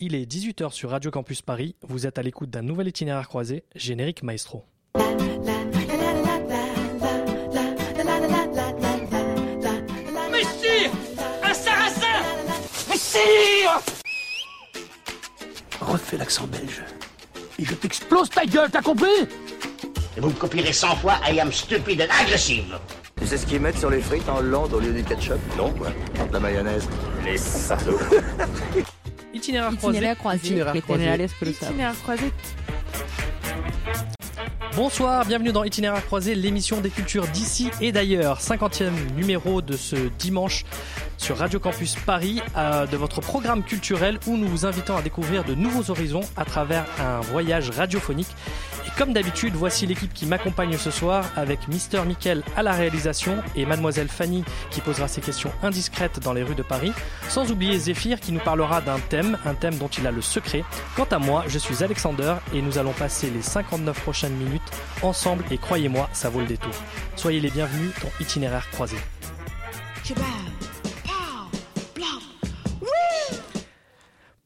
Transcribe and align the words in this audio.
Il 0.00 0.16
est 0.16 0.26
18h 0.26 0.72
sur 0.72 0.90
Radio 0.90 1.12
Campus 1.12 1.40
Paris. 1.40 1.76
Vous 1.82 2.04
êtes 2.06 2.18
à 2.18 2.22
l'écoute 2.22 2.50
d'un 2.50 2.62
nouvel 2.62 2.88
itinéraire 2.88 3.28
croisé, 3.28 3.62
générique 3.76 4.24
maestro. 4.24 4.64
Messire 10.30 10.90
Un 11.42 11.54
sarrasin 11.54 12.22
Messire 12.90 13.80
Refais 15.80 16.16
l'accent 16.16 16.46
belge. 16.48 16.82
Et 17.58 17.64
je 17.64 17.74
t'explose 17.74 18.28
ta 18.30 18.44
gueule, 18.46 18.70
t'as 18.70 18.82
compris? 18.82 19.06
Et 20.16 20.20
vous 20.20 20.28
me 20.28 20.34
copierez 20.34 20.72
100 20.72 20.96
fois 20.96 21.14
I 21.24 21.38
am 21.38 21.52
stupid 21.52 22.02
and 22.02 22.12
aggressive. 22.20 22.78
Tu 23.20 23.26
sais 23.26 23.36
ce 23.36 23.46
qu'ils 23.46 23.60
mettent 23.60 23.78
sur 23.78 23.90
les 23.90 24.00
frites 24.00 24.28
en 24.28 24.38
Hollande 24.38 24.72
au 24.74 24.80
lieu 24.80 24.92
du 24.92 25.04
ketchup? 25.04 25.38
Non, 25.56 25.72
quoi. 25.72 25.90
De 26.26 26.32
la 26.32 26.40
mayonnaise. 26.40 26.88
Les 27.24 27.38
salauds. 27.38 27.98
Itinéraire 29.44 29.76
croisé. 29.76 29.98
Itinéraire 29.98 30.16
croisé. 30.16 30.46
Itinéraire 30.46 30.82
croisé. 30.82 31.52
Itinéraire 31.52 31.94
croisé. 32.02 32.32
Bonsoir, 34.74 35.26
bienvenue 35.26 35.52
dans 35.52 35.64
Itinéraire 35.64 36.04
croisé, 36.06 36.34
l'émission 36.34 36.80
des 36.80 36.88
cultures 36.88 37.26
d'ici 37.28 37.70
et 37.82 37.92
d'ailleurs. 37.92 38.40
50e 38.40 38.90
numéro 39.14 39.60
de 39.60 39.76
ce 39.76 39.96
dimanche 40.18 40.64
sur 41.18 41.36
Radio 41.36 41.60
Campus 41.60 41.94
Paris, 42.06 42.42
euh, 42.56 42.86
de 42.86 42.96
votre 42.96 43.20
programme 43.20 43.62
culturel 43.62 44.18
où 44.26 44.36
nous 44.36 44.48
vous 44.48 44.64
invitons 44.66 44.96
à 44.96 45.02
découvrir 45.02 45.44
de 45.44 45.54
nouveaux 45.54 45.90
horizons 45.90 46.22
à 46.36 46.44
travers 46.44 46.86
un 46.98 47.20
voyage 47.20 47.70
radiophonique. 47.70 48.28
Comme 48.96 49.12
d'habitude, 49.12 49.54
voici 49.54 49.86
l'équipe 49.86 50.12
qui 50.14 50.24
m'accompagne 50.24 50.78
ce 50.78 50.92
soir 50.92 51.24
avec 51.34 51.66
Mister 51.66 52.00
Mickel 52.06 52.44
à 52.56 52.62
la 52.62 52.72
réalisation 52.72 53.42
et 53.56 53.66
Mademoiselle 53.66 54.08
Fanny 54.08 54.44
qui 54.70 54.80
posera 54.80 55.08
ses 55.08 55.20
questions 55.20 55.50
indiscrètes 55.64 56.20
dans 56.20 56.32
les 56.32 56.44
rues 56.44 56.54
de 56.54 56.62
Paris. 56.62 56.92
Sans 57.28 57.50
oublier 57.50 57.76
Zéphyr 57.76 58.20
qui 58.20 58.30
nous 58.30 58.38
parlera 58.38 58.80
d'un 58.80 59.00
thème, 59.00 59.36
un 59.44 59.54
thème 59.54 59.76
dont 59.78 59.88
il 59.88 60.06
a 60.06 60.12
le 60.12 60.22
secret. 60.22 60.64
Quant 60.94 61.08
à 61.10 61.18
moi, 61.18 61.44
je 61.48 61.58
suis 61.58 61.82
Alexander 61.82 62.34
et 62.54 62.62
nous 62.62 62.78
allons 62.78 62.92
passer 62.92 63.30
les 63.30 63.42
59 63.42 64.00
prochaines 64.00 64.36
minutes 64.36 64.62
ensemble 65.02 65.44
et 65.50 65.58
croyez-moi, 65.58 66.08
ça 66.12 66.28
vaut 66.28 66.40
le 66.40 66.46
détour. 66.46 66.74
Soyez 67.16 67.40
les 67.40 67.50
bienvenus 67.50 67.90
dans 68.00 68.24
Itinéraire 68.24 68.70
croisé. 68.70 68.96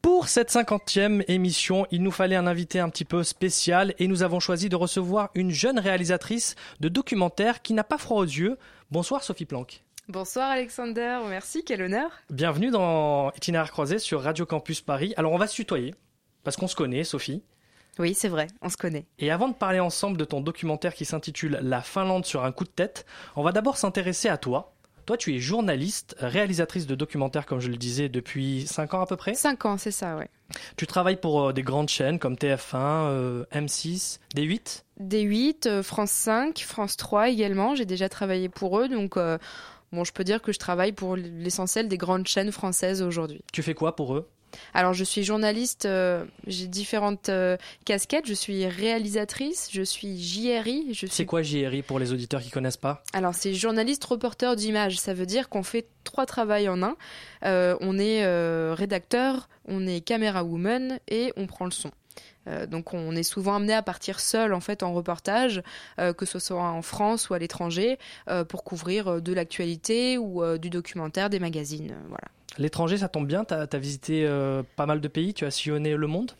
Pour 0.01 0.29
cette 0.29 0.49
cinquantième 0.49 1.23
émission, 1.27 1.85
il 1.91 2.03
nous 2.03 2.11
fallait 2.11 2.37
un 2.37 2.47
invité 2.47 2.79
un 2.79 2.87
petit 2.89 3.03
peu 3.03 3.23
spécial 3.23 3.93
et 3.99 4.07
nous 4.07 4.23
avons 4.23 4.39
choisi 4.39 4.69
de 4.69 4.77
recevoir 4.77 5.29
une 5.35 5.51
jeune 5.51 5.77
réalisatrice 5.77 6.55
de 6.79 6.87
documentaires 6.87 7.61
qui 7.61 7.73
n'a 7.73 7.83
pas 7.83 7.97
froid 7.97 8.21
aux 8.21 8.25
yeux. 8.25 8.57
Bonsoir 8.91 9.23
Sophie 9.23 9.45
Planck. 9.45 9.83
Bonsoir 10.07 10.49
Alexander, 10.49 11.19
merci, 11.27 11.63
quel 11.65 11.81
honneur. 11.81 12.11
Bienvenue 12.29 12.71
dans 12.71 13.31
Itinéraire 13.31 13.71
croisé 13.71 13.99
sur 13.99 14.21
Radio 14.21 14.45
Campus 14.45 14.79
Paris. 14.79 15.13
Alors 15.17 15.33
on 15.33 15.37
va 15.37 15.47
se 15.47 15.55
tutoyer 15.55 15.93
parce 16.45 16.55
qu'on 16.55 16.67
se 16.67 16.75
connaît 16.75 17.03
Sophie. 17.03 17.43
Oui, 17.99 18.13
c'est 18.13 18.29
vrai, 18.29 18.47
on 18.61 18.69
se 18.69 18.77
connaît. 18.77 19.05
Et 19.19 19.31
avant 19.31 19.49
de 19.49 19.53
parler 19.53 19.81
ensemble 19.81 20.15
de 20.15 20.23
ton 20.23 20.39
documentaire 20.39 20.93
qui 20.93 21.03
s'intitule 21.03 21.59
La 21.61 21.81
Finlande 21.81 22.25
sur 22.25 22.45
un 22.45 22.53
coup 22.53 22.63
de 22.63 22.69
tête, 22.69 23.05
on 23.35 23.43
va 23.43 23.51
d'abord 23.51 23.75
s'intéresser 23.75 24.29
à 24.29 24.37
toi. 24.37 24.73
Toi, 25.09 25.17
tu 25.17 25.33
es 25.33 25.39
journaliste, 25.39 26.15
réalisatrice 26.19 26.85
de 26.85 26.93
documentaires, 26.93 27.47
comme 27.47 27.59
je 27.59 27.69
le 27.69 27.77
disais, 27.77 28.09
depuis 28.09 28.67
5 28.67 28.93
ans 28.93 29.01
à 29.01 29.07
peu 29.07 29.15
près. 29.15 29.33
5 29.33 29.65
ans, 29.65 29.75
c'est 29.79 29.89
ça, 29.89 30.15
ouais. 30.15 30.29
Tu 30.77 30.85
travailles 30.85 31.19
pour 31.19 31.47
euh, 31.47 31.51
des 31.51 31.63
grandes 31.63 31.89
chaînes 31.89 32.19
comme 32.19 32.35
TF1, 32.35 32.75
euh, 32.75 33.43
M6, 33.51 34.19
D8 34.35 34.83
D8, 35.01 35.67
euh, 35.67 35.81
France 35.81 36.11
5, 36.11 36.59
France 36.59 36.95
3 36.95 37.29
également. 37.29 37.73
J'ai 37.73 37.85
déjà 37.85 38.07
travaillé 38.07 38.49
pour 38.49 38.79
eux, 38.79 38.87
donc 38.87 39.17
euh, 39.17 39.39
bon, 39.91 40.03
je 40.03 40.13
peux 40.13 40.23
dire 40.23 40.43
que 40.43 40.51
je 40.51 40.59
travaille 40.59 40.91
pour 40.91 41.15
l'essentiel 41.15 41.87
des 41.87 41.97
grandes 41.97 42.27
chaînes 42.27 42.51
françaises 42.51 43.01
aujourd'hui. 43.01 43.41
Tu 43.51 43.63
fais 43.63 43.73
quoi 43.73 43.95
pour 43.95 44.13
eux? 44.13 44.29
Alors, 44.73 44.93
je 44.93 45.03
suis 45.03 45.23
journaliste, 45.23 45.85
euh, 45.85 46.25
j'ai 46.47 46.67
différentes 46.67 47.29
euh, 47.29 47.57
casquettes. 47.85 48.27
Je 48.27 48.33
suis 48.33 48.67
réalisatrice, 48.67 49.69
je 49.71 49.81
suis 49.81 50.21
JRI. 50.21 50.87
Je 50.89 51.05
suis 51.05 51.09
C'est 51.09 51.25
quoi 51.25 51.41
JRI 51.41 51.81
pour 51.81 51.99
les 51.99 52.13
auditeurs 52.13 52.41
qui 52.41 52.49
connaissent 52.49 52.77
pas? 52.77 53.03
Alors, 53.13 53.33
c'est 53.33 53.53
journaliste 53.53 54.03
reporter 54.05 54.55
d'image. 54.55 54.99
Ça 54.99 55.13
veut 55.13 55.25
dire 55.25 55.49
qu'on 55.49 55.63
fait 55.63 55.87
trois 56.03 56.25
travails 56.25 56.69
en 56.69 56.81
un. 56.83 56.95
Euh, 57.45 57.75
on 57.81 57.97
est 57.99 58.25
rédacteur, 58.73 59.49
on 59.65 59.87
est 59.87 60.01
caméra 60.01 60.43
woman 60.43 60.99
et 61.07 61.31
on 61.37 61.47
prend 61.47 61.65
le 61.65 61.71
son. 61.71 61.91
Donc 62.67 62.93
on 62.93 63.15
est 63.15 63.23
souvent 63.23 63.55
amené 63.55 63.73
à 63.73 63.81
partir 63.81 64.19
seul 64.19 64.53
en 64.53 64.59
fait 64.59 64.81
en 64.83 64.93
reportage, 64.93 65.61
euh, 65.99 66.13
que 66.13 66.25
ce 66.25 66.39
soit 66.39 66.61
en 66.61 66.81
France 66.81 67.29
ou 67.29 67.33
à 67.33 67.39
l'étranger, 67.39 67.99
euh, 68.27 68.43
pour 68.43 68.63
couvrir 68.63 69.21
de 69.21 69.33
l'actualité 69.33 70.17
ou 70.17 70.43
euh, 70.43 70.57
du 70.57 70.69
documentaire, 70.69 71.29
des 71.29 71.39
magazines. 71.39 71.95
voilà. 72.07 72.27
L'étranger, 72.59 72.97
ça 72.97 73.07
tombe 73.07 73.25
bien, 73.25 73.45
tu 73.45 73.53
as, 73.53 73.77
visité 73.77 74.25
euh, 74.27 74.63
pas 74.75 74.85
mal 74.85 74.99
de 74.99 75.07
pays, 75.07 75.33
tu 75.33 75.45
as 75.45 75.51
sillonné 75.51 75.95
le 75.95 76.07
monde? 76.07 76.33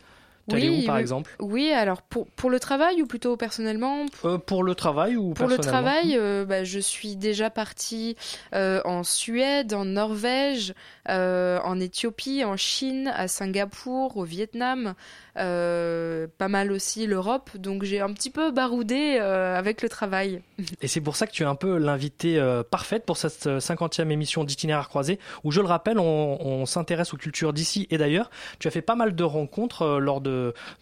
Oui, 0.53 0.69
où 0.69 0.85
par 0.85 0.95
oui. 0.95 1.01
exemple? 1.01 1.35
Oui, 1.39 1.71
alors 1.71 2.01
pour, 2.01 2.27
pour 2.27 2.49
le 2.49 2.59
travail 2.59 3.01
ou 3.01 3.07
plutôt 3.07 3.37
personnellement? 3.37 4.05
Euh, 4.25 4.37
Pour 4.37 4.63
le 4.63 4.75
travail 4.75 5.15
ou 5.17 5.33
Pour 5.33 5.47
le 5.47 5.55
personnellement? 5.55 5.89
travail, 5.89 6.17
euh, 6.17 6.45
bah, 6.45 6.63
je 6.63 6.79
suis 6.79 7.15
déjà 7.15 7.49
partie 7.49 8.15
euh, 8.53 8.81
en 8.85 9.03
Suède, 9.03 9.73
en 9.73 9.85
Norvège, 9.85 10.73
en 11.07 11.79
Éthiopie, 11.79 12.43
en 12.43 12.55
Chine, 12.55 13.11
à 13.15 13.27
Singapour, 13.27 14.17
au 14.17 14.23
Vietnam, 14.23 14.93
pas 15.35 16.47
mal 16.47 16.71
aussi 16.71 17.07
l'Europe. 17.07 17.49
Donc 17.57 17.83
j'ai 17.83 17.99
un 17.99 18.13
petit 18.13 18.29
peu 18.29 18.51
baroudé 18.51 19.17
avec 19.17 19.81
le 19.81 19.89
travail. 19.89 20.41
Et 20.81 20.87
c'est 20.87 21.01
pour 21.01 21.15
ça 21.15 21.25
que 21.27 21.31
tu 21.31 21.43
es 21.43 21.45
un 21.47 21.55
peu 21.55 21.77
l'invité 21.77 22.39
parfaite 22.69 23.05
pour 23.05 23.17
cette 23.17 23.47
euh, 23.47 23.59
50e 23.59 24.09
émission 24.09 24.43
d'Itinéraire 24.43 24.89
croisé, 24.89 25.19
où 25.43 25.51
je 25.51 25.61
le 25.61 25.67
rappelle, 25.67 25.99
on, 25.99 26.37
on 26.39 26.65
s'intéresse 26.65 27.13
aux 27.13 27.17
cultures 27.17 27.53
d'ici 27.53 27.87
et 27.89 27.97
d'ailleurs. 27.97 28.29
Tu 28.59 28.67
as 28.67 28.71
fait 28.71 28.81
pas 28.81 28.95
mal 28.95 29.15
de 29.15 29.23
rencontres 29.23 29.99
lors 29.99 30.21
de, 30.21 30.38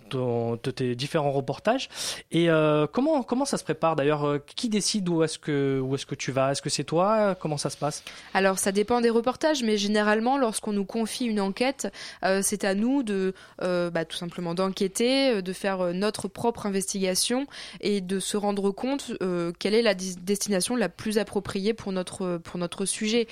de, 0.10 0.72
tes 0.72 0.96
différents 0.96 1.32
reportages. 1.32 1.90
Et 2.32 2.50
euh, 2.50 2.88
comment, 2.88 3.24
comment 3.24 3.46
ça 3.46 3.58
se 3.58 3.64
prépare 3.64 3.96
d'ailleurs 3.96 4.26
euh, 4.26 4.44
Qui 4.56 4.70
décide 4.70 5.08
où 5.10 5.24
est-ce 5.24 5.40
que, 5.40 5.84
est 5.94 6.06
que 6.06 6.16
tu 6.16 6.32
vas? 6.32 6.52
Est-ce 6.52 6.62
que 6.62 6.70
c'est 6.70 6.84
toi? 6.84 7.36
Comment 7.40 7.58
ça 7.58 7.70
se 7.70 7.78
passe? 7.78 8.04
Alors 8.34 8.60
ça 8.60 8.72
dépend 8.72 9.02
des 9.02 9.10
reportages, 9.10 9.64
mais 9.64 9.78
généralement 9.78 10.38
lorsqu'on 10.38 10.74
nous 10.74 10.86
confie 10.86 11.26
une 11.26 11.42
enquête, 11.42 11.92
euh, 12.24 12.42
c'est 12.44 12.64
à 12.64 12.76
nous 12.76 13.04
de 13.04 13.34
bah, 13.60 14.06
tout 14.06 14.18
simplement 14.18 14.54
d'enquêter, 14.54 15.42
de 15.42 15.54
faire 15.54 15.94
notre 15.94 16.28
propre 16.28 16.66
investigation 16.66 17.48
et 17.82 18.02
de 18.02 18.20
se 18.20 18.38
rendre 18.38 18.72
compte 18.72 19.12
quelle 19.60 19.74
est 19.74 19.82
la 19.82 19.94
destination 19.94 20.76
la 20.76 20.90
plus 20.90 21.18
appropriée 21.18 21.74
pour 21.74 21.92
notre, 21.92 22.38
pour 22.38 22.58
notre 22.60 22.86
sujet. 22.86 23.28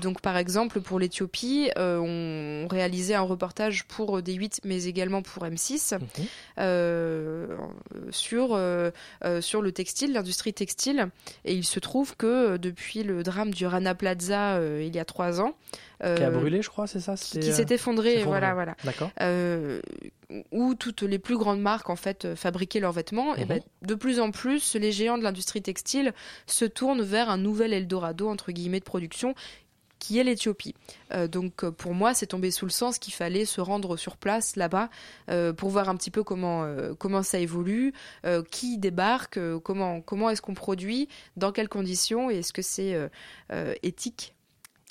donc 0.00 0.20
par 0.20 0.36
exemple 0.36 0.80
pour 0.80 0.98
l'Éthiopie, 0.98 1.70
on 1.76 2.66
réalisait 2.70 3.14
un 3.14 3.22
reportage 3.22 3.84
pour 3.84 4.20
D8 4.20 4.60
mais 4.64 4.84
également 4.84 5.22
pour 5.22 5.44
MC 5.44 5.61
Mhm. 5.70 6.26
Euh, 6.58 7.46
sur, 8.10 8.50
euh, 8.52 8.90
euh, 9.24 9.40
sur 9.40 9.62
le 9.62 9.72
textile, 9.72 10.12
l'industrie 10.12 10.52
textile. 10.52 11.08
Et 11.44 11.54
il 11.54 11.64
se 11.64 11.80
trouve 11.80 12.16
que 12.16 12.56
depuis 12.56 13.02
le 13.02 13.22
drame 13.22 13.52
du 13.52 13.66
Rana 13.66 13.94
Plaza 13.94 14.60
il 14.62 14.94
y 14.94 14.98
a 14.98 15.04
trois 15.04 15.40
ans, 15.40 15.54
qui 16.00 16.22
a 16.22 16.30
brûlé, 16.30 16.62
je 16.62 16.68
crois, 16.68 16.88
c'est 16.88 16.98
ça 17.00 17.14
Qui, 17.14 17.52
s'est 17.52 17.66
effondré, 17.70 18.24
voilà, 18.24 18.54
voilà. 18.54 18.76
D'accord. 18.84 19.10
Où 20.50 20.74
toutes 20.74 21.02
les 21.02 21.18
plus 21.18 21.36
grandes 21.36 21.60
marques 21.60 21.90
en 21.90 21.96
fait 21.96 22.34
fabriquaient 22.34 22.80
leurs 22.80 22.92
vêtements, 22.92 23.36
et 23.36 23.44
ben, 23.44 23.56
mhm. 23.56 23.86
de 23.88 23.94
plus 23.94 24.18
en 24.18 24.30
plus, 24.30 24.74
les 24.76 24.90
géants 24.90 25.18
de 25.18 25.22
l'industrie 25.22 25.60
textile 25.60 26.12
se 26.46 26.64
tournent 26.64 27.02
vers 27.02 27.28
un 27.28 27.36
nouvel 27.36 27.72
Eldorado 27.72 28.28
entre 28.28 28.50
guillemets 28.50 28.80
de 28.80 28.84
production 28.84 29.34
qui 30.02 30.18
est 30.18 30.24
l'Éthiopie. 30.24 30.74
Euh, 31.12 31.28
donc 31.28 31.62
euh, 31.62 31.70
pour 31.70 31.94
moi, 31.94 32.12
c'est 32.12 32.26
tombé 32.26 32.50
sous 32.50 32.66
le 32.66 32.72
sens 32.72 32.98
qu'il 32.98 33.14
fallait 33.14 33.44
se 33.44 33.60
rendre 33.60 33.96
sur 33.96 34.16
place 34.16 34.56
là-bas 34.56 34.90
euh, 35.30 35.52
pour 35.52 35.70
voir 35.70 35.88
un 35.88 35.94
petit 35.94 36.10
peu 36.10 36.24
comment 36.24 36.66
comment 36.98 37.22
ça 37.22 37.38
évolue, 37.38 37.92
qui 38.50 38.78
débarque, 38.78 39.38
comment 39.60 40.00
comment 40.00 40.28
est-ce 40.30 40.42
qu'on 40.42 40.54
produit, 40.54 41.08
dans 41.36 41.52
quelles 41.52 41.68
conditions 41.68 42.30
et 42.30 42.38
est-ce 42.38 42.52
que 42.52 42.62
c'est 42.62 42.96
éthique 43.82 44.34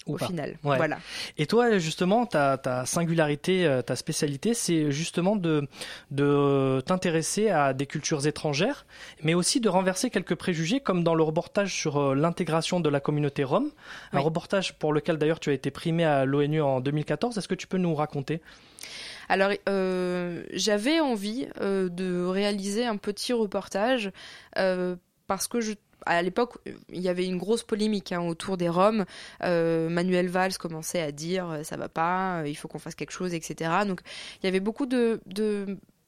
au 0.06 0.18
pas. 0.18 0.28
final. 0.28 0.58
Ouais. 0.64 0.78
Voilà. 0.78 0.98
Et 1.38 1.46
toi, 1.46 1.78
justement, 1.78 2.26
ta, 2.26 2.58
ta 2.58 2.86
singularité, 2.86 3.66
euh, 3.66 3.82
ta 3.82 3.96
spécialité, 3.96 4.54
c'est 4.54 4.92
justement 4.92 5.36
de, 5.36 5.68
de 6.10 6.82
t'intéresser 6.86 7.50
à 7.50 7.74
des 7.74 7.86
cultures 7.86 8.26
étrangères, 8.26 8.86
mais 9.24 9.34
aussi 9.34 9.60
de 9.60 9.70
renverser 9.70 10.10
quelques 10.10 10.36
préjugés, 10.36 10.80
comme 10.80 11.04
dans 11.04 11.16
le 11.16 11.24
reportage 11.24 11.74
sur 11.74 11.98
euh, 11.98 12.16
l'intégration 12.16 12.80
de 12.80 12.90
la 12.90 13.00
communauté 13.00 13.44
rome, 13.44 13.70
un 14.14 14.20
reportage 14.20 14.74
pour 14.74 14.94
lequel 14.94 15.18
d'ailleurs 15.18 15.40
tu 15.40 15.50
as 15.50 15.54
été 15.54 15.72
primé 15.72 16.04
à 16.04 16.26
l'ONU 16.26 16.62
en 16.62 16.80
2014. 16.80 17.38
Est-ce 17.38 17.48
que 17.48 17.56
tu 17.56 17.68
peux 17.68 17.78
nous 17.78 17.96
raconter? 17.96 18.42
Alors, 19.32 19.52
euh, 19.70 20.44
j'avais 20.52 21.00
envie 21.00 21.48
euh, 21.62 21.88
de 21.88 22.26
réaliser 22.26 22.86
un 22.86 22.98
petit 22.98 23.32
reportage 23.32 24.12
euh, 24.58 24.98
parce 25.28 25.48
que 25.48 25.62
je 25.62 25.72
à 26.06 26.22
l'époque, 26.22 26.58
il 26.90 27.02
y 27.02 27.10
avait 27.10 27.26
une 27.26 27.38
grosse 27.38 27.64
polémique 27.64 28.12
hein, 28.12 28.22
autour 28.22 28.58
des 28.58 28.70
Roms. 28.70 29.06
Euh, 29.44 29.90
Manuel 29.90 30.28
Valls 30.28 30.58
commençait 30.58 31.02
à 31.02 31.12
dire 31.12 31.50
euh, 31.50 31.64
ça 31.64 31.78
va 31.78 31.90
pas, 31.90 32.42
euh, 32.42 32.48
il 32.48 32.56
faut 32.56 32.68
qu'on 32.68 32.80
fasse 32.80 32.96
quelque 32.96 33.12
chose, 33.12 33.34
etc. 33.34 33.72
Donc, 33.88 34.02
il 34.42 34.46
y 34.46 34.50
avait 34.50 34.60
beaucoup 34.60 34.86
de 34.86 35.22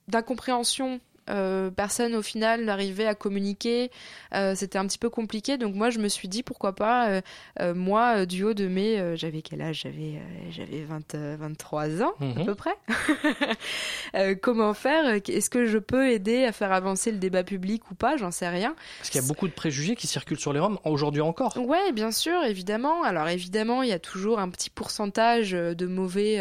d'incompréhension 0.09 0.99
Euh, 1.29 1.69
personne 1.71 2.15
au 2.15 2.21
final 2.21 2.65
n'arrivait 2.65 3.05
à 3.07 3.15
communiquer. 3.15 3.91
Euh, 4.33 4.55
c'était 4.55 4.77
un 4.77 4.85
petit 4.87 4.97
peu 4.97 5.09
compliqué. 5.09 5.57
Donc 5.57 5.73
moi, 5.75 5.89
je 5.89 5.99
me 5.99 6.07
suis 6.09 6.27
dit 6.27 6.43
pourquoi 6.43 6.73
pas, 6.75 7.21
euh, 7.61 7.73
moi, 7.73 8.25
du 8.25 8.43
haut 8.43 8.53
de 8.53 8.67
mes. 8.67 9.15
j'avais 9.17 9.41
quel 9.41 9.61
âge? 9.61 9.81
J'avais 9.83 10.21
j'avais 10.51 10.83
23 10.83 12.01
ans 12.03 12.13
à 12.19 12.23
Mhm. 12.25 12.45
peu 12.45 12.55
près. 12.55 12.73
Comment 14.41 14.73
faire? 14.73 15.05
Est-ce 15.27 15.49
que 15.49 15.65
je 15.65 15.77
peux 15.77 16.09
aider 16.11 16.43
à 16.45 16.51
faire 16.51 16.71
avancer 16.71 17.11
le 17.11 17.17
débat 17.17 17.43
public 17.43 17.89
ou 17.91 17.95
pas? 17.95 18.17
J'en 18.17 18.31
sais 18.31 18.47
rien. 18.49 18.75
Parce 18.99 19.09
qu'il 19.09 19.21
y 19.21 19.23
a 19.23 19.27
beaucoup 19.27 19.47
de 19.47 19.53
préjugés 19.53 19.95
qui 19.95 20.07
circulent 20.07 20.39
sur 20.39 20.53
les 20.53 20.59
Roms 20.59 20.79
aujourd'hui 20.83 21.21
encore. 21.21 21.57
Ouais, 21.57 21.91
bien 21.93 22.11
sûr, 22.11 22.43
évidemment. 22.43 23.03
Alors 23.03 23.27
évidemment, 23.29 23.83
il 23.83 23.89
y 23.89 23.93
a 23.93 23.99
toujours 23.99 24.39
un 24.39 24.49
petit 24.49 24.69
pourcentage 24.69 25.51
de 25.51 25.85
mauvais, 25.85 26.39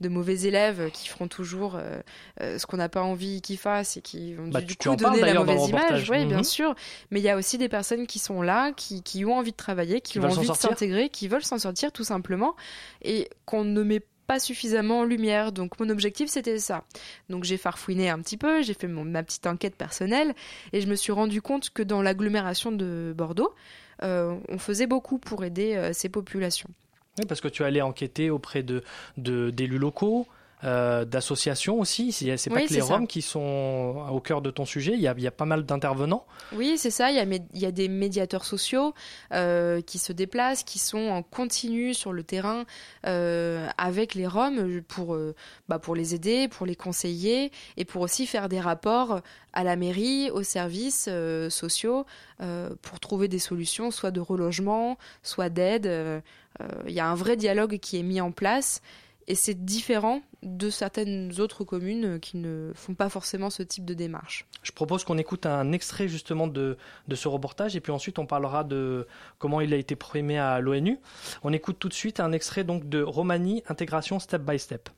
de 0.00 0.08
mauvais 0.08 0.42
élèves 0.42 0.90
qui 0.92 1.08
feront 1.08 1.28
toujours 1.28 1.76
euh, 1.76 2.00
euh, 2.40 2.58
ce 2.58 2.66
qu'on 2.66 2.76
n'a 2.76 2.88
pas 2.88 3.02
envie 3.02 3.40
qu'ils 3.40 3.58
fassent 3.58 3.96
et 3.96 4.02
qui 4.02 4.34
vont 4.34 4.48
Bah, 4.48 4.60
du 4.60 4.76
coup 4.76 4.84
parles 4.96 4.96
donner 4.98 5.20
la 5.20 5.34
mauvaise 5.34 5.68
image. 5.68 6.10
Oui, 6.10 6.26
bien 6.26 6.38
Mhm. 6.38 6.44
sûr. 6.44 6.74
Mais 7.10 7.20
il 7.20 7.22
y 7.22 7.28
a 7.28 7.36
aussi 7.36 7.58
des 7.58 7.68
personnes 7.68 8.06
qui 8.06 8.18
sont 8.18 8.42
là, 8.42 8.72
qui, 8.72 9.02
qui 9.02 9.24
ont 9.24 9.34
envie 9.36 9.52
de 9.52 9.56
travailler, 9.56 10.00
qui, 10.00 10.12
Qui 10.14 10.18
ont 10.18 10.24
envie 10.24 10.48
de 10.48 10.52
s'intégrer, 10.54 11.08
qui 11.08 11.28
veulent 11.28 11.44
s'en 11.44 11.58
sortir 11.58 11.92
tout 11.92 12.04
simplement, 12.04 12.54
et 13.02 13.30
qu'on 13.46 13.64
ne 13.64 13.82
met 13.82 14.02
pas 14.26 14.40
suffisamment 14.40 15.00
en 15.00 15.04
lumière. 15.04 15.52
Donc 15.52 15.78
mon 15.78 15.88
objectif 15.90 16.28
c'était 16.30 16.58
ça. 16.58 16.84
Donc 17.28 17.44
j'ai 17.44 17.56
farfouiné 17.58 18.08
un 18.08 18.18
petit 18.20 18.36
peu, 18.38 18.62
j'ai 18.62 18.72
fait 18.74 18.88
mon- 18.88 19.04
ma 19.04 19.22
petite 19.22 19.46
enquête 19.46 19.76
personnelle 19.76 20.34
et 20.72 20.80
je 20.80 20.86
me 20.86 20.94
suis 20.96 21.12
rendu 21.12 21.42
compte 21.42 21.70
que 21.70 21.82
dans 21.82 22.00
l'agglomération 22.02 22.72
de 22.72 23.12
Bordeaux, 23.16 23.54
euh, 24.02 24.34
on 24.48 24.58
faisait 24.58 24.86
beaucoup 24.86 25.18
pour 25.18 25.44
aider 25.44 25.76
euh, 25.76 25.92
ces 25.92 26.08
populations. 26.08 26.68
Oui, 27.18 27.26
parce 27.26 27.40
que 27.40 27.48
tu 27.48 27.62
allais 27.64 27.82
enquêter 27.82 28.30
auprès 28.30 28.62
de 28.62 28.82
d'élus 29.16 29.78
locaux, 29.78 30.26
euh, 30.64 31.04
d'associations 31.04 31.78
aussi. 31.78 32.10
C'est 32.12 32.48
pas 32.48 32.56
Oui, 32.56 32.66
que 32.66 32.74
les 32.74 32.80
ça. 32.80 32.94
Roms 32.94 33.06
qui 33.06 33.22
sont 33.22 34.06
au 34.10 34.20
cœur 34.20 34.40
de 34.42 34.50
ton 34.50 34.64
sujet. 34.64 34.92
Il 34.94 35.00
y 35.00 35.06
a, 35.08 35.14
il 35.16 35.22
y 35.22 35.26
a 35.26 35.30
pas 35.30 35.44
mal 35.44 35.64
d'intervenants. 35.64 36.24
Oui, 36.54 36.78
c'est 36.78 36.90
ça. 36.90 37.10
Il 37.10 37.16
y, 37.16 37.20
a, 37.20 37.26
mé- 37.26 37.42
il 37.52 37.60
y 37.60 37.66
a 37.66 37.70
des 37.70 37.88
médiateurs 37.88 38.44
sociaux 38.44 38.94
euh, 39.32 39.80
qui 39.82 39.98
se 39.98 40.12
déplacent, 40.12 40.62
qui 40.64 40.78
sont 40.78 41.08
en 41.08 41.22
continu 41.22 41.94
sur 41.94 42.12
le 42.12 42.22
terrain 42.22 42.64
euh, 43.06 43.68
avec 43.78 44.14
les 44.14 44.26
Roms 44.26 44.82
pour, 44.88 45.16
bah, 45.68 45.78
pour 45.78 45.94
les 45.94 46.14
aider, 46.14 46.48
pour 46.48 46.66
les 46.66 46.76
conseiller 46.76 47.52
et 47.76 47.84
pour 47.84 48.02
aussi 48.02 48.26
faire 48.26 48.48
des 48.48 48.60
rapports 48.60 49.20
à 49.52 49.64
la 49.64 49.76
mairie, 49.76 50.30
aux 50.30 50.42
services 50.42 51.08
sociaux 51.48 52.06
pour 52.82 53.00
trouver 53.00 53.28
des 53.28 53.38
solutions, 53.38 53.90
soit 53.90 54.10
de 54.10 54.20
relogement, 54.20 54.98
soit 55.22 55.48
d'aide. 55.48 56.22
Il 56.86 56.92
y 56.92 57.00
a 57.00 57.06
un 57.06 57.14
vrai 57.14 57.36
dialogue 57.36 57.78
qui 57.78 57.98
est 57.98 58.02
mis 58.02 58.20
en 58.20 58.32
place. 58.32 58.80
Et 59.26 59.34
c'est 59.34 59.64
différent 59.64 60.20
de 60.42 60.68
certaines 60.68 61.40
autres 61.40 61.64
communes 61.64 62.20
qui 62.20 62.36
ne 62.36 62.72
font 62.74 62.94
pas 62.94 63.08
forcément 63.08 63.48
ce 63.48 63.62
type 63.62 63.86
de 63.86 63.94
démarche. 63.94 64.46
Je 64.62 64.72
propose 64.72 65.04
qu'on 65.04 65.16
écoute 65.16 65.46
un 65.46 65.72
extrait 65.72 66.08
justement 66.08 66.46
de, 66.46 66.76
de 67.08 67.14
ce 67.14 67.28
reportage 67.28 67.74
et 67.74 67.80
puis 67.80 67.92
ensuite 67.92 68.18
on 68.18 68.26
parlera 68.26 68.64
de 68.64 69.06
comment 69.38 69.62
il 69.62 69.72
a 69.72 69.76
été 69.76 69.96
primé 69.96 70.38
à 70.38 70.60
l'ONU. 70.60 70.98
On 71.42 71.52
écoute 71.52 71.76
tout 71.78 71.88
de 71.88 71.94
suite 71.94 72.20
un 72.20 72.32
extrait 72.32 72.64
donc 72.64 72.88
de 72.88 73.02
Romanie 73.02 73.62
Intégration 73.68 74.18
Step 74.18 74.42
by 74.42 74.58
Step. 74.58 74.90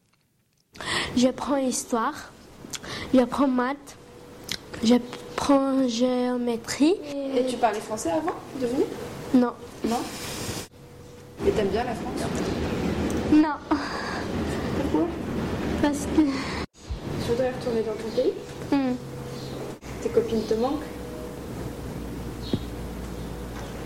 J'apprends 1.16 1.56
l'histoire, 1.56 2.32
j'apprends 3.14 3.48
maths, 3.48 3.96
j'apprends 4.82 5.86
géométrie. 5.88 6.96
Et 7.36 7.46
tu 7.46 7.56
parlais 7.56 7.80
français 7.80 8.10
avant 8.10 8.34
de 8.60 8.66
venir 8.66 8.86
Non, 9.34 9.52
Non? 9.84 10.00
Et 11.46 11.50
t'aimes 11.50 11.68
bien 11.68 11.84
la 11.84 11.94
France? 11.94 12.22
Non, 13.32 13.75
parce 15.86 16.06
que 16.06 16.20
Tu 16.20 17.30
voudrais 17.30 17.52
retourner 17.52 17.82
dans 17.82 17.92
ton 17.92 18.10
pays 18.16 18.32
hmm, 18.72 18.96
Tes 20.02 20.08
copines 20.08 20.42
te 20.42 20.54
manquent 20.54 20.82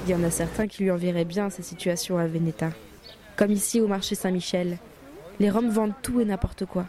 Il 0.06 0.10
y 0.10 0.14
en 0.14 0.24
a 0.24 0.30
certains 0.30 0.66
qui 0.66 0.84
lui 0.84 0.90
enverraient 0.90 1.26
bien 1.26 1.50
ces 1.50 1.62
situations 1.62 2.16
à 2.16 2.26
Veneta. 2.26 2.70
Comme 3.36 3.50
ici 3.50 3.82
au 3.82 3.86
marché 3.86 4.14
Saint-Michel. 4.14 4.78
Les 5.40 5.50
Roms 5.50 5.68
vendent 5.68 5.92
tout 6.02 6.20
et 6.20 6.24
n'importe 6.24 6.64
quoi. 6.64 6.86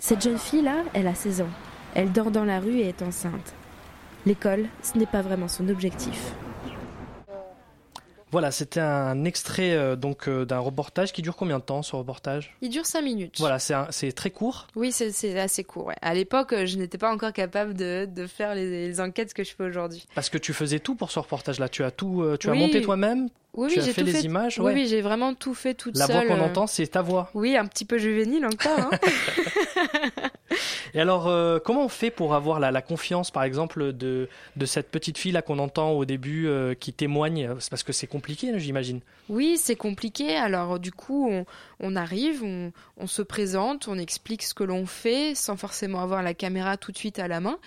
Cette 0.00 0.22
jeune 0.22 0.38
fille-là, 0.38 0.84
elle 0.94 1.06
a 1.06 1.14
16 1.14 1.42
ans. 1.42 1.50
Elle 1.94 2.12
dort 2.12 2.30
dans 2.30 2.44
la 2.44 2.60
rue 2.60 2.78
et 2.78 2.88
est 2.88 3.02
enceinte. 3.02 3.54
L'école, 4.24 4.66
ce 4.82 4.98
n'est 4.98 5.06
pas 5.06 5.22
vraiment 5.22 5.48
son 5.48 5.68
objectif. 5.68 6.32
Voilà, 8.32 8.50
c'était 8.50 8.80
un 8.80 9.24
extrait 9.24 9.72
euh, 9.72 9.94
donc 9.94 10.28
euh, 10.28 10.44
d'un 10.44 10.58
reportage 10.58 11.12
qui 11.12 11.22
dure 11.22 11.36
combien 11.36 11.58
de 11.58 11.64
temps 11.64 11.82
ce 11.82 11.94
reportage? 11.94 12.56
Il 12.60 12.70
dure 12.70 12.84
5 12.84 13.02
minutes. 13.02 13.36
Voilà, 13.38 13.58
c'est 13.60 13.72
un- 13.74 13.86
c'est 13.90 14.10
très 14.12 14.30
court. 14.30 14.66
Oui, 14.74 14.90
c'est- 14.90 15.12
c'est 15.12 15.38
assez 15.38 15.62
court. 15.62 15.86
ouais. 15.86 15.94
À 16.02 16.12
l'époque, 16.12 16.52
euh, 16.52 16.66
je 16.66 16.76
n'étais 16.76 16.98
pas 16.98 17.12
encore 17.12 17.32
capable 17.32 17.74
de, 17.74 18.04
de 18.12 18.26
faire 18.26 18.54
les, 18.56 18.88
les 18.88 19.00
enquêtes 19.00 19.32
que 19.32 19.44
je 19.44 19.54
fais 19.54 19.64
aujourd'hui. 19.64 20.06
Parce 20.14 20.28
que 20.28 20.38
tu 20.38 20.52
faisais 20.52 20.80
tout 20.80 20.96
pour 20.96 21.10
ce 21.12 21.20
reportage-là. 21.20 21.68
Tu 21.68 21.84
as 21.84 21.90
tout, 21.92 22.22
euh, 22.22 22.36
tu 22.36 22.48
as 22.48 22.52
Oui. 22.52 22.58
monté 22.58 22.82
toi-même. 22.82 23.28
Oui, 23.54 23.68
Tu 23.68 23.74
oui, 23.76 23.80
as 23.82 23.86
j'ai 23.86 23.92
fait 23.94 24.00
tout 24.02 24.06
les 24.08 24.12
fait. 24.12 24.22
images, 24.22 24.58
Oui, 24.58 24.66
ouais. 24.66 24.74
oui, 24.74 24.86
j'ai 24.86 25.00
vraiment 25.00 25.32
tout 25.32 25.54
fait 25.54 25.72
toute 25.74 25.96
La 25.96 26.06
seule. 26.06 26.26
voix 26.26 26.36
qu'on 26.36 26.42
euh, 26.42 26.46
entend, 26.46 26.66
c'est 26.66 26.86
ta 26.88 27.00
voix. 27.02 27.30
Oui, 27.32 27.56
un 27.56 27.64
petit 27.66 27.86
peu 27.86 27.96
juvénile 27.96 28.44
encore. 28.44 28.78
hein. 28.78 28.90
Et 30.94 31.00
alors, 31.00 31.26
euh, 31.26 31.58
comment 31.58 31.84
on 31.84 31.88
fait 31.88 32.10
pour 32.10 32.34
avoir 32.34 32.60
la, 32.60 32.82
confiance, 32.82 33.30
par 33.30 33.42
exemple, 33.42 33.92
de, 33.92 34.28
de 34.56 34.66
cette 34.66 34.90
petite 34.90 35.18
fille 35.18 35.32
là 35.32 35.42
qu'on 35.42 35.58
entend 35.58 35.90
au 35.92 36.04
début 36.04 36.46
euh, 36.46 36.74
qui 36.74 36.92
témoigne? 36.92 37.48
Parce 37.70 37.82
que 37.82 37.92
c'est 37.92 38.06
compliqué, 38.06 38.52
j'imagine. 38.58 39.00
Oui, 39.28 39.56
c'est 39.58 39.76
compliqué. 39.76 40.36
Alors 40.36 40.78
du 40.78 40.92
coup, 40.92 41.28
on, 41.30 41.44
on 41.80 41.96
arrive, 41.96 42.42
on, 42.44 42.72
on 42.96 43.06
se 43.06 43.22
présente, 43.22 43.88
on 43.88 43.98
explique 43.98 44.42
ce 44.42 44.54
que 44.54 44.64
l'on 44.64 44.86
fait 44.86 45.34
sans 45.34 45.56
forcément 45.56 46.00
avoir 46.00 46.22
la 46.22 46.34
caméra 46.34 46.76
tout 46.76 46.92
de 46.92 46.98
suite 46.98 47.18
à 47.18 47.28
la 47.28 47.40
main. 47.40 47.58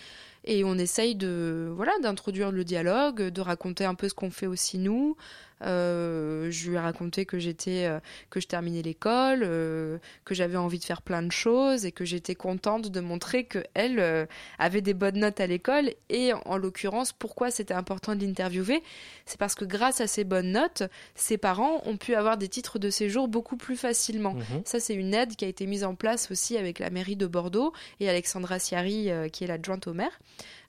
Et 0.45 0.63
on 0.63 0.77
essaye 0.77 1.15
de 1.15 1.69
voilà 1.75 1.91
d'introduire 2.01 2.51
le 2.51 2.63
dialogue, 2.63 3.23
de 3.23 3.41
raconter 3.41 3.85
un 3.85 3.95
peu 3.95 4.07
ce 4.07 4.13
qu'on 4.13 4.31
fait 4.31 4.47
aussi 4.47 4.77
nous. 4.77 5.17
Euh, 5.61 6.49
je 6.51 6.69
lui 6.69 6.75
ai 6.77 6.79
raconté 6.79 7.25
que 7.25 7.37
j'étais 7.37 7.85
euh, 7.85 7.99
que 8.29 8.39
je 8.39 8.47
terminais 8.47 8.81
l'école, 8.81 9.41
euh, 9.43 9.97
que 10.25 10.33
j'avais 10.33 10.57
envie 10.57 10.79
de 10.79 10.83
faire 10.83 11.01
plein 11.01 11.21
de 11.21 11.31
choses 11.31 11.85
et 11.85 11.91
que 11.91 12.05
j'étais 12.05 12.35
contente 12.35 12.89
de 12.89 12.99
montrer 12.99 13.43
que 13.43 13.63
elle 13.73 14.27
avait 14.57 14.81
des 14.81 14.93
bonnes 14.93 15.19
notes 15.19 15.39
à 15.39 15.47
l'école 15.47 15.91
et 16.09 16.33
en, 16.33 16.41
en 16.45 16.57
l'occurrence 16.57 17.11
pourquoi 17.11 17.51
c'était 17.51 17.73
important 17.73 18.15
de 18.15 18.25
l'interviewer, 18.25 18.81
c'est 19.25 19.39
parce 19.39 19.55
que 19.55 19.65
grâce 19.65 20.01
à 20.01 20.07
ces 20.07 20.23
bonnes 20.23 20.51
notes, 20.51 20.83
ses 21.15 21.37
parents 21.37 21.81
ont 21.85 21.97
pu 21.97 22.15
avoir 22.15 22.37
des 22.37 22.47
titres 22.47 22.79
de 22.79 22.89
séjour 22.89 23.27
beaucoup 23.27 23.57
plus 23.57 23.75
facilement. 23.77 24.33
Mhm. 24.33 24.61
Ça, 24.65 24.79
c'est 24.79 24.95
une 24.95 25.13
aide 25.13 25.35
qui 25.35 25.45
a 25.45 25.47
été 25.47 25.65
mise 25.65 25.83
en 25.83 25.95
place 25.95 26.31
aussi 26.31 26.57
avec 26.57 26.79
la 26.79 26.89
mairie 26.89 27.15
de 27.15 27.27
Bordeaux 27.27 27.73
et 27.99 28.09
Alexandra 28.09 28.59
Siari, 28.59 29.09
qui 29.31 29.43
est 29.43 29.47
l'adjointe 29.47 29.87
au 29.87 29.93
maire. 29.93 30.19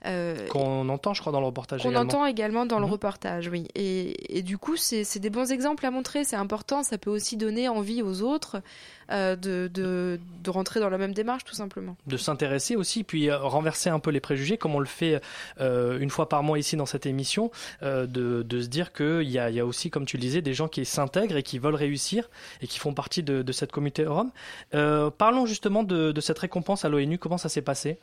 Euh, 0.07 0.47
Qu'on 0.49 0.89
entend, 0.89 1.13
je 1.13 1.21
crois, 1.21 1.31
dans 1.33 1.41
le 1.41 1.47
reportage 1.47 1.83
qu'on 1.83 1.95
entend 1.95 2.25
également 2.25 2.65
dans 2.65 2.79
le 2.79 2.87
Mhm. 2.87 2.93
reportage, 2.93 3.49
oui. 3.49 3.67
Et, 3.75 4.39
et 4.39 4.43
du 4.43 4.57
coup, 4.57 4.77
c'est 4.77 5.19
des 5.19 5.29
bons 5.31 5.53
exemples 5.53 5.85
à 5.85 5.91
montrer, 5.91 6.25
c'est 6.25 6.37
important. 6.37 6.83
Ça 6.83 6.97
peut 6.97 7.11
aussi 7.11 7.37
donner 7.37 7.69
envie 7.69 8.03
aux 8.03 8.23
autres 8.23 8.63
euh, 9.11 9.37
de, 9.37 9.69
de, 9.75 10.19
de 10.43 10.51
rentrer 10.51 10.81
dans 10.81 10.89
la 10.89 10.97
même 10.97 11.13
démarche, 11.13 11.45
tout 11.45 11.55
simplement. 11.55 11.97
de 12.07 12.17
s'intéresser 12.17 12.77
aussi, 12.77 13.03
puis 13.05 13.29
euh, 13.29 13.39
renverser 13.39 13.91
un 13.91 13.99
peu 13.99 14.11
les 14.11 14.21
préjugés, 14.21 14.57
comme 14.57 14.75
on 14.75 14.79
le 14.79 14.87
fait 14.87 15.21
une 15.59 16.11
fois 16.11 16.29
par 16.29 16.43
mois 16.43 16.59
ici 16.59 16.77
dans 16.77 16.87
cette 16.87 17.05
émission, 17.07 17.51
de, 17.83 18.07
de 18.07 18.61
se 18.61 18.69
dire 18.69 18.93
qu'il 18.93 19.29
y 19.31 19.39
a, 19.39 19.51
y 19.51 19.61
a 19.61 19.67
aussi, 19.67 19.91
comme 19.91 20.07
tu 20.07 20.17
le 20.17 20.21
disais, 20.23 20.41
des 20.43 20.55
gens 20.55 20.69
qui 20.69 20.85
s'intègrent 20.85 21.37
et 21.37 21.43
qui 21.43 21.59
veulent 21.59 21.75
réussir 21.75 22.31
et 22.63 22.67
qui 22.67 22.79
font 22.79 22.95
partie 22.95 23.23
de, 23.23 23.43
de 23.43 23.53
cette 23.53 23.73
communauté 23.73 24.07
Rome. 24.07 24.31
Euh, 24.75 25.11
parlons 25.11 25.45
justement 25.47 25.83
de, 25.83 26.13
de 26.13 26.21
cette 26.21 26.39
récompense 26.39 26.85
à 26.85 26.89
l'ONU, 26.89 27.19
comment 27.19 27.39
ça 27.39 27.49
s'est 27.49 27.63
passé? 27.63 27.99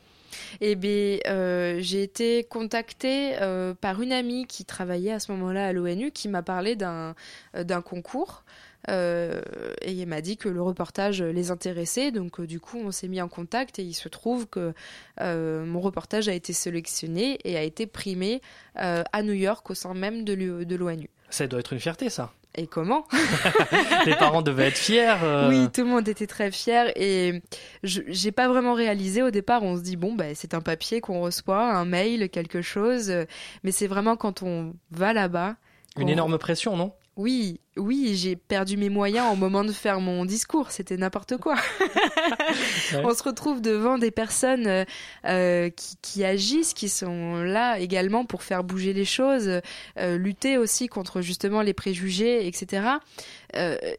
Eh 0.61 0.75
bien, 0.75 1.19
euh, 1.27 1.77
j'ai 1.79 2.03
été 2.03 2.43
contactée 2.43 3.41
euh, 3.41 3.73
par 3.73 4.01
une 4.01 4.11
amie 4.11 4.45
qui 4.47 4.65
travaillait 4.65 5.11
à 5.11 5.19
ce 5.19 5.31
moment-là 5.33 5.67
à 5.67 5.73
l'ONU, 5.73 6.11
qui 6.11 6.27
m'a 6.27 6.41
parlé 6.41 6.75
d'un 6.75 7.15
euh, 7.55 7.81
concours. 7.81 8.43
Et 8.89 10.05
m'a 10.05 10.21
dit 10.21 10.37
que 10.37 10.47
le 10.47 10.61
reportage 10.61 11.21
les 11.21 11.51
intéressait, 11.51 12.11
donc 12.11 12.39
du 12.39 12.61
coup 12.61 12.77
on 12.77 12.91
s'est 12.91 13.09
mis 13.09 13.21
en 13.21 13.27
contact 13.27 13.79
et 13.79 13.83
il 13.83 13.93
se 13.93 14.07
trouve 14.07 14.47
que 14.47 14.73
mon 15.19 15.81
reportage 15.81 16.29
a 16.29 16.33
été 16.33 16.53
sélectionné 16.53 17.37
et 17.43 17.57
a 17.57 17.63
été 17.63 17.85
primé 17.85 18.41
à 18.75 19.23
New 19.23 19.33
York 19.33 19.69
au 19.69 19.73
sein 19.73 19.93
même 19.93 20.23
de 20.23 20.75
l'ONU. 20.75 21.09
Ça 21.29 21.47
doit 21.47 21.59
être 21.59 21.73
une 21.73 21.81
fierté, 21.81 22.09
ça. 22.09 22.31
Et 22.55 22.65
comment? 22.65 23.07
Les 24.05 24.15
parents 24.15 24.41
devaient 24.41 24.67
être 24.69 24.77
fiers. 24.77 25.13
euh, 25.23 25.49
Oui, 25.49 25.69
tout 25.71 25.81
le 25.81 25.87
monde 25.87 26.07
était 26.07 26.25
très 26.27 26.49
fier 26.51 26.91
et 26.95 27.41
j'ai 27.83 28.31
pas 28.31 28.47
vraiment 28.47 28.73
réalisé 28.73 29.21
au 29.21 29.29
départ. 29.29 29.61
On 29.63 29.77
se 29.77 29.81
dit 29.83 29.95
bon, 29.95 30.15
bah, 30.15 30.33
c'est 30.33 30.53
un 30.55 30.61
papier 30.61 30.99
qu'on 31.01 31.21
reçoit, 31.21 31.63
un 31.63 31.85
mail, 31.85 32.29
quelque 32.29 32.61
chose, 32.63 33.13
mais 33.63 33.71
c'est 33.71 33.87
vraiment 33.87 34.15
quand 34.15 34.41
on 34.41 34.73
va 34.91 35.13
là-bas. 35.13 35.55
Une 35.99 36.09
énorme 36.09 36.37
pression, 36.37 36.75
non? 36.75 36.93
Oui, 37.15 37.59
oui, 37.77 38.15
j'ai 38.15 38.35
perdu 38.35 38.77
mes 38.77 38.89
moyens 38.89 39.31
au 39.31 39.35
moment 39.35 39.63
de 39.63 39.71
faire 39.71 39.99
mon 40.01 40.25
discours. 40.25 40.71
C'était 40.71 40.97
n'importe 40.97 41.37
quoi. 41.37 41.55
On 43.03 43.13
se 43.13 43.23
retrouve 43.23 43.61
devant 43.61 43.97
des 43.97 44.11
personnes 44.11 44.67
euh, 44.67 44.85
euh, 45.25 45.69
qui, 46.01 46.23
agissent, 46.23 46.73
qui 46.73 46.89
sont 46.89 47.41
là 47.43 47.79
également 47.79 48.25
pour 48.25 48.43
faire 48.43 48.63
bouger 48.63 48.93
les 48.93 49.05
choses, 49.05 49.61
euh, 49.99 50.17
lutter 50.17 50.57
aussi 50.57 50.87
contre 50.87 51.21
justement 51.21 51.61
les 51.61 51.73
préjugés, 51.73 52.47
etc. 52.47 52.87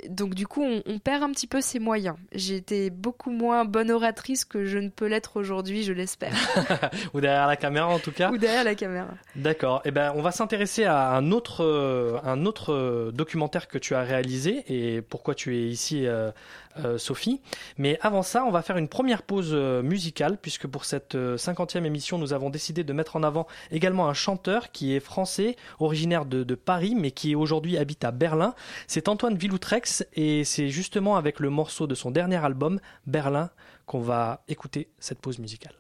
donc 0.09 0.35
du 0.35 0.47
coup, 0.47 0.65
on, 0.65 0.99
perd 0.99 1.23
un 1.23 1.31
petit 1.31 1.47
peu 1.47 1.61
ses 1.61 1.79
moyens. 1.79 2.17
Été 2.33 2.91
beaucoup 2.91 3.31
moins 3.31 3.65
bonne 3.65 3.91
oratrice 3.91 4.45
que 4.45 4.65
je 4.65 4.79
ne 4.79 4.89
peux 4.89 5.07
l'être 5.07 5.39
aujourd'hui, 5.39 5.83
je 5.85 5.93
l'espère. 5.93 6.33
Ou 7.15 7.21
derrière 7.21 7.47
la 7.47 7.57
caméra 7.57 7.87
en 7.87 7.99
tout 7.99 8.13
cas. 8.13 8.31
Ou 8.31 8.39
derrière 8.39 8.65
la 8.65 8.75
caméra. 8.75 9.09
D'accord. 9.37 9.83
Eh 9.85 9.91
ben, 9.91 10.13
on 10.17 10.23
va 10.23 10.33
s'intéresser 10.33 10.85
à 10.85 11.11
un 11.11 11.31
autre, 11.31 12.21
un 12.25 12.47
autre 12.47 13.11
documentaire 13.13 13.68
que 13.69 13.79
tu 13.79 13.95
as 13.95 14.03
réalisé 14.03 14.65
et 14.69 15.03
pourquoi 15.03 15.35
tu 15.35 15.57
es 15.57 15.69
ici, 15.69 16.07
euh, 16.07 16.31
euh, 16.79 16.99
Sophie. 16.99 17.41
Mais 17.77 17.99
avant 18.01 18.23
ça, 18.23 18.45
on 18.45 18.51
va 18.51 18.63
faire 18.63 18.77
une 18.77 18.89
première 18.89 19.23
pause 19.23 19.51
euh, 19.53 19.83
musicale, 19.83 20.39
puisque 20.41 20.67
pour 20.67 20.85
cette 20.85 21.17
cinquantième 21.37 21.87
émission, 21.87 22.19
nous 22.19 22.33
avons 22.33 22.51
décidé 22.51 22.85
de 22.85 22.93
mettre 22.93 23.17
en 23.17 23.23
avant 23.23 23.47
également 23.71 24.09
un 24.09 24.15
chanteur 24.15 24.73
qui 24.73 24.95
est 24.95 25.01
français, 25.01 25.57
originaire 25.79 26.25
de, 26.25 26.45
de 26.45 26.55
Paris, 26.55 26.95
mais 26.97 27.11
qui 27.11 27.35
aujourd'hui 27.35 27.79
habite 27.79 28.05
à 28.05 28.11
Berlin. 28.11 28.55
C'est 28.87 29.09
Antoine 29.09 29.37
Villoutrex, 29.37 30.07
et 30.15 30.45
c'est 30.45 30.69
justement 30.69 31.17
avec 31.17 31.41
le 31.41 31.51
morceau 31.51 31.87
de 31.87 31.95
son 31.95 32.11
dernier 32.11 32.43
album, 32.45 32.81
Berlin, 33.07 33.51
qu'on 33.87 34.01
va 34.01 34.43
écouter 34.49 34.89
cette 34.99 35.19
pause 35.19 35.39
musicale. 35.39 35.75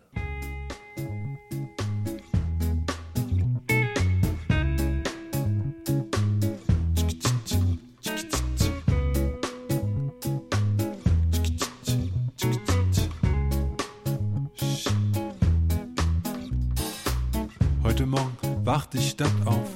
Wacht 18.78 18.92
die 18.92 19.02
Stadt 19.02 19.40
auf. 19.44 19.70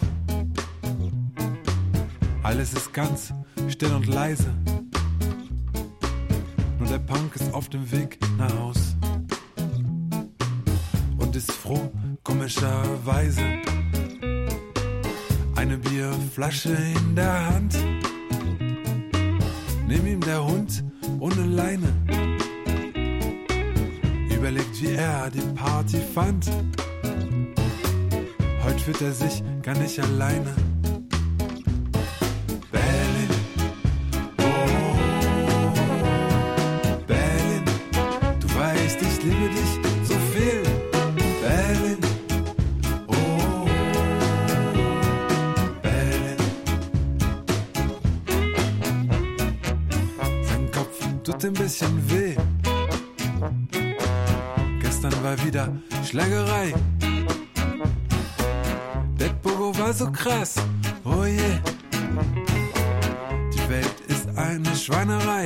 Alles 2.44 2.72
ist 2.72 2.92
ganz 2.92 3.32
still 3.68 3.92
und 3.92 4.06
leise. 4.06 4.54
Nur 6.78 6.88
der 6.88 7.00
Punk 7.00 7.34
ist 7.34 7.52
auf 7.52 7.68
dem 7.68 7.90
Weg 7.90 8.20
nach 8.38 8.56
Haus. 8.60 8.94
Und 11.18 11.34
ist 11.34 11.50
froh, 11.50 11.90
komischerweise. 12.22 13.42
Eine 15.56 15.78
Bierflasche 15.78 16.76
in 17.00 17.16
der 17.16 17.46
Hand. 17.48 17.76
Nimm 19.88 20.06
ihm 20.06 20.20
der 20.20 20.44
Hund 20.44 20.84
ohne 21.18 21.44
Leine. 21.44 21.92
Überlegt, 24.30 24.80
wie 24.80 24.94
er 24.94 25.28
die 25.28 25.46
Party 25.56 25.98
fand. 26.14 26.48
Fühlt 28.84 29.00
er 29.00 29.12
sich 29.12 29.44
gar 29.62 29.76
nicht 29.78 30.00
alleine. 30.00 30.52
Oh, 34.38 34.96
Berlin, 37.06 37.62
du 38.40 38.54
weißt, 38.56 38.98
ich 39.00 39.22
liebe 39.22 39.48
dich 39.50 39.78
so 40.02 40.14
viel. 40.34 40.62
Berlin, 41.42 41.98
oh, 43.06 43.68
Berlin. 45.80 46.36
Sein 50.42 50.70
Kopf 50.72 50.98
tut 51.22 51.44
ein 51.44 51.52
bisschen 51.52 52.10
weh. 52.10 52.34
Gestern 54.80 55.14
war 55.22 55.44
wieder 55.44 55.68
Schlägerei 56.04 56.74
so 60.02 60.10
krass. 60.10 60.54
Oh 61.04 61.24
je. 61.24 61.36
Yeah. 61.36 61.62
Die 63.52 63.68
Welt 63.68 64.00
ist 64.08 64.28
eine 64.36 64.74
Schweinerei. 64.74 65.41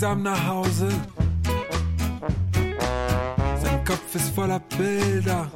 Langsam 0.00 0.22
nach 0.22 0.46
Hause. 0.46 0.88
Sein 3.62 3.84
Kopf 3.84 4.14
ist 4.14 4.34
voller 4.34 4.60
Bilder. 4.78 5.50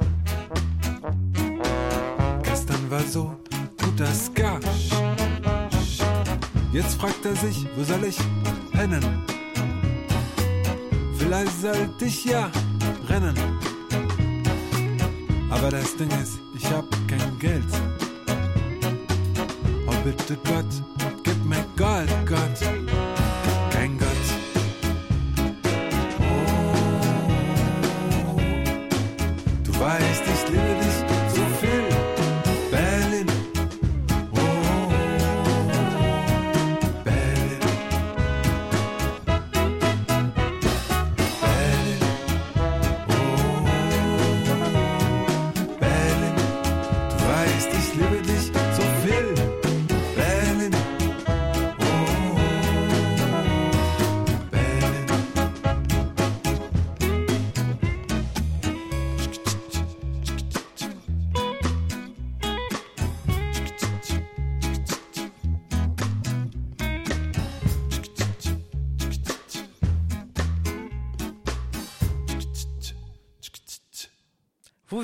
Gestern 2.43 2.91
war 2.91 2.99
so 2.99 3.35
guter 3.81 4.13
Ska. 4.13 4.59
Jetzt 6.71 6.95
fragt 6.99 7.25
er 7.25 7.35
sich, 7.35 7.65
wo 7.75 7.83
soll 7.83 8.03
ich 8.03 8.17
pennen? 8.71 9.23
Vielleicht 11.17 11.61
sollte 11.61 12.05
ich 12.05 12.25
ja 12.25 12.51
rennen. 13.07 13.35
Aber 15.49 15.71
das 15.71 15.95
Ding 15.97 16.11
ist, 16.21 16.39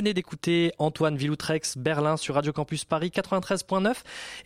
venez 0.02 0.16
d'écouter 0.16 0.74
Antoine 0.80 1.16
Villoutrex, 1.16 1.78
Berlin 1.78 2.18
sur 2.18 2.34
Radio 2.34 2.52
Campus 2.52 2.86
Paris 2.86 3.12
93.9 3.14 3.98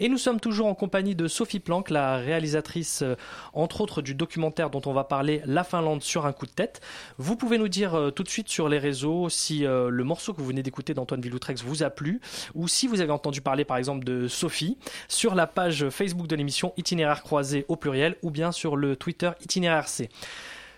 et 0.02 0.10
nous 0.10 0.18
sommes 0.18 0.42
toujours 0.42 0.68
en 0.68 0.76
compagnie 0.76 1.16
de 1.16 1.30
Sophie 1.30 1.62
Planck, 1.62 1.92
la 1.92 2.18
réalisatrice 2.18 3.04
euh, 3.04 3.16
entre 3.54 3.80
autres 3.80 4.02
du 4.02 4.16
documentaire 4.16 4.70
dont 4.70 4.82
on 4.86 4.92
va 4.92 5.06
parler 5.06 5.42
La 5.46 5.64
Finlande 5.64 6.04
sur 6.04 6.26
un 6.26 6.34
coup 6.34 6.46
de 6.46 6.52
tête. 6.52 6.82
Vous 7.20 7.38
pouvez 7.38 7.58
nous 7.58 7.70
dire 7.70 7.96
euh, 7.96 8.12
tout 8.12 8.24
de 8.24 8.28
suite 8.28 8.50
sur 8.50 8.68
les 8.68 8.80
réseaux 8.80 9.30
si 9.30 9.66
euh, 9.66 9.88
le 9.90 10.04
morceau 10.04 10.34
que 10.34 10.42
vous 10.42 10.48
venez 10.48 10.62
d'écouter 10.62 10.94
d'Antoine 10.94 11.22
Villoutrex 11.22 11.64
vous 11.64 11.84
a 11.84 11.90
plu 11.90 12.20
ou 12.54 12.68
si 12.68 12.88
vous 12.88 13.00
avez 13.00 13.14
entendu 13.14 13.40
parler 13.40 13.64
par 13.64 13.78
exemple 13.78 14.04
de 14.04 14.28
Sophie 14.28 14.78
sur 15.08 15.36
la 15.36 15.48
page 15.48 15.88
Facebook 15.88 16.28
de 16.28 16.36
l'émission 16.36 16.74
Itinéraire 16.76 17.24
croisé 17.24 17.64
au 17.70 17.78
pluriel 17.78 18.18
ou 18.24 18.30
bien 18.30 18.52
sur 18.52 18.76
le 18.76 18.98
Twitter 18.98 19.32
Itinéraire 19.40 19.88
C. 19.88 20.10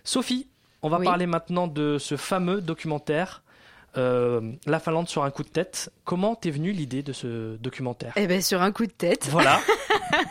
Sophie, 0.03 0.45
on 0.83 0.89
va 0.89 0.99
parler 0.99 1.25
maintenant 1.25 1.65
de 1.65 1.97
ce 1.97 2.15
fameux 2.15 2.61
documentaire 2.61 3.41
euh, 3.95 4.41
la 4.65 4.79
Finlande 4.79 5.07
sur 5.07 5.23
un 5.23 5.31
coup 5.31 5.43
de 5.43 5.49
tête. 5.49 5.91
Comment 6.03 6.35
t'es 6.35 6.51
venue 6.51 6.71
l'idée 6.71 7.03
de 7.03 7.13
ce 7.13 7.55
documentaire 7.57 8.13
Eh 8.15 8.27
ben 8.27 8.41
sur 8.41 8.61
un 8.61 8.71
coup 8.71 8.85
de 8.85 8.91
tête. 8.91 9.27
Voilà. 9.29 9.59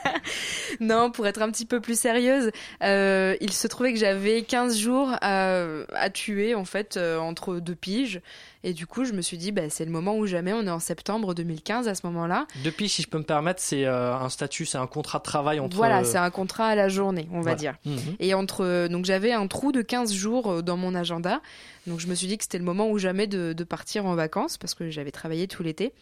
non, 0.81 1.11
pour 1.11 1.27
être 1.27 1.43
un 1.43 1.51
petit 1.51 1.67
peu 1.67 1.81
plus 1.81 1.99
sérieuse, 1.99 2.51
euh, 2.83 3.37
il 3.41 3.53
se 3.53 3.67
trouvait 3.67 3.93
que 3.93 3.99
j'avais 3.99 4.43
15 4.43 4.77
jours 4.77 5.11
à, 5.21 5.63
à 5.95 6.11
tuer 6.11 6.55
en 6.55 6.65
fait 6.65 6.97
euh, 6.97 7.19
entre 7.19 7.57
deux 7.57 7.75
piges. 7.75 8.21
Et 8.68 8.73
du 8.73 8.85
coup, 8.88 9.04
je 9.04 9.12
me 9.12 9.23
suis 9.23 9.38
dit, 9.38 9.52
bah, 9.52 9.70
c'est 9.70 9.85
le 9.85 9.92
moment 9.92 10.16
où 10.16 10.26
jamais. 10.26 10.52
On 10.52 10.62
est 10.66 10.70
en 10.70 10.80
septembre 10.80 11.35
2015 11.35 11.87
à 11.87 11.94
ce 11.94 12.04
moment-là. 12.06 12.49
Depuis, 12.64 12.88
si 12.88 13.00
je 13.00 13.06
peux 13.08 13.18
me 13.18 13.23
permettre, 13.23 13.61
c'est 13.62 13.85
euh, 13.87 14.12
un 14.12 14.28
statut, 14.28 14.66
c'est 14.66 14.76
un 14.76 14.88
contrat 14.88 15.18
de 15.18 15.23
travail 15.23 15.61
entre. 15.61 15.76
Voilà, 15.76 16.02
c'est 16.02 16.18
un 16.18 16.30
contrat 16.30 16.66
à 16.66 16.75
la 16.75 16.88
journée, 16.88 17.28
on 17.30 17.37
va 17.37 17.42
Voilà. 17.42 17.54
dire. 17.54 17.75
Mhm. 17.85 18.16
Et 18.18 18.35
entre, 18.35 18.88
donc 18.88 19.04
j'avais 19.04 19.30
un 19.32 19.46
trou 19.46 19.70
de 19.70 19.82
15 19.82 20.12
jours 20.12 20.50
euh, 20.50 20.62
dans 20.62 20.76
mon 20.76 20.96
agenda. 20.96 21.40
Donc 21.87 22.00
je 22.00 22.08
me 22.08 22.16
suis 22.16 22.26
dit 22.26 22.37
que 22.38 22.42
c'était 22.42 22.58
le 22.58 22.64
moment 22.64 22.90
ou 22.90 22.99
jamais 22.99 23.28
de, 23.28 23.52
de 23.52 23.64
partir 23.64 24.04
en 24.04 24.16
vacances 24.16 24.58
parce 24.58 24.75
que 24.75 24.90
j'avais 24.90 25.12
travaillé 25.12 25.46
tout 25.46 25.62
l'été. 25.62 25.92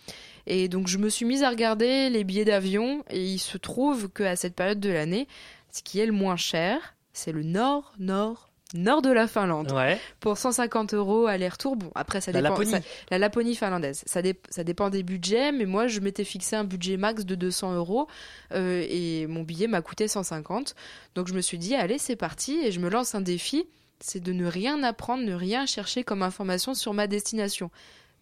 Et 0.46 0.68
donc 0.68 0.88
je 0.88 0.96
me 0.96 1.10
suis 1.10 1.26
mise 1.26 1.42
à 1.42 1.50
regarder 1.50 2.08
les 2.08 2.24
billets 2.24 2.46
d'avion 2.46 3.04
et 3.10 3.22
il 3.22 3.38
se 3.38 3.58
trouve 3.58 4.08
qu'à 4.08 4.36
cette 4.36 4.54
période 4.56 4.80
de 4.80 4.88
l'année, 4.90 5.28
ce 5.70 5.82
qui 5.82 6.00
est 6.00 6.06
le 6.06 6.12
moins 6.12 6.36
cher, 6.36 6.94
c'est 7.12 7.32
le 7.32 7.42
nord, 7.42 7.92
nord, 7.98 8.48
nord 8.74 9.00
de 9.02 9.10
la 9.10 9.26
Finlande. 9.26 9.72
Ouais. 9.72 9.98
Pour 10.20 10.36
150 10.36 10.92
euros 10.94 11.26
aller-retour. 11.26 11.76
Bon, 11.76 11.90
après 11.94 12.20
ça 12.20 12.32
La 12.32 12.42
dépend. 12.42 12.50
Laponie. 12.54 12.70
ça- 12.72 12.80
la 13.10 13.18
Laponie 13.18 13.54
finlandaise. 13.54 14.02
Ça, 14.06 14.20
dé- 14.20 14.38
ça 14.50 14.64
dépend 14.64 14.90
des 14.90 15.02
budgets, 15.02 15.52
mais 15.52 15.64
moi 15.64 15.86
je 15.86 16.00
m'étais 16.00 16.24
fixé 16.24 16.56
un 16.56 16.64
budget 16.64 16.96
max 16.96 17.24
de 17.24 17.34
200 17.34 17.74
euros 17.74 18.08
euh, 18.52 18.84
et 18.88 19.26
mon 19.26 19.42
billet 19.42 19.66
m'a 19.68 19.80
coûté 19.80 20.08
150. 20.08 20.74
Donc 21.14 21.28
je 21.28 21.34
me 21.34 21.40
suis 21.40 21.56
dit, 21.58 21.74
allez, 21.74 21.98
c'est 21.98 22.16
parti 22.16 22.58
et 22.64 22.72
je 22.72 22.80
me 22.80 22.90
lance 22.90 23.14
un 23.14 23.20
défi, 23.20 23.64
c'est 24.00 24.20
de 24.20 24.32
ne 24.32 24.46
rien 24.46 24.82
apprendre, 24.82 25.22
ne 25.24 25.34
rien 25.34 25.64
chercher 25.66 26.04
comme 26.04 26.22
information 26.22 26.74
sur 26.74 26.92
ma 26.94 27.06
destination. 27.06 27.70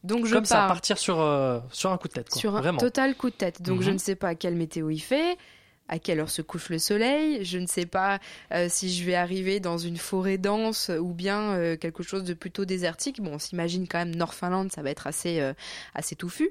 Donc 0.05 0.27
je 0.27 0.35
Comme 0.35 0.45
ça, 0.45 0.67
partir 0.67 0.99
sur, 0.99 1.21
euh, 1.21 1.61
sur 1.71 1.93
un 1.93 1.97
coup 1.97 2.09
de 2.09 2.13
tête. 2.13 2.29
Quoi. 2.29 2.41
sur 2.41 2.57
un 2.57 2.61
Vraiment. 2.61 2.79
total 2.79 3.15
coup 3.15 3.31
de 3.31 3.35
tête. 3.37 3.63
Donc 3.63 3.79
Mhm. 3.79 3.83
je 3.85 3.91
ne 3.93 3.99
sais 3.99 4.17
pas 4.17 4.35
quelle 4.35 4.57
météo 4.57 4.91
il 4.91 4.99
fait, 4.99 5.37
à 5.89 5.99
quelle 5.99 6.21
heure 6.21 6.31
se 6.31 6.43
couche 6.43 6.71
le 6.71 6.79
soleil, 6.79 7.45
je 7.45 7.59
ne 7.59 7.67
sais 7.67 7.87
pas 7.87 8.19
euh, 8.53 8.67
si 8.71 8.93
je 8.93 9.05
vais 9.05 9.15
arriver 9.15 9.61
dans 9.61 9.79
une 9.79 9.97
forêt 9.97 10.39
dense 10.39 10.91
ou 10.91 11.13
bien 11.13 11.53
euh, 11.53 11.77
quelque 11.77 12.03
chose 12.03 12.25
de 12.25 12.35
plutôt 12.35 12.65
désertique. 12.65 13.21
Bon, 13.21 13.35
on 13.35 13.39
s'imagine 13.39 13.87
quand 13.87 13.99
même 13.99 14.15
Nord-Finlande, 14.15 14.73
ça 14.73 14.83
va 14.83 14.91
être 14.91 15.07
assez, 15.07 15.41
euh, 15.41 15.53
assez 15.95 16.17
touffu. 16.17 16.51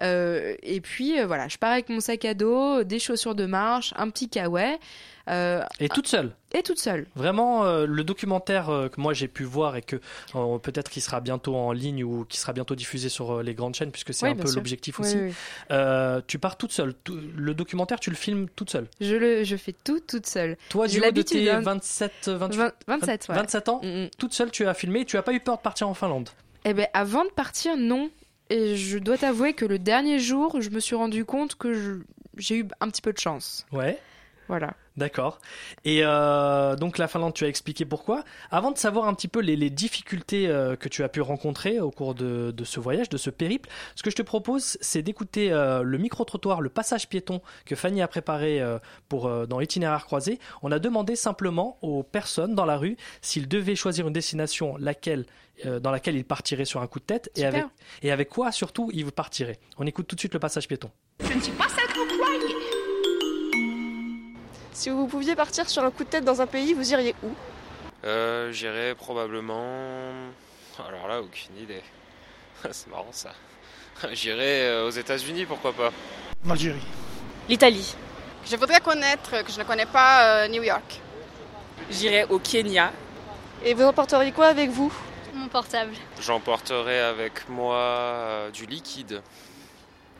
Et 0.00 0.80
puis 0.82 1.22
voilà, 1.22 1.48
je 1.48 1.56
pars 1.56 1.70
avec 1.70 1.88
mon 1.88 2.00
sac 2.00 2.24
à 2.24 2.34
dos, 2.34 2.82
des 2.82 2.98
chaussures 2.98 3.36
de 3.36 3.46
marche, 3.46 3.94
un 3.96 4.10
petit 4.10 4.28
kawaii. 4.28 4.76
Euh, 5.28 5.62
Et 5.80 5.88
toute 5.88 6.06
seule. 6.06 6.32
et 6.52 6.62
toute 6.62 6.78
seule. 6.78 7.06
Vraiment, 7.16 7.64
euh, 7.64 7.86
le 7.86 8.04
documentaire 8.04 8.68
euh, 8.68 8.88
que 8.88 9.00
moi 9.00 9.12
j'ai 9.14 9.28
pu 9.28 9.44
voir 9.44 9.76
et 9.76 9.82
que 9.82 9.96
euh, 10.34 10.58
peut-être 10.58 10.90
qu'il 10.90 11.00
sera 11.02 11.20
bientôt 11.20 11.56
en 11.56 11.72
ligne 11.72 12.04
ou 12.04 12.24
qui 12.26 12.38
sera 12.38 12.52
bientôt 12.52 12.74
diffusé 12.74 13.08
sur 13.08 13.42
les 13.42 13.54
grandes 13.54 13.74
chaînes, 13.74 13.90
puisque 13.90 14.12
c'est 14.12 14.26
Oui, 14.26 14.32
un 14.32 14.34
bien 14.34 14.44
peu 14.44 14.52
l'objectif 14.54 14.98
Oui, 14.98 15.06
aussi. 15.06 15.16
oui, 15.16 16.22
tu 16.26 16.38
pars 16.38 16.56
toute 16.56 16.72
seule. 16.72 16.94
Tout- 17.04 17.18
le 17.36 17.54
documentaire, 17.54 17.98
tu 18.00 18.10
le 18.10 18.16
filmes 18.16 18.48
toute 18.54 18.70
seule. 18.70 18.86
Je, 19.00 19.14
le, 19.16 19.44
je 19.44 19.56
fais 19.56 19.72
tout 19.84 20.00
toute 20.00 20.26
seule. 20.26 20.56
Toi, 20.68 20.86
du 20.88 21.00
haut 21.00 21.10
de 21.10 21.22
tes 21.22 21.50
hein. 21.50 21.60
27, 21.60 22.28
28, 22.28 22.56
Vingt- 22.58 22.72
27, 22.86 23.26
ouais. 23.30 23.34
27 23.36 23.68
ans, 23.68 23.80
Mm, 23.82 23.86
mm. 24.04 24.08
toute 24.18 24.34
seule, 24.34 24.50
tu 24.50 24.66
as 24.66 24.74
filmé 24.74 25.00
et 25.00 25.04
tu 25.04 25.16
as 25.16 25.22
pas 25.22 25.32
eu 25.32 25.40
peur 25.40 25.56
de 25.56 25.62
partir 25.62 25.88
en 25.88 25.94
Finlande. 25.94 26.28
Eh 26.64 26.74
ben, 26.74 26.86
avant 26.92 27.24
de 27.24 27.30
partir, 27.30 27.76
non. 27.76 28.10
Et 28.50 28.76
je 28.76 28.98
dois 28.98 29.16
t'avouer 29.16 29.54
que 29.54 29.64
le 29.64 29.78
dernier 29.78 30.18
jour, 30.18 30.60
je 30.60 30.68
me 30.70 30.78
suis 30.80 30.94
rendu 30.94 31.24
compte 31.24 31.54
que 31.56 32.02
j'ai 32.36 32.56
eu 32.58 32.68
un 32.80 32.88
petit 32.90 33.00
peu 33.02 33.12
de 33.12 33.18
chance. 33.18 33.64
Ouais. 33.72 33.98
Voilà. 34.48 34.74
D'accord. 34.96 35.40
Et 35.84 36.02
euh, 36.04 36.76
donc 36.76 36.98
la 36.98 37.08
Finlande, 37.08 37.34
tu 37.34 37.44
as 37.44 37.48
expliqué 37.48 37.84
pourquoi. 37.84 38.22
Avant 38.52 38.70
de 38.70 38.78
savoir 38.78 39.08
un 39.08 39.14
petit 39.14 39.26
peu 39.26 39.40
les, 39.40 39.56
les 39.56 39.68
difficultés 39.68 40.46
euh, 40.46 40.76
que 40.76 40.88
tu 40.88 41.02
as 41.02 41.08
pu 41.08 41.20
rencontrer 41.20 41.80
au 41.80 41.90
cours 41.90 42.14
de, 42.14 42.52
de 42.52 42.64
ce 42.64 42.78
voyage, 42.78 43.08
de 43.08 43.16
ce 43.16 43.28
périple, 43.30 43.68
ce 43.96 44.04
que 44.04 44.10
je 44.10 44.14
te 44.14 44.22
propose, 44.22 44.78
c'est 44.80 45.02
d'écouter 45.02 45.50
euh, 45.50 45.82
le 45.82 45.98
micro-trottoir, 45.98 46.60
le 46.60 46.68
passage 46.70 47.08
piéton 47.08 47.40
que 47.64 47.74
Fanny 47.74 48.02
a 48.02 48.08
préparé 48.08 48.62
euh, 48.62 48.78
pour, 49.08 49.26
euh, 49.26 49.46
dans 49.46 49.58
l'itinéraire 49.58 50.04
croisé. 50.06 50.38
On 50.62 50.70
a 50.70 50.78
demandé 50.78 51.16
simplement 51.16 51.76
aux 51.82 52.04
personnes 52.04 52.54
dans 52.54 52.64
la 52.64 52.76
rue 52.76 52.96
s'ils 53.20 53.48
devaient 53.48 53.74
choisir 53.74 54.06
une 54.06 54.12
destination 54.12 54.76
laquelle, 54.78 55.26
euh, 55.66 55.80
dans 55.80 55.90
laquelle 55.90 56.14
ils 56.14 56.24
partiraient 56.24 56.64
sur 56.64 56.82
un 56.82 56.86
coup 56.86 57.00
de 57.00 57.04
tête 57.04 57.32
et 57.34 57.40
Super. 57.40 57.54
avec, 57.54 57.66
et 58.02 58.12
avec 58.12 58.28
quoi 58.28 58.52
surtout 58.52 58.90
ils 58.92 59.10
partiraient. 59.10 59.58
On 59.76 59.88
écoute 59.88 60.06
tout 60.06 60.14
de 60.14 60.20
suite 60.20 60.34
le 60.34 60.40
passage 60.40 60.68
piéton. 60.68 60.92
Je 61.20 61.32
ne 61.32 61.40
suis 61.40 61.52
pas. 61.52 61.64
Si 64.74 64.90
vous 64.90 65.06
pouviez 65.06 65.36
partir 65.36 65.70
sur 65.70 65.84
un 65.84 65.90
coup 65.92 66.02
de 66.02 66.08
tête 66.08 66.24
dans 66.24 66.42
un 66.42 66.46
pays, 66.46 66.74
vous 66.74 66.92
iriez 66.92 67.14
où? 67.22 67.28
Euh, 68.04 68.50
J'irais 68.50 68.96
probablement. 68.96 70.10
Alors 70.84 71.06
là, 71.06 71.20
aucune 71.20 71.56
idée. 71.56 71.82
C'est 72.72 72.88
marrant 72.88 73.12
ça. 73.12 73.32
J'irais 74.12 74.62
euh, 74.62 74.86
aux 74.88 74.90
États-Unis, 74.90 75.46
pourquoi 75.46 75.72
pas. 75.72 75.92
L'Algérie. 76.44 76.82
L'Italie. 77.48 77.94
Je 78.44 78.56
voudrais 78.56 78.80
connaître, 78.80 79.44
que 79.44 79.52
je 79.52 79.60
ne 79.60 79.64
connais 79.64 79.86
pas, 79.86 80.42
euh, 80.42 80.48
New 80.48 80.64
York. 80.64 81.00
J'irais 81.88 82.26
au 82.28 82.40
Kenya. 82.40 82.92
Et 83.64 83.74
vous 83.74 83.84
emporteriez 83.84 84.32
quoi 84.32 84.46
avec 84.46 84.70
vous? 84.70 84.92
Mon 85.32 85.46
portable. 85.46 85.92
J'emporterai 86.20 86.98
avec 87.00 87.48
moi 87.48 87.76
euh, 87.76 88.50
du 88.50 88.66
liquide. 88.66 89.22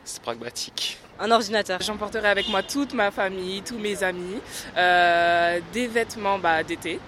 C'est 0.05 0.21
pragmatique. 0.21 0.97
Un 1.19 1.31
ordinateur. 1.31 1.81
J'emporterai 1.81 2.27
avec 2.27 2.47
moi 2.49 2.61
toute 2.63 2.93
ma 2.93 3.09
famille, 3.11 3.61
tous 3.63 3.77
mes 3.77 4.03
amis, 4.03 4.39
euh, 4.77 5.59
des 5.73 5.87
vêtements 5.87 6.37
bah, 6.39 6.63
d'été. 6.63 6.99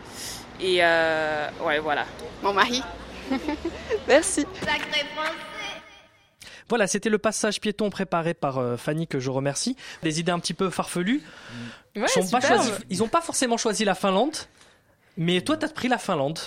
Et 0.60 0.80
euh, 0.82 1.48
ouais, 1.64 1.80
voilà. 1.80 2.06
Mon 2.42 2.54
mari. 2.54 2.82
Merci. 4.08 4.46
Sacré 4.62 5.06
français. 5.16 5.34
Voilà, 6.70 6.88
c'était 6.88 7.10
le 7.10 7.18
passage 7.18 7.62
piéton 7.62 7.90
préparé 7.90 8.34
par 8.34 8.58
euh, 8.58 8.76
Fanny 8.78 9.08
que 9.08 9.20
je 9.20 9.30
remercie. 9.30 9.78
Des 10.04 10.20
idées 10.20 10.32
un 10.32 10.40
petit 10.40 10.54
peu 10.54 10.70
farfelues. 10.70 11.22
Ouais, 11.96 12.06
Ils 12.16 12.20
ont 12.24 12.28
pas 12.30 12.42
superbe. 12.42 12.62
choisi- 12.62 12.84
ils 12.90 12.98
n'ont 13.00 13.08
pas 13.08 13.22
forcément 13.22 13.58
choisi 13.58 13.86
la 13.86 13.96
Finlande, 13.96 14.36
mais 15.18 15.42
toi, 15.42 15.58
tu 15.58 15.66
as 15.66 15.70
pris 15.70 15.88
la 15.88 15.98
Finlande. 15.98 16.40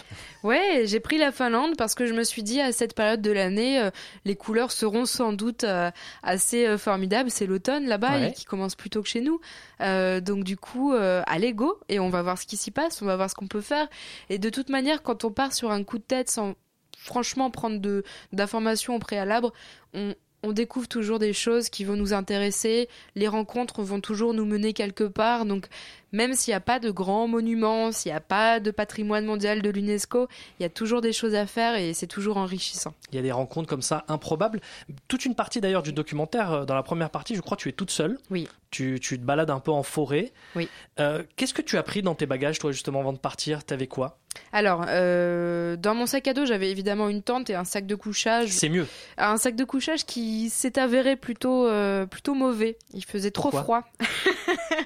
Ouais, 0.42 0.84
j'ai 0.86 1.00
pris 1.00 1.18
la 1.18 1.32
Finlande 1.32 1.76
parce 1.76 1.94
que 1.94 2.06
je 2.06 2.14
me 2.14 2.22
suis 2.24 2.42
dit 2.42 2.60
à 2.60 2.72
cette 2.72 2.94
période 2.94 3.20
de 3.20 3.30
l'année, 3.30 3.80
euh, 3.80 3.90
les 4.24 4.36
couleurs 4.36 4.70
seront 4.72 5.04
sans 5.04 5.32
doute 5.32 5.64
euh, 5.64 5.90
assez 6.22 6.66
euh, 6.66 6.78
formidables. 6.78 7.30
C'est 7.30 7.46
l'automne 7.46 7.86
là-bas 7.86 8.18
Ouais. 8.18 8.32
qui 8.32 8.44
commence 8.44 8.76
plus 8.76 8.88
tôt 8.90 9.02
que 9.02 9.08
chez 9.08 9.20
nous. 9.20 9.40
Donc 9.80 10.44
du 10.44 10.56
coup, 10.56 10.92
allez 10.92 11.52
go 11.52 11.78
et 11.88 11.98
on 12.00 12.08
va 12.10 12.22
voir 12.22 12.38
ce 12.38 12.46
qui 12.46 12.56
s'y 12.56 12.70
passe, 12.70 13.02
on 13.02 13.06
va 13.06 13.16
voir 13.16 13.28
ce 13.30 13.34
qu'on 13.34 13.48
peut 13.48 13.60
faire. 13.60 13.88
Et 14.28 14.38
de 14.38 14.48
toute 14.50 14.68
manière, 14.68 15.02
quand 15.02 15.24
on 15.24 15.30
part 15.30 15.52
sur 15.52 15.70
un 15.70 15.82
coup 15.84 15.98
de 15.98 16.02
tête 16.04 16.30
sans 16.30 16.54
franchement 16.98 17.50
prendre 17.50 17.78
de 17.80 18.04
d'informations 18.32 18.94
au 18.96 18.98
préalable, 18.98 19.48
on 19.94 20.14
on 20.42 20.52
découvre 20.52 20.88
toujours 20.88 21.18
des 21.18 21.34
choses 21.34 21.68
qui 21.68 21.84
vont 21.84 21.96
nous 21.96 22.14
intéresser. 22.14 22.88
Les 23.14 23.28
rencontres 23.28 23.82
vont 23.82 24.00
toujours 24.00 24.32
nous 24.32 24.46
mener 24.46 24.72
quelque 24.72 25.04
part. 25.04 25.44
Donc, 25.44 25.66
même 26.12 26.34
s'il 26.34 26.52
n'y 26.52 26.56
a 26.56 26.60
pas 26.60 26.78
de 26.78 26.90
grands 26.90 27.28
monuments, 27.28 27.92
s'il 27.92 28.10
n'y 28.12 28.16
a 28.16 28.20
pas 28.20 28.60
de 28.60 28.70
patrimoine 28.70 29.24
mondial 29.24 29.62
de 29.62 29.70
l'UNESCO, 29.70 30.28
il 30.58 30.62
y 30.62 30.66
a 30.66 30.68
toujours 30.68 31.00
des 31.00 31.12
choses 31.12 31.34
à 31.34 31.46
faire 31.46 31.76
et 31.76 31.94
c'est 31.94 32.06
toujours 32.06 32.36
enrichissant. 32.36 32.94
Il 33.12 33.16
y 33.16 33.18
a 33.18 33.22
des 33.22 33.32
rencontres 33.32 33.68
comme 33.68 33.82
ça 33.82 34.04
improbables. 34.08 34.60
Toute 35.08 35.24
une 35.24 35.34
partie 35.34 35.60
d'ailleurs 35.60 35.82
du 35.82 35.92
documentaire, 35.92 36.52
euh, 36.52 36.64
dans 36.64 36.74
la 36.74 36.82
première 36.82 37.10
partie, 37.10 37.34
je 37.34 37.40
crois 37.40 37.56
que 37.56 37.62
tu 37.62 37.68
es 37.68 37.72
toute 37.72 37.90
seule. 37.90 38.18
Oui. 38.30 38.48
Tu, 38.70 39.00
tu 39.00 39.18
te 39.18 39.24
balades 39.24 39.50
un 39.50 39.58
peu 39.58 39.72
en 39.72 39.82
forêt. 39.82 40.32
Oui. 40.54 40.68
Euh, 41.00 41.24
Qu'est-ce 41.36 41.54
que 41.54 41.62
tu 41.62 41.76
as 41.76 41.82
pris 41.82 42.02
dans 42.02 42.14
tes 42.14 42.26
bagages, 42.26 42.60
toi, 42.60 42.70
justement, 42.70 43.00
avant 43.00 43.12
de 43.12 43.18
partir? 43.18 43.64
T'avais 43.64 43.88
quoi? 43.88 44.18
Alors, 44.52 44.84
euh, 44.86 45.74
dans 45.76 45.96
mon 45.96 46.06
sac 46.06 46.28
à 46.28 46.34
dos, 46.34 46.46
j'avais 46.46 46.70
évidemment 46.70 47.08
une 47.08 47.20
tente 47.20 47.50
et 47.50 47.56
un 47.56 47.64
sac 47.64 47.84
de 47.86 47.96
couchage. 47.96 48.50
C'est 48.50 48.68
mieux. 48.68 48.86
Un 49.18 49.38
sac 49.38 49.56
de 49.56 49.64
couchage 49.64 50.06
qui 50.06 50.50
s'est 50.50 50.78
avéré 50.78 51.16
plutôt, 51.16 51.66
euh, 51.66 52.06
plutôt 52.06 52.34
mauvais. 52.34 52.78
Il 52.94 53.04
faisait 53.04 53.32
trop 53.32 53.50
Pourquoi? 53.50 53.82
froid. 53.98 54.08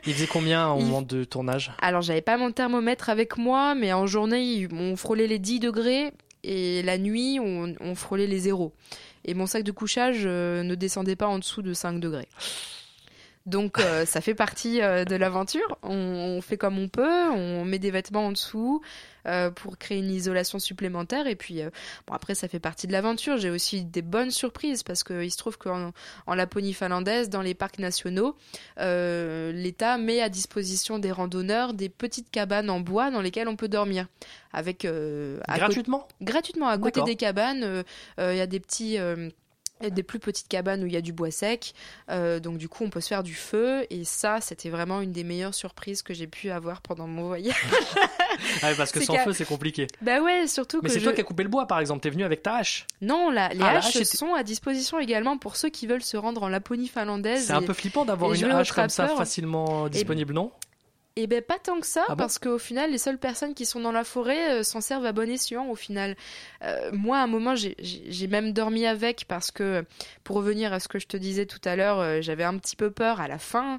Il 0.06 0.14
faisait 0.14 0.26
combien 0.26 0.70
au 0.70 0.78
moment 0.80 1.02
de 1.02 1.13
tournage 1.22 1.72
Alors, 1.81 2.03
j'avais 2.03 2.20
pas 2.20 2.37
mon 2.37 2.50
thermomètre 2.50 3.09
avec 3.09 3.37
moi, 3.38 3.77
mais 3.77 3.92
en 3.92 4.07
journée, 4.07 4.66
on 4.72 4.96
frôlait 4.96 5.29
les 5.29 5.38
10 5.38 5.61
degrés 5.61 6.12
et 6.42 6.83
la 6.83 6.98
nuit, 6.98 7.38
on, 7.40 7.94
frôlait 7.94 8.27
les 8.27 8.40
zéros. 8.40 8.72
Et 9.24 9.35
mon 9.35 9.46
sac 9.46 9.62
de 9.62 9.72
couchage 9.72 10.22
euh, 10.27 10.62
ne 10.62 10.74
descendait 10.74 11.16
pas 11.16 11.27
en 11.27 11.38
dessous 11.38 11.62
de 11.62 11.72
5 11.72 12.00
degrés. 12.00 12.29
Donc, 13.46 13.78
euh, 13.78 14.07
ça 14.07 14.22
fait 14.22 14.35
partie 14.35 14.80
euh, 14.80 15.04
de 15.04 15.16
l'aventure. 15.16 15.78
On, 15.83 15.92
on 15.92 16.40
fait 16.40 16.57
comme 16.57 16.78
on 16.78 16.88
peut, 16.88 17.28
on 17.28 17.64
met 17.66 17.78
des 17.78 17.90
vêtements 17.90 18.26
en 18.26 18.33
dessous 18.33 18.80
euh, 19.26 19.50
pour 19.50 19.76
créer 19.76 19.98
une 19.98 20.11
isolation 20.11 20.59
supplémentaire. 20.59 21.26
Et 21.26 21.37
puis, 21.37 21.61
bon, 22.07 22.14
après, 22.14 22.35
ça 22.35 22.48
fait 22.48 22.59
partie 22.59 22.87
de 22.87 22.92
l'aventure. 22.92 23.37
J'ai 23.37 23.50
aussi 23.50 23.85
des 23.85 24.00
bonnes 24.00 24.30
surprises 24.30 24.83
parce 24.83 25.04
qu'il 25.04 25.30
se 25.30 25.37
trouve 25.37 25.59
qu'en 25.59 25.92
en 26.26 26.35
Laponie 26.35 26.72
finlandaise, 26.72 27.28
dans 27.28 27.42
les 27.42 27.54
parcs 27.54 27.78
nationaux, 27.78 28.35
l'État 28.78 29.98
met 29.98 30.22
à 30.22 30.30
disposition 30.30 30.98
des 30.98 31.12
randonneurs 31.12 31.74
des 31.74 31.90
petites 31.90 32.30
cabanes 32.30 32.70
en 32.70 32.80
bois 32.80 33.11
dans 33.11 33.20
lesquelles 33.20 33.48
on 33.48 33.57
peut 33.57 33.68
dormir. 33.68 34.07
Avec, 34.52 34.87
Gratuitement? 35.48 36.09
Gratuitement 36.22 36.68
à 36.68 36.78
côté 36.78 37.02
des 37.02 37.16
cabanes 37.16 37.85
il 38.18 38.37
y 38.37 38.40
a 38.40 38.46
des 38.46 38.61
petits 38.61 38.98
des 39.90 40.03
plus 40.03 40.18
petites 40.18 40.49
cabanes 40.49 40.83
où 40.83 40.87
il 40.87 40.92
y 40.92 40.97
a 40.97 41.01
du 41.01 41.12
bois 41.12 41.31
sec, 41.31 41.75
euh, 42.11 42.40
donc 42.40 42.59
du 42.59 42.68
coup 42.68 42.85
on 42.85 42.90
peut 42.90 43.01
se 43.01 43.09
faire 43.09 43.23
du 43.23 43.35
feu 43.35 43.87
et 43.90 44.05
ça 44.05 44.40
c'était 44.40 44.70
vraiment 44.70 45.01
une 45.01 45.12
des 45.12 45.25
meilleures 45.25 45.55
surprises 45.55 46.03
que 46.03 46.14
j'ai 46.14 46.27
pu 46.27 46.51
avoir 46.51 46.81
pendant 46.83 47.07
mon 47.07 47.27
voyage. 47.27 47.55
Ah 48.62 48.70
oui, 48.70 48.75
parce 48.77 48.90
que 48.90 48.99
C'est 48.99 49.07
sans 49.07 49.16
feu, 49.18 49.33
c'est 49.33 49.44
compliqué. 49.44 49.87
bah 50.03 50.20
ouais, 50.20 50.49
surtout 50.49 50.81
Mais 50.83 50.88
que 50.88 50.92
c'est 50.92 50.99
je... 50.99 51.05
toi 51.05 51.12
qui 51.12 51.20
as 51.20 51.25
coupé 51.25 51.44
le 51.44 51.49
bois, 51.49 51.66
par 51.68 51.79
exemple. 51.79 52.01
T'es 52.03 52.11
venu 52.11 52.25
avec 52.25 52.42
ta 52.42 52.57
hache. 52.57 52.85
Non, 53.01 53.31
la- 53.31 53.49
les 53.51 53.61
Ah, 53.62 53.77
haches 53.79 54.03
sont 54.03 54.35
à 54.35 54.42
disposition 54.42 54.99
également 54.99 55.38
pour 55.38 55.55
ceux 55.57 55.68
qui 55.70 55.87
veulent 55.87 56.03
se 56.03 56.16
rendre 56.16 56.42
en 56.42 56.49
Laponie 56.49 56.88
finlandaise. 56.88 57.47
C'est 57.47 57.53
un 57.53 57.62
peu 57.62 57.73
flippant 57.73 58.05
d'avoir 58.05 58.35
une 58.35 58.44
hache 58.47 58.73
comme 58.73 58.88
ça 58.88 59.07
facilement 59.09 59.88
disponible, 59.88 60.35
non? 60.35 60.51
Eh 61.16 61.29
ben 61.29 61.40
pas 61.42 61.61
tant 61.61 61.79
que 61.79 61.87
ça, 61.87 62.03
Ah 62.09 62.14
bon 62.14 62.16
parce 62.16 62.40
qu'au 62.40 62.59
final, 62.59 62.90
les 62.90 62.98
seules 62.98 63.18
personnes 63.18 63.55
qui 63.55 63.66
sont 63.66 63.79
dans 63.79 63.92
la 63.92 64.03
forêt 64.03 64.59
euh, 64.59 64.62
s'en 64.64 64.81
servent 64.81 65.07
à 65.07 65.12
bon 65.12 65.31
escient. 65.31 65.68
Au 65.68 65.77
final, 65.77 66.16
Euh, 66.62 66.90
moi, 66.92 67.18
à 67.18 67.22
un 67.22 67.27
moment, 67.29 67.55
j'ai- 67.55 68.27
même 68.27 68.53
dormi 68.53 68.85
avec 68.87 69.27
parce 69.29 69.50
que, 69.53 69.85
pour 70.24 70.35
revenir 70.37 70.72
à 70.72 70.81
ce 70.81 70.88
que 70.88 70.98
je 70.98 71.07
te 71.07 71.16
disais 71.16 71.46
tout 71.46 71.61
à 71.64 71.77
l'heure, 71.77 72.00
euh, 72.00 72.20
j'avais 72.20 72.42
un 72.42 72.59
petit 72.59 72.74
peu 72.74 72.90
peur 72.90 73.20
à 73.20 73.29
la 73.29 73.38
fin, 73.38 73.79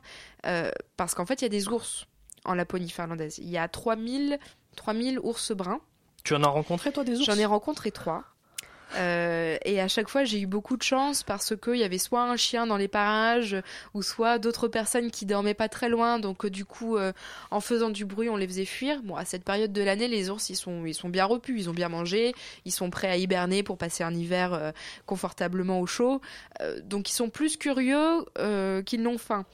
parce 0.96 1.14
qu'en 1.16 1.26
fait, 1.26 1.42
il 1.42 1.44
y 1.44 1.46
a 1.46 1.50
des 1.50 1.68
ours 1.68 2.06
en 2.46 2.54
Laponie 2.54 2.90
finlandaise. 2.90 3.38
Il 3.40 3.50
y 3.50 3.58
a 3.58 3.68
3000, 3.68 4.40
3000 4.78 5.20
ours 5.20 5.52
bruns. 5.52 5.82
Tu 6.24 6.36
en 6.36 6.44
as 6.44 6.48
rencontré, 6.48 6.92
toi, 6.94 7.04
des 7.04 7.18
ours? 7.18 7.26
J'en 7.26 7.38
ai 7.38 7.46
rencontré 7.46 7.92
trois. 7.92 8.24
Euh, 8.96 9.58
et 9.66 9.82
à 9.82 9.88
chaque 9.88 10.10
fois, 10.10 10.24
j'ai 10.24 10.40
eu 10.40 10.46
beaucoup 10.46 10.78
de 10.78 10.84
chance 10.84 11.24
parce 11.24 11.56
qu'il 11.56 11.76
y 11.76 11.84
avait 11.84 11.98
soit 11.98 12.22
un 12.22 12.36
chien 12.38 12.68
dans 12.68 12.78
les 12.78 12.88
parages, 12.88 13.58
ou 13.94 14.02
soit 14.02 14.40
d'autres 14.40 14.68
personnes 14.68 15.12
qui 15.12 15.26
dormaient 15.26 15.54
pas 15.54 15.70
très 15.70 15.90
loin. 15.90 16.20
Donc, 16.20 16.46
euh, 16.46 16.50
du 16.50 16.66
coup, 16.66 16.98
euh, 16.98 17.12
en 17.52 17.60
faisant 17.60 17.90
du 17.90 18.06
bruit, 18.06 18.30
on 18.30 18.38
les 18.38 18.48
faisait 18.48 18.66
fuir. 18.66 19.02
Bon, 19.04 19.16
à 19.16 19.26
cette 19.26 19.44
période 19.44 19.74
de 19.74 19.82
l'année, 19.82 20.08
les 20.08 20.30
ours, 20.30 20.50
ils 20.50 20.56
sont, 20.56 20.86
ils 20.86 20.94
sont 20.94 21.10
bien 21.10 21.26
repus, 21.26 21.60
ils 21.60 21.70
ont 21.70 21.74
bien 21.74 21.90
mangé, 21.90 22.34
ils 22.66 22.72
sont 22.72 22.90
prêts 22.90 23.10
à 23.10 23.18
hiberner 23.18 23.64
pour 23.64 23.78
passer 23.78 24.04
un 24.04 24.14
hiver 24.14 24.74
confortablement 25.06 25.80
au 25.80 25.86
chaud. 25.86 26.22
Donc, 26.84 27.10
ils 27.10 27.14
sont 27.14 27.30
plus 27.30 27.58
curieux 27.58 28.26
qu'ils 28.86 29.02
n'ont 29.02 29.18
faim. 29.18 29.46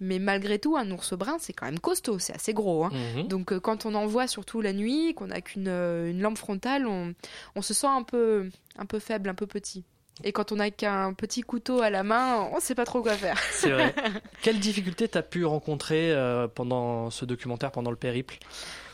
Mais 0.00 0.18
malgré 0.18 0.58
tout, 0.58 0.76
un 0.78 0.90
ours 0.90 1.12
brun, 1.14 1.36
c'est 1.38 1.52
quand 1.52 1.66
même 1.66 1.78
costaud, 1.78 2.18
c'est 2.18 2.34
assez 2.34 2.54
gros. 2.54 2.84
hein. 2.84 2.90
Mhm. 3.16 3.28
Donc 3.28 3.52
euh, 3.52 3.60
quand 3.60 3.84
on 3.84 3.94
en 3.94 4.06
voit 4.06 4.26
surtout 4.26 4.62
la 4.62 4.72
nuit, 4.72 5.12
qu'on 5.14 5.26
n'a 5.26 5.40
qu'une 5.42 5.68
euh, 5.68 6.10
une 6.10 6.22
lampe 6.22 6.38
frontale, 6.38 6.86
on, 6.86 7.14
on 7.54 7.62
se 7.62 7.74
sent 7.74 7.86
un 7.86 8.02
peu, 8.02 8.48
un 8.78 8.86
peu 8.86 8.98
faible, 8.98 9.28
un 9.28 9.34
peu 9.34 9.46
petit. 9.46 9.84
Et 10.24 10.32
quand 10.32 10.52
on 10.52 10.56
n'a 10.56 10.70
qu'un 10.70 11.14
petit 11.14 11.40
couteau 11.42 11.80
à 11.80 11.88
la 11.90 12.02
main, 12.02 12.48
on 12.54 12.60
sait 12.60 12.74
pas 12.74 12.84
trop 12.84 13.00
quoi 13.02 13.12
faire. 13.14 13.38
C'est 13.52 13.70
vrai. 13.70 13.94
Quelles 14.42 14.58
difficultés 14.58 15.06
t'as 15.08 15.22
pu 15.22 15.44
rencontrer 15.44 16.12
euh, 16.12 16.46
pendant 16.48 17.10
ce 17.10 17.24
documentaire, 17.24 17.70
pendant 17.70 17.90
le 17.90 17.96
périple? 17.96 18.38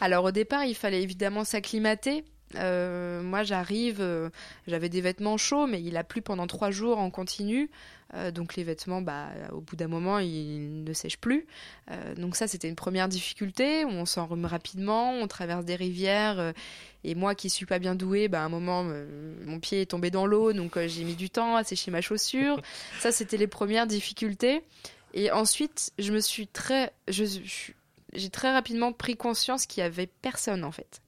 Alors 0.00 0.24
au 0.24 0.30
départ, 0.32 0.64
il 0.64 0.74
fallait 0.74 1.02
évidemment 1.02 1.44
s'acclimater. 1.44 2.24
Moi, 2.54 3.42
j'arrive, 3.42 4.30
j'avais 4.66 4.88
des 4.88 5.00
vêtements 5.00 5.36
chauds, 5.36 5.66
mais 5.66 5.82
il 5.82 5.96
a 5.96 6.04
plu 6.04 6.22
pendant 6.22 6.46
trois 6.46 6.70
jours 6.70 6.98
en 6.98 7.10
continu. 7.10 7.70
Euh, 8.14 8.30
donc 8.30 8.54
les 8.56 8.62
vêtements, 8.64 9.02
bah, 9.02 9.28
au 9.52 9.60
bout 9.60 9.74
d'un 9.76 9.88
moment, 9.88 10.18
ils 10.20 10.84
ne 10.84 10.92
sèchent 10.92 11.18
plus. 11.18 11.46
Euh, 11.90 12.14
donc 12.14 12.36
ça, 12.36 12.46
c'était 12.46 12.68
une 12.68 12.76
première 12.76 13.08
difficulté. 13.08 13.84
On 13.84 14.06
s'enrhume 14.06 14.44
rapidement, 14.46 15.12
on 15.12 15.26
traverse 15.26 15.64
des 15.64 15.74
rivières. 15.76 16.38
euh, 16.38 16.52
et 17.04 17.14
moi, 17.14 17.34
qui 17.34 17.50
suis 17.50 17.66
pas 17.66 17.78
bien 17.78 17.94
douée, 17.94 18.28
bah, 18.28 18.42
à 18.42 18.44
un 18.44 18.48
moment, 18.48 18.84
mon 19.44 19.60
pied 19.60 19.82
est 19.82 19.86
tombé 19.86 20.10
dans 20.10 20.26
l'eau, 20.26 20.52
donc 20.52 20.76
j'ai 20.86 21.04
mis 21.04 21.14
du 21.14 21.30
temps 21.30 21.54
à 21.56 21.62
sécher 21.64 21.90
ma 21.92 22.00
chaussure. 22.00 22.60
ça, 23.00 23.12
c'était 23.12 23.36
les 23.36 23.46
premières 23.46 23.86
difficultés. 23.86 24.62
Et 25.14 25.30
ensuite, 25.30 25.92
je 25.98 26.12
me 26.12 26.20
suis 26.20 26.46
très, 26.48 26.92
je- 27.08 27.24
j'ai 28.12 28.30
très 28.30 28.52
rapidement 28.52 28.92
pris 28.92 29.16
conscience 29.16 29.66
qu'il 29.66 29.82
y 29.82 29.84
avait 29.84 30.06
personne 30.08 30.64
en 30.64 30.72
fait. 30.72 31.00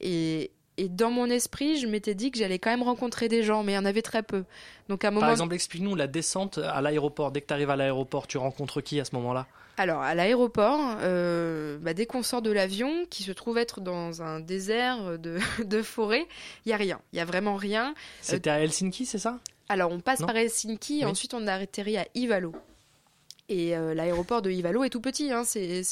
Et, 0.00 0.50
et 0.76 0.88
dans 0.88 1.10
mon 1.10 1.26
esprit, 1.26 1.78
je 1.78 1.86
m'étais 1.86 2.14
dit 2.14 2.30
que 2.30 2.38
j'allais 2.38 2.58
quand 2.58 2.70
même 2.70 2.82
rencontrer 2.82 3.28
des 3.28 3.42
gens, 3.42 3.62
mais 3.62 3.72
il 3.72 3.74
y 3.74 3.78
en 3.78 3.84
avait 3.84 4.02
très 4.02 4.22
peu. 4.22 4.44
Donc 4.88 5.04
à 5.04 5.08
un 5.08 5.10
moment, 5.10 5.20
Par 5.22 5.30
exemple, 5.30 5.54
explique-nous 5.54 5.94
la 5.94 6.06
descente 6.06 6.58
à 6.58 6.80
l'aéroport. 6.80 7.32
Dès 7.32 7.40
que 7.40 7.46
tu 7.46 7.52
arrives 7.54 7.70
à 7.70 7.76
l'aéroport, 7.76 8.26
tu 8.26 8.38
rencontres 8.38 8.80
qui 8.80 8.98
à 9.00 9.04
ce 9.04 9.14
moment-là? 9.16 9.46
Alors, 9.76 10.02
à 10.02 10.14
l'aéroport, 10.14 10.96
euh, 11.00 11.78
bah, 11.80 11.94
dès 11.94 12.04
qu'on 12.04 12.22
sort 12.22 12.42
de 12.42 12.50
l'avion, 12.50 13.06
qui 13.08 13.22
se 13.22 13.32
trouve 13.32 13.56
être 13.56 13.80
dans 13.80 14.20
un 14.22 14.40
désert 14.40 15.18
de, 15.18 15.38
de 15.64 15.82
forêt, 15.82 16.26
il 16.66 16.70
y 16.70 16.72
a 16.72 16.76
rien. 16.76 17.00
Il 17.12 17.18
y 17.18 17.20
a 17.20 17.24
vraiment 17.24 17.56
rien. 17.56 17.94
C'était 18.20 18.50
à 18.50 18.60
Helsinki, 18.60 19.06
c'est 19.06 19.18
ça? 19.18 19.38
Alors, 19.68 19.90
on 19.92 20.00
passe 20.00 20.20
Non 20.20 20.26
par 20.26 20.36
Helsinki 20.36 20.98
Oui. 20.98 21.04
ensuite 21.04 21.32
on 21.32 21.46
a 21.46 21.54
atterri 21.54 21.96
à 21.96 22.06
Ivalo. 22.14 22.52
Et 23.52 23.76
euh, 23.76 23.94
l'aéroport 23.94 24.42
de 24.42 24.50
Ivalo 24.50 24.84
est 24.84 24.90
tout 24.90 25.00
petit, 25.00 25.32
hein, 25.32 25.42
c'est 25.44 25.82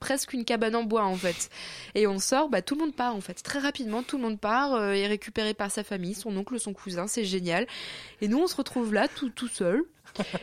presque 0.00 0.34
une 0.34 0.44
cabane 0.44 0.76
en 0.76 0.84
bois 0.84 1.04
en 1.04 1.16
fait. 1.16 1.48
Et 1.94 2.06
on 2.06 2.18
sort, 2.18 2.50
bah, 2.50 2.60
tout 2.60 2.74
le 2.74 2.82
monde 2.82 2.94
part 2.94 3.16
en 3.16 3.22
fait. 3.22 3.42
Très 3.42 3.58
rapidement, 3.58 4.02
tout 4.02 4.18
le 4.18 4.22
monde 4.22 4.38
part, 4.38 4.74
euh, 4.74 4.92
est 4.92 5.06
récupéré 5.06 5.54
par 5.54 5.70
sa 5.70 5.82
famille, 5.82 6.12
son 6.14 6.36
oncle, 6.36 6.60
son 6.60 6.74
cousin, 6.74 7.06
c'est 7.06 7.24
génial. 7.24 7.66
Et 8.20 8.28
nous, 8.28 8.38
on 8.38 8.46
se 8.46 8.54
retrouve 8.54 8.92
là, 8.92 9.08
tout, 9.08 9.30
tout 9.30 9.48
seul. 9.48 9.82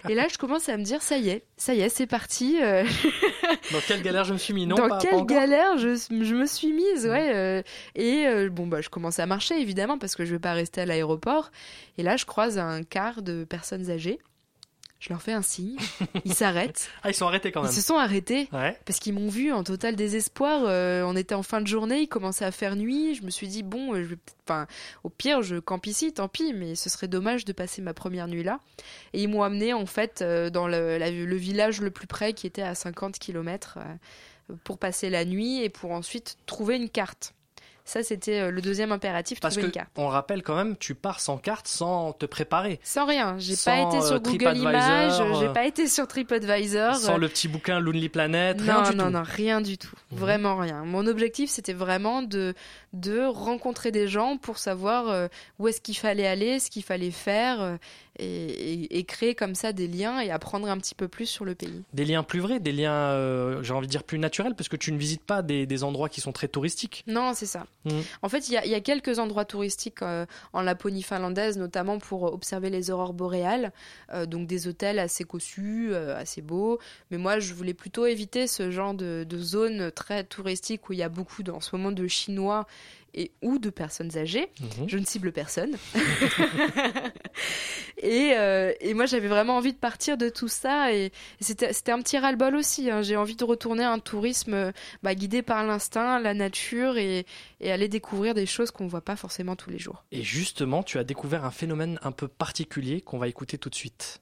Et 0.09 0.15
là, 0.15 0.27
je 0.31 0.37
commence 0.37 0.69
à 0.69 0.77
me 0.77 0.83
dire, 0.83 1.01
ça 1.01 1.17
y 1.17 1.29
est, 1.29 1.43
ça 1.57 1.73
y 1.75 1.81
est, 1.81 1.89
c'est 1.89 2.07
parti. 2.07 2.57
euh, 2.63 2.85
Dans 3.71 3.79
quelle 3.85 4.01
galère 4.01 4.23
je 4.23 4.33
me 4.33 4.37
suis 4.37 4.53
mis 4.53 4.65
Non, 4.65 4.77
dans 4.77 4.87
pas, 4.87 4.97
quelle 4.97 5.25
galère 5.25 5.77
je, 5.77 5.93
je 5.95 6.33
me 6.35 6.45
suis 6.45 6.71
mise, 6.71 7.05
ouais. 7.05 7.35
euh, 7.35 7.61
et 7.93 8.25
euh, 8.27 8.49
bon, 8.49 8.65
bah, 8.65 8.79
je 8.81 8.89
commence 8.89 9.19
à 9.19 9.25
marcher, 9.25 9.59
évidemment, 9.61 9.97
parce 9.97 10.15
que 10.15 10.23
je 10.25 10.31
vais 10.31 10.39
pas 10.39 10.53
rester 10.53 10.81
à 10.81 10.85
l'aéroport. 10.85 11.51
Et 11.97 12.03
là, 12.03 12.15
je 12.17 12.25
croise 12.25 12.57
un 12.57 12.81
quart 12.83 13.21
de 13.21 13.43
personnes 13.43 13.91
âgées. 13.91 14.19
Je 14.99 15.09
leur 15.09 15.21
fais 15.21 15.31
un 15.33 15.41
signe. 15.43 15.77
Ils 16.25 16.33
s'arrêtent. 16.33 16.89
Ah, 17.03 17.09
ils 17.11 17.13
sont 17.13 17.27
arrêtés 17.27 17.51
quand 17.51 17.61
même. 17.61 17.71
Ils 17.71 17.75
se 17.75 17.81
sont 17.81 17.97
arrêtés. 17.97 18.49
Ouais. 18.51 18.75
Parce 18.85 18.99
qu'ils 18.99 19.13
m'ont 19.13 19.29
vu 19.29 19.51
en 19.51 19.63
total 19.63 19.95
désespoir. 19.95 20.63
euh, 20.65 21.03
on 21.03 21.15
était 21.15 21.35
en 21.35 21.43
fin 21.43 21.61
de 21.61 21.67
journée, 21.67 22.01
il 22.01 22.07
commençait 22.07 22.45
à 22.45 22.51
faire 22.51 22.75
nuit. 22.75 23.13
Je 23.15 23.23
me 23.23 23.29
suis 23.29 23.47
dit, 23.47 23.61
bon, 23.63 23.93
euh, 23.93 23.97
je 24.03 24.07
vais 24.09 24.15
peut-être- 24.15 24.35
enfin, 24.47 24.65
au 25.03 25.09
pire, 25.09 25.41
je 25.43 25.57
campe 25.57 25.85
ici, 25.85 26.13
tant 26.13 26.27
pis, 26.27 26.51
mais 26.53 26.73
ce 26.75 26.89
serait 26.89 27.07
dommage 27.07 27.45
de 27.45 27.53
passer 27.53 27.81
ma 27.81 27.93
première 27.93 28.27
nuit 28.27 28.43
là. 28.43 28.59
Et 29.13 29.21
ils 29.21 29.27
m'ont 29.29 29.43
amené, 29.43 29.73
en 29.73 29.85
fait, 29.85 30.21
euh, 30.23 30.49
dans 30.49 30.67
le, 30.67 30.97
la- 30.97 31.11
le 31.11 31.35
village 31.35 31.79
le 31.81 31.91
plus 31.91 32.07
près, 32.07 32.33
qui 32.33 32.47
était 32.47 32.63
à 32.63 32.73
50 32.73 33.19
km, 33.19 33.77
pour 34.63 34.77
passer 34.79 35.09
la 35.09 35.25
nuit 35.25 35.61
et 35.61 35.69
pour 35.69 35.91
ensuite 35.91 36.37
trouver 36.45 36.75
une 36.77 36.89
carte. 36.89 37.33
Ça, 37.87 38.03
c'était 38.03 38.41
euh, 38.41 38.51
le 38.51 38.59
deuxième 38.59 38.91
impératif, 38.91 39.39
Parce 39.39 39.55
que 39.55 39.61
une 39.61 39.71
carte. 39.71 39.87
on 39.95 40.09
rappelle 40.09 40.43
quand 40.43 40.57
même, 40.57 40.75
tu 40.75 40.93
pars 40.93 41.21
sans 41.21 41.37
carte, 41.37 41.69
sans 41.69 42.11
te 42.11 42.25
préparer. 42.25 42.81
Sans 42.83 43.05
rien. 43.05 43.37
J'ai 43.39 43.55
pas 43.55 43.79
été 43.79 44.01
sur 44.01 44.15
euh, 44.15 44.19
Google 44.19 44.37
TripAdvisor, 44.39 44.69
Images, 44.71 45.39
j'ai 45.39 45.45
euh, 45.47 45.53
pas 45.53 45.65
été 45.65 45.87
sur 45.87 46.05
TripAdvisor. 46.05 46.95
Sans 46.95 47.15
le 47.15 47.29
petit 47.29 47.47
bouquin 47.47 47.79
Lonely 47.79 48.09
Planet, 48.09 48.59
non, 48.59 48.65
rien 48.65 48.81
du 48.91 48.97
non, 48.97 49.05
tout. 49.05 49.09
non, 49.11 49.23
rien 49.23 49.61
du 49.61 49.77
tout. 49.77 49.95
Mhm. 50.11 50.19
Vraiment 50.19 50.57
rien. 50.57 50.83
Mon 50.83 51.07
objectif, 51.07 51.49
c'était 51.49 51.71
vraiment 51.71 52.23
de, 52.23 52.55
de 52.91 53.21
rencontrer 53.21 53.91
des 53.91 54.09
gens 54.09 54.35
pour 54.35 54.57
savoir 54.57 55.29
où 55.57 55.69
est-ce 55.69 55.79
qu'il 55.79 55.95
fallait 55.95 56.27
aller, 56.27 56.59
ce 56.59 56.69
qu'il 56.69 56.83
fallait 56.83 57.09
faire, 57.11 57.77
et, 58.17 58.73
et- 58.83 58.97
et 58.97 59.03
créer 59.03 59.35
comme 59.35 59.55
ça 59.55 59.73
des 59.73 59.87
liens 59.87 60.19
et 60.19 60.31
apprendre 60.31 60.67
un 60.69 60.77
petit 60.77 60.95
peu 60.95 61.07
plus 61.07 61.25
sur 61.25 61.45
le 61.45 61.55
pays. 61.55 61.83
Des 61.93 62.05
liens 62.05 62.23
plus 62.23 62.39
vrais, 62.39 62.59
des 62.59 62.71
liens, 62.71 62.93
euh, 62.93 63.61
j'ai 63.63 63.73
envie 63.73 63.87
de 63.87 63.91
dire 63.91 64.03
plus 64.03 64.19
naturels, 64.19 64.55
parce 64.55 64.69
que 64.69 64.75
tu 64.75 64.91
ne 64.91 64.97
visites 64.97 65.23
pas 65.23 65.41
des, 65.41 65.65
des 65.65 65.83
endroits 65.83 66.09
qui 66.09 66.21
sont 66.21 66.31
très 66.31 66.47
touristiques. 66.47 67.03
Non, 67.07 67.33
c'est 67.33 67.45
ça. 67.45 67.65
Mhm. 67.85 68.01
En 68.21 68.29
fait, 68.29 68.47
il 68.49 68.53
y 68.53 68.57
a, 68.57 68.65
il 68.65 68.71
y 68.71 68.75
a 68.75 68.81
quelques 68.81 69.19
endroits 69.19 69.45
touristiques 69.45 70.01
euh, 70.01 70.25
en 70.53 70.61
Laponie 70.61 71.03
finlandaise, 71.03 71.57
notamment 71.57 71.99
pour 71.99 72.23
observer 72.23 72.69
les 72.69 72.91
aurores 72.91 73.13
boréales. 73.13 73.71
Euh, 74.13 74.25
donc 74.25 74.47
des 74.47 74.67
hôtels 74.67 74.99
assez 74.99 75.23
cossus, 75.23 75.93
assez 75.95 76.41
beaux. 76.41 76.79
Mais 77.11 77.17
moi, 77.17 77.39
je 77.39 77.53
voulais 77.53 77.73
plutôt 77.73 78.05
éviter 78.05 78.47
ce 78.47 78.71
genre 78.71 78.93
de, 78.93 79.25
de 79.27 79.37
zone 79.37 79.91
très 79.91 80.23
touristique 80.23 80.89
où 80.89 80.93
il 80.93 80.99
y 80.99 81.03
a 81.03 81.09
beaucoup 81.09 81.43
de- 81.43 81.51
en 81.51 81.59
ce 81.61 81.75
moment 81.75 81.91
de 81.91 82.07
Chinois 82.07 82.65
et 83.13 83.31
ou 83.41 83.59
de 83.59 83.69
personnes 83.69 84.17
âgées. 84.17 84.49
Mhm. 84.59 84.89
Je 84.89 84.97
ne 84.97 85.05
cible 85.05 85.31
personne. 85.31 85.77
et, 87.97 88.33
euh, 88.37 88.73
et 88.79 88.93
moi, 88.93 89.05
j'avais 89.05 89.27
vraiment 89.27 89.57
envie 89.57 89.73
de 89.73 89.77
partir 89.77 90.17
de 90.17 90.29
tout 90.29 90.47
ça. 90.47 90.93
Et, 90.93 91.05
et 91.05 91.11
c'était 91.41 91.73
c'était 91.73 91.91
un 91.91 92.01
petit 92.01 92.17
ras-le-bol 92.17 92.55
aussi. 92.55 92.89
hein. 92.89 93.01
J'ai 93.01 93.15
envie 93.15 93.35
de 93.35 93.43
retourner 93.43 93.83
à 93.83 93.91
un 93.91 93.99
tourisme 93.99 94.53
euh, 94.53 94.71
bah, 95.03 95.15
guidé 95.15 95.41
par 95.41 95.65
l'instinct, 95.65 96.19
la 96.19 96.33
nature 96.33 96.97
et, 96.97 97.25
et 97.59 97.71
aller 97.71 97.87
découvrir 97.87 98.33
des 98.33 98.45
choses 98.45 98.71
qu'on 98.71 98.85
ne 98.85 98.89
voit 98.89 99.01
pas 99.01 99.15
forcément 99.15 99.55
tous 99.55 99.69
les 99.69 99.79
jours. 99.79 100.03
Et 100.11 100.23
justement, 100.23 100.83
tu 100.83 100.97
as 100.99 101.03
découvert 101.03 101.45
un 101.45 101.51
phénomène 101.51 101.99
un 102.03 102.11
peu 102.11 102.27
particulier 102.27 103.01
qu'on 103.01 103.17
va 103.17 103.27
écouter 103.27 103.57
tout 103.57 103.69
de 103.69 103.75
suite. 103.75 104.21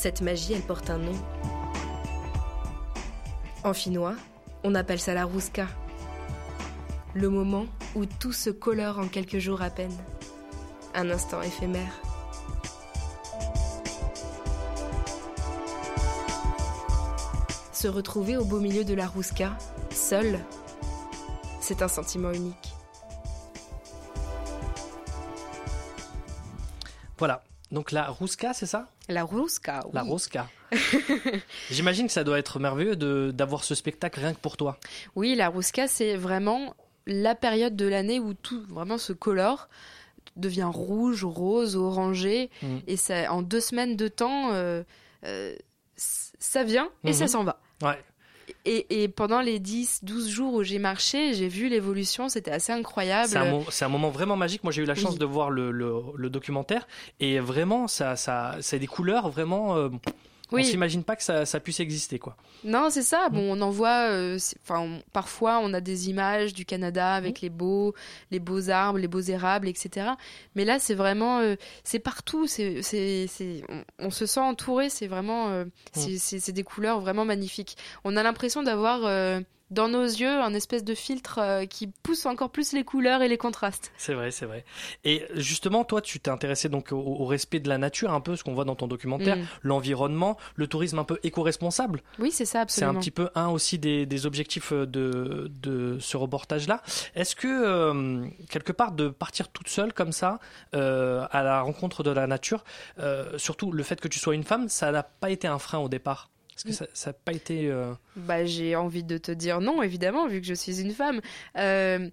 Cette 0.00 0.20
magie, 0.20 0.52
elle 0.52 0.62
porte 0.62 0.90
un 0.90 0.98
nom. 0.98 1.14
En 3.64 3.74
finnois, 3.74 4.14
on 4.62 4.76
appelle 4.76 5.00
ça 5.00 5.12
la 5.12 5.24
rouska. 5.24 5.66
Le 7.14 7.28
moment 7.28 7.66
où 7.96 8.06
tout 8.06 8.30
se 8.30 8.48
colore 8.48 9.00
en 9.00 9.08
quelques 9.08 9.40
jours 9.40 9.60
à 9.60 9.70
peine. 9.70 9.96
Un 10.94 11.10
instant 11.10 11.42
éphémère. 11.42 12.00
Se 17.72 17.88
retrouver 17.88 18.36
au 18.36 18.44
beau 18.44 18.60
milieu 18.60 18.84
de 18.84 18.94
la 18.94 19.08
rouska, 19.08 19.58
seul, 19.90 20.38
c'est 21.60 21.82
un 21.82 21.88
sentiment 21.88 22.30
unique. 22.30 22.72
Voilà. 27.18 27.42
Donc 27.70 27.92
la 27.92 28.04
Ruska, 28.10 28.54
c'est 28.54 28.66
ça? 28.66 28.88
La 29.08 29.24
Ruska, 29.24 29.80
oui. 29.86 29.90
La 29.94 30.02
Ruska. 30.02 30.48
J'imagine 31.70 32.06
que 32.06 32.12
ça 32.12 32.24
doit 32.24 32.38
être 32.38 32.58
merveilleux 32.58 32.96
de- 32.96 33.30
d'avoir 33.34 33.64
ce 33.64 33.74
spectacle 33.74 34.20
rien 34.20 34.32
que 34.34 34.38
pour 34.40 34.56
toi. 34.56 34.78
Oui, 35.16 35.34
la 35.34 35.48
Ruska, 35.48 35.86
c'est 35.88 36.16
vraiment 36.16 36.74
la 37.06 37.34
période 37.34 37.76
de 37.76 37.86
l'année 37.86 38.20
où 38.20 38.34
tout 38.34 38.62
vraiment 38.68 38.98
se 38.98 39.12
colore, 39.12 39.68
devient 40.36 40.68
rouge, 40.70 41.24
rose, 41.24 41.76
orangé, 41.76 42.50
Mm. 42.62 42.76
et 42.86 42.96
ça, 42.96 43.32
en 43.32 43.42
deux 43.42 43.60
semaines 43.60 43.96
de 43.96 44.08
temps, 44.08 44.52
euh, 44.52 44.82
euh, 45.24 45.54
ça 45.96 46.64
vient 46.64 46.88
et 47.04 47.12
ça 47.12 47.24
Mhm. 47.24 47.28
s'en 47.28 47.44
va. 47.44 47.60
Ouais. 47.82 47.98
Et, 48.64 49.02
et 49.02 49.08
pendant 49.08 49.40
les 49.40 49.58
10, 49.58 50.00
12 50.04 50.28
jours 50.28 50.54
où 50.54 50.62
j'ai 50.62 50.78
marché, 50.78 51.34
j'ai 51.34 51.48
vu 51.48 51.68
l'évolution, 51.68 52.28
c'était 52.28 52.50
assez 52.50 52.72
incroyable. 52.72 53.28
C'est 53.28 53.38
un, 53.38 53.50
mo- 53.50 53.64
c'est 53.70 53.84
un 53.84 53.88
moment 53.88 54.10
vraiment 54.10 54.36
magique. 54.36 54.62
Moi, 54.64 54.72
j'ai 54.72 54.82
eu 54.82 54.86
la 54.86 54.94
chance 54.94 55.12
Oui. 55.12 55.18
de 55.18 55.24
voir 55.24 55.50
le, 55.50 55.70
le- 55.70 55.94
le 56.16 56.30
documentaire 56.30 56.86
et 57.20 57.38
vraiment, 57.40 57.88
ça, 57.88 58.16
ça, 58.16 58.56
c'est 58.60 58.78
des 58.78 58.86
couleurs 58.86 59.28
vraiment. 59.30 59.76
euh, 59.76 59.88
On 60.50 60.56
Oui. 60.56 60.64
s'imagine 60.64 61.04
pas 61.04 61.14
que 61.14 61.22
ça, 61.22 61.44
ça 61.44 61.60
puisse 61.60 61.78
exister, 61.80 62.18
quoi. 62.18 62.36
Non, 62.64 62.88
c'est 62.90 63.00
Mm. 63.00 63.02
ça. 63.02 63.28
Bon, 63.28 63.54
on 63.56 63.60
en 63.60 63.70
voit. 63.70 64.08
euh, 64.10 64.38
Enfin, 64.62 64.80
on- 64.80 65.02
parfois, 65.12 65.60
on 65.62 65.74
a 65.74 65.80
des 65.80 66.08
images 66.08 66.54
du 66.54 66.64
Canada 66.64 67.12
Mm. 67.12 67.16
avec 67.18 67.40
les 67.42 67.50
beaux, 67.50 67.94
les 68.30 68.38
beaux 68.38 68.70
arbres, 68.70 68.98
les 68.98 69.08
beaux 69.08 69.20
érables, 69.20 69.68
etc. 69.68 70.10
Mais 70.54 70.64
là, 70.64 70.78
c'est 70.78 70.94
vraiment, 70.94 71.40
euh, 71.40 71.56
c'est 71.84 71.98
partout. 71.98 72.46
C'est, 72.46 72.80
c'est, 72.82 73.26
c'est- 73.28 73.62
on, 73.68 74.06
on 74.06 74.10
se 74.10 74.24
sent 74.26 74.40
entouré. 74.40 74.88
C'est 74.88 75.06
vraiment, 75.06 75.48
euh, 75.50 75.64
Mm. 75.96 76.16
c'est 76.18 76.52
des 76.52 76.64
couleurs 76.64 77.00
vraiment 77.00 77.24
magnifiques. 77.26 77.76
On 78.04 78.16
a 78.16 78.22
l'impression 78.22 78.62
d'avoir 78.62 79.00
euh, 79.04 79.40
dans 79.70 79.88
nos 79.88 80.04
yeux 80.04 80.28
un 80.40 80.54
espèce 80.54 80.84
de 80.84 80.94
filtre 80.94 81.38
euh, 81.40 81.66
qui 81.66 81.86
pousse 81.88 82.24
encore 82.26 82.50
plus 82.50 82.72
les 82.72 82.84
couleurs 82.84 83.22
et 83.22 83.28
les 83.28 83.36
contrastes. 83.38 83.92
C'est 83.96 84.14
vrai, 84.14 84.30
c'est 84.30 84.46
vrai. 84.46 84.64
Et 85.04 85.24
justement, 85.34 85.84
toi, 85.84 86.00
tu 86.00 86.20
t'es 86.20 86.30
intéressé 86.30 86.68
donc 86.68 86.92
au, 86.92 86.96
au 86.98 87.26
respect 87.26 87.60
de 87.60 87.68
la 87.68 87.78
nature, 87.78 88.12
un 88.12 88.20
peu 88.20 88.34
ce 88.36 88.44
qu'on 88.44 88.54
voit 88.54 88.64
dans 88.64 88.76
ton 88.76 88.86
documentaire, 88.88 89.36
Mm. 89.36 89.44
l'environnement, 89.62 90.36
le 90.54 90.66
tourisme 90.66 90.98
un 90.98 91.04
peu 91.04 91.18
éco-responsable. 91.22 92.02
Oui, 92.18 92.30
c'est 92.30 92.44
ça, 92.44 92.64
C'est 92.68 92.82
un 92.84 92.88
absolument. 92.90 93.00
petit 93.00 93.10
peu 93.10 93.28
un 93.34 93.48
aussi 93.48 93.78
des, 93.78 94.06
des 94.06 94.26
objectifs 94.26 94.72
euh, 94.72 94.86
de, 94.86 95.50
de 95.62 95.98
ce 96.00 96.16
reportage-là. 96.16 96.82
Est-ce 97.14 97.36
que, 97.36 97.46
euh, 97.48 98.26
quelque 98.48 98.72
part, 98.72 98.92
de 98.92 99.08
partir 99.08 99.48
toute 99.48 99.68
seule 99.68 99.92
comme 99.92 100.12
ça, 100.12 100.38
euh, 100.74 101.26
à 101.30 101.42
la 101.42 101.60
rencontre 101.60 102.02
de 102.02 102.10
la 102.10 102.26
nature, 102.26 102.64
euh, 102.98 103.36
surtout 103.38 103.70
le 103.72 103.82
fait 103.82 104.00
que 104.00 104.08
tu 104.08 104.18
sois 104.18 104.34
une 104.34 104.44
femme, 104.44 104.68
ça 104.68 104.90
n'a 104.92 105.02
pas 105.02 105.30
été 105.30 105.46
un 105.46 105.58
frein 105.58 105.78
au 105.78 105.88
départ? 105.88 106.30
Est-ce 106.66 106.78
que 106.84 106.88
ça 106.92 107.10
n'a 107.10 107.12
pas 107.12 107.32
été... 107.32 107.70
euh, 107.70 107.92
Bah, 108.16 108.44
j'ai 108.44 108.74
envie 108.76 109.04
de 109.04 109.18
te 109.18 109.30
dire 109.30 109.60
non, 109.60 109.82
évidemment, 109.82 110.26
vu 110.26 110.40
que 110.40 110.46
je 110.46 110.54
suis 110.54 110.80
une 110.80 110.92
femme. 110.92 111.20
Euh, 111.56 112.08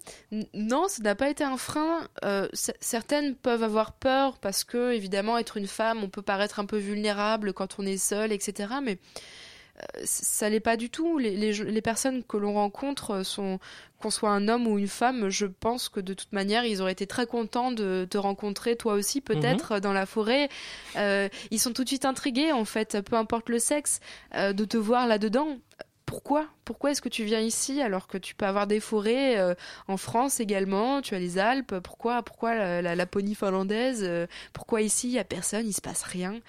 non, 0.54 0.86
ça 0.88 1.02
n'a 1.02 1.14
pas 1.14 1.28
été 1.30 1.42
un 1.44 1.56
frein. 1.56 2.08
Euh, 2.24 2.48
certaines 2.80 3.34
peuvent 3.34 3.62
avoir 3.62 3.92
peur 3.92 4.38
parce 4.38 4.64
que, 4.64 4.92
évidemment, 4.92 5.36
être 5.38 5.56
une 5.56 5.66
femme, 5.66 6.04
on 6.04 6.08
peut 6.08 6.22
paraître 6.22 6.60
un 6.60 6.66
peu 6.66 6.78
vulnérable 6.78 7.52
quand 7.52 7.76
on 7.78 7.86
est 7.86 7.96
seul, 7.96 8.32
etc. 8.32 8.74
Mais 8.82 8.98
ça 10.04 10.48
l'est 10.48 10.60
pas 10.60 10.76
du 10.76 10.90
tout. 10.90 11.18
Les, 11.18 11.36
les, 11.36 11.52
les 11.52 11.82
personnes 11.82 12.22
que 12.24 12.36
l'on 12.36 12.54
rencontre 12.54 13.22
sont, 13.22 13.58
qu'on 14.00 14.10
soit 14.10 14.30
un 14.30 14.48
homme 14.48 14.66
ou 14.66 14.78
une 14.78 14.88
femme, 14.88 15.28
je 15.28 15.46
pense 15.46 15.88
que 15.88 16.00
de 16.00 16.14
toute 16.14 16.32
manière, 16.32 16.64
ils 16.64 16.80
auraient 16.82 16.92
été 16.92 17.06
très 17.06 17.26
contents 17.26 17.72
de 17.72 18.06
te 18.08 18.18
rencontrer, 18.18 18.76
toi 18.76 18.94
aussi, 18.94 19.20
peut-être, 19.20 19.80
dans 19.80 19.92
la 19.92 20.06
forêt. 20.06 20.48
Euh, 20.96 21.28
ils 21.50 21.60
sont 21.60 21.72
tout 21.72 21.84
de 21.84 21.88
suite 21.88 22.04
intrigués, 22.04 22.52
en 22.52 22.64
fait, 22.64 23.00
peu 23.02 23.16
importe 23.16 23.48
le 23.48 23.58
sexe, 23.58 24.00
euh, 24.34 24.52
de 24.52 24.64
te 24.64 24.76
voir 24.76 25.06
là-dedans. 25.06 25.58
Pourquoi? 26.06 26.46
Pourquoi 26.64 26.92
est-ce 26.92 27.02
que 27.02 27.08
tu 27.08 27.24
viens 27.24 27.40
ici 27.40 27.82
alors 27.82 28.06
que 28.06 28.16
tu 28.16 28.36
peux 28.36 28.46
avoir 28.46 28.68
des 28.68 28.78
forêts 28.78 29.38
euh, 29.38 29.54
en 29.88 29.96
France 29.96 30.38
également? 30.38 31.02
Tu 31.02 31.16
as 31.16 31.18
les 31.18 31.36
Alpes. 31.36 31.80
Pourquoi? 31.80 32.22
Pourquoi 32.22 32.54
la, 32.54 32.80
la 32.80 32.94
Laponie 32.94 33.34
finlandaise 33.34 34.04
euh, 34.04 34.28
Pourquoi 34.52 34.82
ici? 34.82 35.08
Il 35.08 35.14
y 35.14 35.18
a 35.18 35.24
personne 35.24 35.66
Il 35.66 35.72
se 35.72 35.80
passe 35.80 36.04
rien 36.04 36.40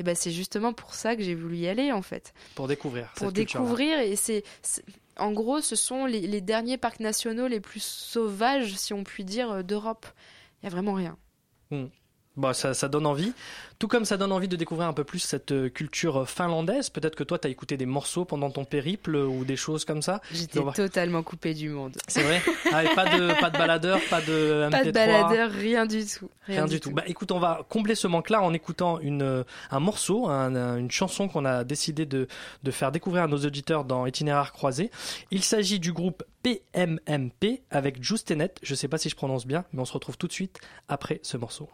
Et 0.00 0.02
ben 0.02 0.14
c'est 0.14 0.30
justement 0.30 0.72
pour 0.72 0.94
ça 0.94 1.14
que 1.14 1.22
j'ai 1.22 1.34
voulu 1.34 1.58
y 1.58 1.68
aller 1.68 1.92
en 1.92 2.00
fait. 2.00 2.32
Pour 2.54 2.68
découvrir 2.68 3.12
pour 3.16 3.26
cette 3.26 3.36
découvrir 3.36 3.98
et 3.98 4.16
c'est 4.16 4.44
en 5.18 5.30
gros 5.30 5.60
ce 5.60 5.76
sont 5.76 6.06
les, 6.06 6.22
les 6.22 6.40
derniers 6.40 6.78
parcs 6.78 7.00
nationaux 7.00 7.48
les 7.48 7.60
plus 7.60 7.82
sauvages 7.82 8.74
si 8.76 8.94
on 8.94 9.04
peut 9.04 9.22
dire 9.24 9.50
euh, 9.50 9.62
d'Europe. 9.62 10.06
Il 10.62 10.64
y 10.64 10.68
a 10.68 10.70
vraiment 10.70 10.94
rien. 10.94 11.18
Hmm. 11.70 11.88
Bah, 12.40 12.54
ça, 12.54 12.74
ça 12.74 12.88
donne 12.88 13.06
envie. 13.06 13.32
Tout 13.78 13.88
comme 13.88 14.04
ça 14.04 14.18
donne 14.18 14.32
envie 14.32 14.48
de 14.48 14.56
découvrir 14.56 14.88
un 14.88 14.92
peu 14.92 15.04
plus 15.04 15.20
cette 15.20 15.52
euh, 15.52 15.68
culture 15.70 16.28
finlandaise. 16.28 16.90
Peut-être 16.90 17.16
que 17.16 17.24
toi, 17.24 17.38
tu 17.38 17.46
as 17.46 17.50
écouté 17.50 17.78
des 17.78 17.86
morceaux 17.86 18.26
pendant 18.26 18.50
ton 18.50 18.64
périple 18.66 19.14
euh, 19.14 19.24
ou 19.26 19.44
des 19.46 19.56
choses 19.56 19.86
comme 19.86 20.02
ça. 20.02 20.20
j'étais 20.32 20.60
totalement 20.74 21.22
coupée 21.22 21.54
du 21.54 21.70
monde 21.70 21.96
C'est 22.06 22.22
vrai 22.22 22.42
ah, 22.72 22.84
et 22.84 22.94
pas, 22.94 23.04
de, 23.16 23.40
pas 23.40 23.48
de 23.48 23.56
baladeur, 23.56 23.98
pas 24.10 24.20
de 24.20 24.68
MP3 24.68 24.70
pas 24.70 24.84
de 24.84 24.90
baladeur 24.90 25.50
rien 25.50 25.86
du 25.86 26.04
tout 26.04 26.28
Rien, 26.46 26.66
du 26.66 26.80
tout. 26.80 26.90
Bah 26.90 27.04
écoute, 27.06 27.30
on 27.32 27.38
va 27.38 27.64
combler 27.68 27.94
ce 27.94 28.06
manque-là 28.06 28.42
en 28.42 28.52
écoutant 28.52 28.98
une, 29.00 29.22
euh, 29.22 29.44
un 29.70 29.80
morceau, 29.80 30.28
un- 30.28 30.54
un- 30.56 30.76
une 30.78 30.90
chanson 30.90 31.28
qu'on 31.28 31.44
a 31.44 31.62
décidé 31.64 32.04
de, 32.06 32.26
de 32.62 32.70
faire 32.70 32.90
découvrir 32.92 33.22
à 33.22 33.26
nos 33.28 33.38
auditeurs 33.38 33.84
dans 33.84 34.04
Itinéraire 34.04 34.52
croisé. 34.52 34.90
Il 35.30 35.42
s'agit 35.44 35.78
du 35.78 35.92
groupe 35.92 36.22
PMMP 36.42 37.62
avec 37.70 38.02
Justenet. 38.02 38.52
Je 38.62 38.74
sais 38.74 38.88
pas 38.88 38.98
si 38.98 39.08
je 39.08 39.16
prononce 39.16 39.46
bien, 39.46 39.64
mais 39.72 39.80
on 39.80 39.84
se 39.84 39.92
retrouve 39.92 40.18
tout 40.18 40.26
de 40.26 40.32
suite 40.32 40.58
après 40.88 41.20
ce 41.22 41.36
morceau. 41.36 41.68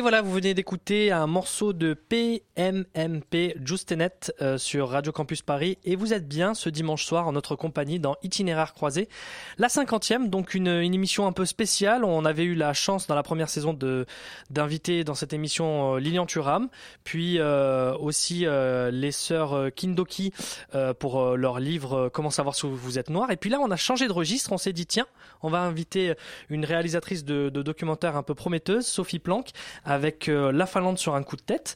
Et 0.00 0.02
voilà, 0.02 0.22
vous 0.22 0.32
venez 0.32 0.54
d'écouter 0.54 1.12
un 1.12 1.26
morceau 1.26 1.74
de 1.74 1.92
PMMP 1.92 3.54
Justenet 3.62 4.32
euh, 4.40 4.56
sur 4.56 4.88
Radio 4.88 5.12
Campus 5.12 5.42
Paris 5.42 5.76
et 5.84 5.94
vous 5.94 6.14
êtes 6.14 6.26
bien 6.26 6.54
ce 6.54 6.70
dimanche 6.70 7.04
soir 7.04 7.28
en 7.28 7.32
notre 7.32 7.54
compagnie 7.54 8.00
dans 8.00 8.16
Itinéraire 8.22 8.72
croisé, 8.72 9.10
la 9.58 9.68
cinquantième, 9.68 10.30
donc 10.30 10.54
une, 10.54 10.68
émission 10.68 11.26
un 11.26 11.32
peu 11.32 11.44
spéciale. 11.44 12.02
On 12.02 12.24
avait 12.24 12.44
eu 12.44 12.54
la 12.54 12.72
chance 12.72 13.08
dans 13.08 13.14
la 13.14 13.22
première 13.22 13.50
saison 13.50 13.74
de 13.74 14.06
d'inviter 14.48 15.04
dans 15.04 15.14
cette 15.14 15.34
émission 15.34 15.96
euh, 15.96 16.00
Lilian 16.00 16.24
Thuram, 16.24 16.70
puis 17.04 17.38
euh, 17.38 17.94
aussi 17.98 18.46
euh, 18.46 18.90
les 18.90 19.12
sœurs 19.12 19.70
Kindoki 19.76 20.32
pour 20.98 21.36
leur 21.36 21.60
livre 21.60 22.08
Comment 22.08 22.30
savoir 22.30 22.54
si 22.54 22.66
vous 22.66 22.98
êtes 22.98 23.10
noir. 23.10 23.30
Et 23.32 23.36
puis 23.36 23.50
là, 23.50 23.58
on 23.60 23.70
a 23.70 23.76
changé 23.76 24.08
de 24.08 24.12
registre. 24.14 24.50
On 24.52 24.58
s'est 24.58 24.72
dit 24.72 24.86
tiens, 24.86 25.06
on 25.42 25.50
va 25.50 25.60
inviter 25.60 26.14
une 26.48 26.64
réalisatrice 26.64 27.22
de, 27.22 27.50
de 27.50 27.60
documentaire 27.60 28.16
un 28.16 28.22
peu 28.22 28.34
prometteuse, 28.34 28.86
Sophie 28.86 29.18
Planck, 29.18 29.50
avec 29.90 30.28
euh, 30.28 30.52
La 30.52 30.66
Finlande 30.66 30.98
sur 30.98 31.16
un 31.16 31.22
coup 31.24 31.36
de 31.36 31.42
tête. 31.42 31.74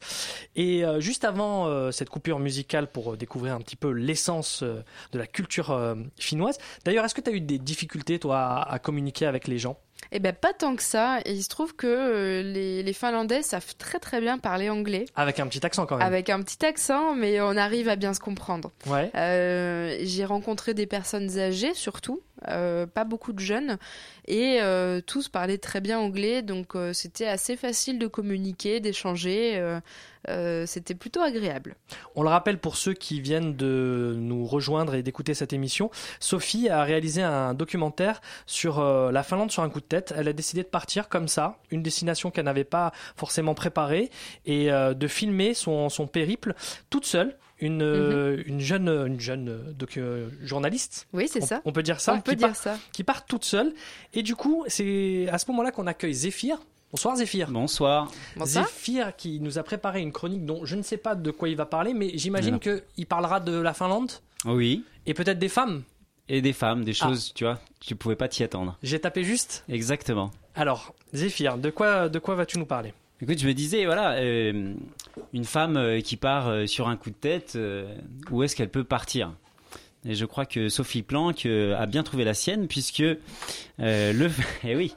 Et 0.55 0.85
euh, 0.85 1.01
juste 1.01 1.25
avant 1.25 1.67
euh, 1.67 1.91
cette 1.91 2.11
coupure 2.11 2.39
musicale 2.39 2.87
pour 2.87 3.17
découvrir 3.17 3.55
un 3.55 3.61
petit 3.61 3.75
peu 3.77 3.91
l'essence 3.91 4.63
de 4.63 5.19
la 5.19 5.27
culture 5.27 5.97
finnoise. 6.17 6.59
D'ailleurs, 6.85 7.05
est-ce 7.05 7.15
que 7.15 7.21
tu 7.21 7.31
as 7.31 7.33
eu 7.33 7.41
des 7.41 7.59
difficultés, 7.59 8.19
toi, 8.19 8.39
à, 8.39 8.75
à 8.75 8.79
communiquer 8.79 9.27
avec 9.27 9.49
les 9.49 9.59
gens? 9.59 9.77
Eh 10.13 10.21
ben 10.21 10.33
pas 10.33 10.53
tant 10.53 10.77
que 10.77 10.83
ça. 10.83 11.21
Et 11.25 11.33
il 11.33 11.43
se 11.43 11.49
trouve 11.49 11.75
que 11.75 11.87
euh, 11.87 12.43
les, 12.43 12.83
les 12.83 12.93
Finlandais 12.93 13.43
savent 13.43 13.75
très 13.77 13.99
très 13.99 14.21
bien 14.21 14.39
parler 14.39 14.71
anglais. 14.71 15.07
Avec 15.17 15.41
un 15.41 15.47
petit 15.47 15.65
accent 15.65 15.87
quand 15.87 15.97
même. 15.97 16.07
Avec 16.07 16.31
un 16.31 16.43
petit 16.43 16.65
accent, 16.65 17.15
mais 17.15 17.41
on 17.41 17.57
arrive 17.57 17.89
à 17.89 17.97
bien 17.97 18.15
se 18.15 18.21
comprendre. 18.21 18.71
Ouais. 18.87 19.11
Euh, 19.17 19.97
J'ai 20.03 20.25
rencontré 20.25 20.75
des 20.75 20.87
personnes 20.87 21.39
âgées 21.39 21.75
surtout, 21.75 22.23
euh, 22.49 22.87
pas 22.87 23.05
beaucoup 23.05 23.33
de 23.33 23.41
jeunes, 23.41 23.79
et 24.29 24.59
euh, 24.61 25.01
tous 25.01 25.29
parlaient 25.29 25.59
très 25.59 25.81
bien 25.81 25.99
anglais, 25.99 26.43
donc 26.43 26.75
c'était 26.93 27.27
assez 27.27 27.57
facile 27.57 27.99
de 27.99 28.07
communiquer, 28.07 28.81
d'échanger. 28.81 29.61
Euh, 30.29 30.65
c'était 30.67 30.95
plutôt 30.95 31.21
agréable. 31.21 31.77
On 32.15 32.23
le 32.23 32.29
rappelle 32.29 32.59
pour 32.59 32.77
ceux 32.77 32.93
qui 32.95 33.21
viennent 33.21 33.55
de 33.57 34.15
nous 34.19 34.47
rejoindre 34.47 34.95
et 34.95 35.03
d'écouter 35.03 35.35
cette 35.35 35.53
émission, 35.53 35.91
Sophie 36.21 36.69
a 36.69 36.83
réalisé 36.85 37.23
un 37.23 37.55
documentaire 37.55 38.21
sur 38.47 38.79
euh, 38.79 39.11
la 39.13 39.23
Finlande 39.23 39.51
sur 39.51 39.63
un 39.63 39.71
coup 39.71 39.81
de 39.81 39.87
tête. 39.87 40.15
Elle 40.17 40.29
a 40.29 40.33
décidé 40.33 40.63
de 40.63 40.69
partir 40.69 41.09
comme 41.09 41.29
ça, 41.29 41.59
une 41.71 41.83
destination 41.83 42.31
qu'elle 42.31 42.45
n'avait 42.47 42.65
pas 42.65 42.93
forcément 43.17 43.55
préparée, 43.55 44.11
et 44.47 44.71
euh, 44.73 44.95
de 44.95 45.07
filmer 45.09 45.55
son, 45.55 45.89
son 45.89 46.07
périple 46.07 46.55
toute 46.91 47.07
seule. 47.07 47.37
Une, 47.61 48.43
une 48.47 48.59
jeune, 48.61 48.89
une 48.89 49.21
jeune 49.21 49.73
docu- 49.79 50.01
euh, 50.01 50.29
journaliste. 50.43 51.07
Oui, 51.13 51.29
c'est 51.33 51.41
ça. 51.41 51.63
On 51.65 51.73
peut 51.73 51.85
dire 51.85 52.01
ça. 52.01 52.13
On 52.15 52.21
peut 52.21 52.33
qui 52.33 52.37
dire 52.39 52.49
part- 52.49 52.57
ça. 52.57 52.79
Qui 52.93 53.05
part 53.05 53.25
toute 53.27 53.45
seule. 53.45 53.73
Et 54.13 54.23
du 54.23 54.35
coup, 54.35 54.65
c'est 54.67 55.29
à 55.31 55.39
ce 55.39 55.49
moment-là 55.53 55.71
qu'on 55.71 55.87
accueille 55.87 56.13
Zéphyr. 56.15 56.59
Bonsoir 56.95 57.17
Zéphyr. 57.17 57.51
Bonsoir. 57.51 58.09
Bonsoir. 58.37 58.67
Zéphyr 58.69 59.17
qui 59.17 59.41
nous 59.41 59.59
a 59.59 59.65
préparé 59.65 60.01
une 60.01 60.13
chronique 60.13 60.45
dont 60.45 60.65
je 60.65 60.77
ne 60.77 60.83
sais 60.83 60.97
pas 60.97 61.17
de 61.17 61.33
quoi 61.33 61.49
il 61.49 61.57
va 61.57 61.67
parler, 61.67 61.93
mais 61.93 62.13
j'imagine 62.17 62.61
qu'il 62.61 63.07
parlera 63.09 63.41
de 63.41 63.51
la 63.59 63.75
Finlande 63.75 64.13
Oui. 64.45 64.85
et 65.05 65.13
peut-être 65.13 65.41
des 65.41 65.49
femmes. 65.49 65.83
Et 66.29 66.41
des 66.41 66.53
femmes, 66.53 66.85
des 66.85 66.93
Ah. 67.01 67.09
choses, 67.09 67.33
tu 67.35 67.43
vois, 67.43 67.59
tu 67.81 67.97
pouvais 67.97 68.15
pas 68.15 68.29
t'y 68.29 68.45
attendre. 68.45 68.79
J'ai 68.85 69.01
tapé 69.01 69.25
juste. 69.25 69.65
Exactement. 69.69 70.31
Alors, 70.55 70.95
Zéphyr, 71.13 71.59
de 71.59 71.71
quoi, 71.71 72.09
de 72.09 72.21
quoi 72.21 72.37
vas-tu 72.37 72.61
nous 72.61 72.65
parler? 72.65 72.95
Écoute, 73.21 73.41
je 73.41 73.47
me 73.49 73.55
disais, 73.55 73.87
voilà, 73.87 74.13
euh, 74.21 74.73
une 75.33 75.45
femme 75.45 75.77
euh, 75.77 76.01
qui 76.01 76.17
part 76.17 76.47
euh, 76.47 76.67
sur 76.69 76.87
un 76.87 76.97
coup 76.97 77.11
de 77.11 77.17
tête, 77.17 77.55
euh, 77.57 77.93
où 78.31 78.45
est-ce 78.45 78.55
qu'elle 78.55 78.71
peut 78.71 78.85
partir? 78.85 79.35
Et 80.07 80.15
je 80.15 80.27
crois 80.27 80.47
que 80.47 80.69
Sophie 80.69 81.03
Planck 81.03 81.45
a 81.47 81.87
bien 81.87 82.05
trouvé 82.05 82.23
la 82.25 82.35
sienne, 82.35 82.69
puisque 82.69 83.01
euh, 83.01 83.17
le. 84.13 84.31
Eh 84.65 84.77
oui. 84.77 84.95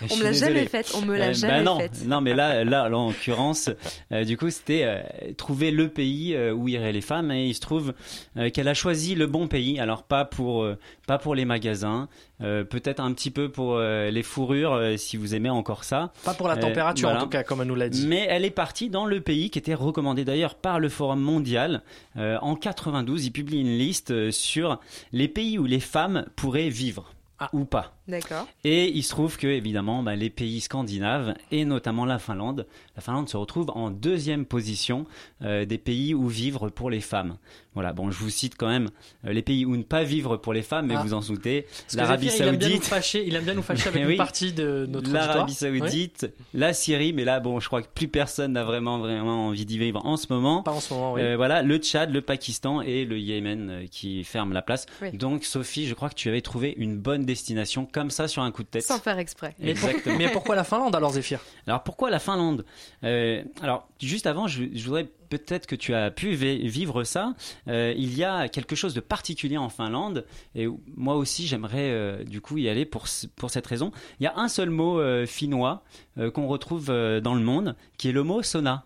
Je 0.00 0.06
On 0.12 0.16
me 0.16 0.22
l'a 0.24 0.32
jamais 0.32 0.66
faite, 0.66 0.92
on 0.94 1.02
me 1.02 1.16
l'a 1.16 1.24
Euh, 1.24 1.28
bah 1.28 1.32
jamais 1.34 1.62
non, 1.62 1.78
faite. 1.78 2.04
Non, 2.06 2.20
mais 2.20 2.34
là, 2.34 2.64
là, 2.64 2.88
là, 2.88 2.98
en 2.98 3.08
l'occurrence, 3.08 3.70
euh, 4.12 4.24
du 4.24 4.36
coup, 4.36 4.50
c'était 4.50 4.82
euh, 4.84 5.00
trouver 5.36 5.70
le 5.70 5.88
pays 5.88 6.34
euh, 6.34 6.52
où 6.52 6.68
iraient 6.68 6.92
les 6.92 7.00
femmes, 7.00 7.30
et 7.30 7.46
il 7.46 7.54
se 7.54 7.60
trouve 7.60 7.94
euh, 8.36 8.50
qu'elle 8.50 8.68
a 8.68 8.74
choisi 8.74 9.14
le 9.14 9.26
bon 9.26 9.48
pays. 9.48 9.78
Alors 9.80 10.02
pas 10.02 10.24
pour 10.24 10.62
euh, 10.62 10.78
pas 11.06 11.18
pour 11.18 11.34
les 11.34 11.44
magasins, 11.44 12.08
euh, 12.42 12.64
peut-être 12.64 13.00
un 13.00 13.12
petit 13.12 13.30
peu 13.30 13.48
pour 13.50 13.76
euh, 13.76 14.10
les 14.10 14.22
fourrures, 14.22 14.72
euh, 14.74 14.96
si 14.96 15.16
vous 15.16 15.34
aimez 15.34 15.50
encore 15.50 15.84
ça. 15.84 16.12
Pas 16.24 16.34
pour 16.34 16.48
la 16.48 16.54
Euh, 16.56 16.60
température, 16.60 17.08
voilà. 17.08 17.20
en 17.20 17.24
tout 17.24 17.30
cas, 17.30 17.42
comme 17.42 17.60
elle 17.62 17.68
nous 17.68 17.74
l'a 17.74 17.88
dit. 17.88 18.06
Mais 18.06 18.26
elle 18.28 18.44
est 18.44 18.50
partie 18.50 18.90
dans 18.90 19.06
le 19.06 19.20
pays 19.20 19.50
qui 19.50 19.58
était 19.58 19.74
recommandé 19.74 20.24
d'ailleurs 20.24 20.54
par 20.54 20.78
le 20.80 20.88
Forum 20.88 21.20
mondial. 21.20 21.82
Euh, 22.16 22.38
en 22.42 22.54
92, 22.56 23.26
il 23.26 23.30
publie 23.32 23.60
une 23.60 23.76
liste 23.78 24.30
sur 24.30 24.80
les 25.12 25.28
pays 25.28 25.58
où 25.58 25.64
les 25.64 25.80
femmes 25.80 26.26
pourraient 26.36 26.68
vivre 26.68 27.12
Ah. 27.38 27.48
ou 27.52 27.64
pas. 27.64 27.95
D'accord. 28.08 28.46
Et 28.64 28.88
il 28.96 29.02
se 29.02 29.10
trouve 29.10 29.36
que, 29.36 29.46
évidemment, 29.46 30.02
bah, 30.02 30.14
les 30.14 30.30
pays 30.30 30.60
scandinaves, 30.60 31.34
et 31.50 31.64
notamment 31.64 32.04
la 32.04 32.18
Finlande, 32.18 32.66
la 32.94 33.02
Finlande 33.02 33.28
se 33.28 33.36
retrouve 33.36 33.70
en 33.74 33.90
deuxième 33.90 34.44
position 34.46 35.06
euh, 35.42 35.64
des 35.64 35.78
pays 35.78 36.14
où 36.14 36.28
vivre 36.28 36.68
pour 36.68 36.88
les 36.90 37.00
femmes. 37.00 37.36
Voilà, 37.74 37.92
bon, 37.92 38.10
je 38.10 38.18
vous 38.18 38.30
cite 38.30 38.54
quand 38.56 38.68
même 38.68 38.88
euh, 39.26 39.32
les 39.32 39.42
pays 39.42 39.66
où 39.66 39.76
ne 39.76 39.82
pas 39.82 40.02
vivre 40.02 40.36
pour 40.38 40.54
les 40.54 40.62
femmes, 40.62 40.86
mais 40.86 40.94
Ah. 40.96 41.02
vous 41.02 41.12
en 41.12 41.20
doutez. 41.20 41.66
L'Arabie 41.94 42.30
Zéphyr, 42.30 42.46
il 42.46 42.48
aime 42.48 42.56
bien 42.56 42.68
nous 42.68 42.72
Saoudite, 42.76 42.88
fâcher, 42.88 43.24
il 43.26 43.34
aime 43.36 43.44
bien 43.44 43.54
nous 43.54 43.62
fâcher 43.62 43.88
avec 43.88 44.04
Oui. 44.06 44.12
une 44.12 44.16
partie 44.16 44.52
de 44.52 44.86
notre 44.88 45.12
l'Arabie. 45.12 45.52
Oui. 45.60 45.78
Saoudite, 45.80 46.32
la 46.54 46.72
Syrie, 46.72 47.12
mais 47.12 47.24
là, 47.24 47.38
bon, 47.40 47.60
je 47.60 47.66
crois 47.66 47.82
que 47.82 47.88
plus 47.92 48.08
personne 48.08 48.52
n'a 48.52 48.64
vraiment, 48.64 48.98
vraiment 48.98 49.48
envie 49.48 49.66
d'y 49.66 49.78
vivre 49.78 50.00
en 50.06 50.16
ce 50.16 50.26
moment. 50.30 50.62
Pas 50.62 50.72
en 50.72 50.80
ce 50.80 50.94
moment, 50.94 51.12
oui. 51.14 51.20
Euh, 51.22 51.36
voilà, 51.36 51.62
le 51.62 51.76
Tchad, 51.76 52.10
le 52.12 52.22
Pakistan 52.22 52.80
et 52.80 53.04
le 53.04 53.18
Yémen 53.18 53.86
qui 53.90 54.24
ferment 54.24 54.54
la 54.54 54.62
place. 54.62 54.86
Oui. 55.02 55.10
Donc, 55.12 55.44
Sophie, 55.44 55.86
je 55.86 55.92
crois 55.94 56.08
que 56.08 56.14
tu 56.14 56.28
avais 56.30 56.40
trouvé 56.40 56.72
une 56.78 56.96
bonne 56.96 57.24
destination 57.26 57.84
comme 57.96 58.10
ça 58.10 58.28
sur 58.28 58.42
un 58.42 58.50
coup 58.50 58.62
de 58.62 58.68
tête. 58.68 58.82
Sans 58.82 58.98
faire 58.98 59.18
exprès. 59.18 59.54
Exactement. 59.58 60.18
mais 60.18 60.28
pourquoi 60.28 60.54
la 60.54 60.64
Finlande 60.64 60.94
alors, 60.94 61.12
Zéphyr 61.12 61.40
Alors 61.66 61.82
pourquoi 61.82 62.10
la 62.10 62.18
Finlande? 62.18 62.66
Euh, 63.04 63.42
Alors 63.62 63.88
juste 64.02 64.26
avant, 64.26 64.46
je, 64.48 64.64
je 64.74 64.84
voudrais 64.84 65.08
peut-être 65.30 65.66
que 65.66 65.74
tu 65.74 65.94
as 65.94 66.10
pu 66.10 66.34
vi- 66.34 66.68
vivre 66.68 67.04
ça. 67.04 67.32
Euh, 67.68 67.94
il 67.96 68.14
y 68.14 68.22
a 68.22 68.48
quelque 68.50 68.76
chose 68.76 68.92
de 68.92 69.00
particulier 69.00 69.56
en 69.56 69.70
Finlande 69.70 70.26
et 70.54 70.66
moi 70.94 71.16
aussi 71.16 71.46
j'aimerais 71.46 71.88
euh, 71.90 72.22
du 72.22 72.42
coup 72.42 72.58
y 72.58 72.68
aller 72.68 72.84
pour 72.84 73.06
pour 73.34 73.48
cette 73.50 73.66
raison. 73.66 73.92
Il 74.20 74.24
y 74.24 74.26
a 74.26 74.34
un 74.36 74.48
seul 74.48 74.68
mot 74.68 75.00
euh, 75.00 75.24
finnois 75.24 75.82
euh, 76.18 76.30
qu'on 76.30 76.46
retrouve 76.48 76.90
euh, 76.90 77.22
dans 77.22 77.34
le 77.34 77.40
monde, 77.42 77.76
qui 77.96 78.10
est 78.10 78.12
le 78.12 78.22
mot 78.24 78.42
sauna. 78.42 78.84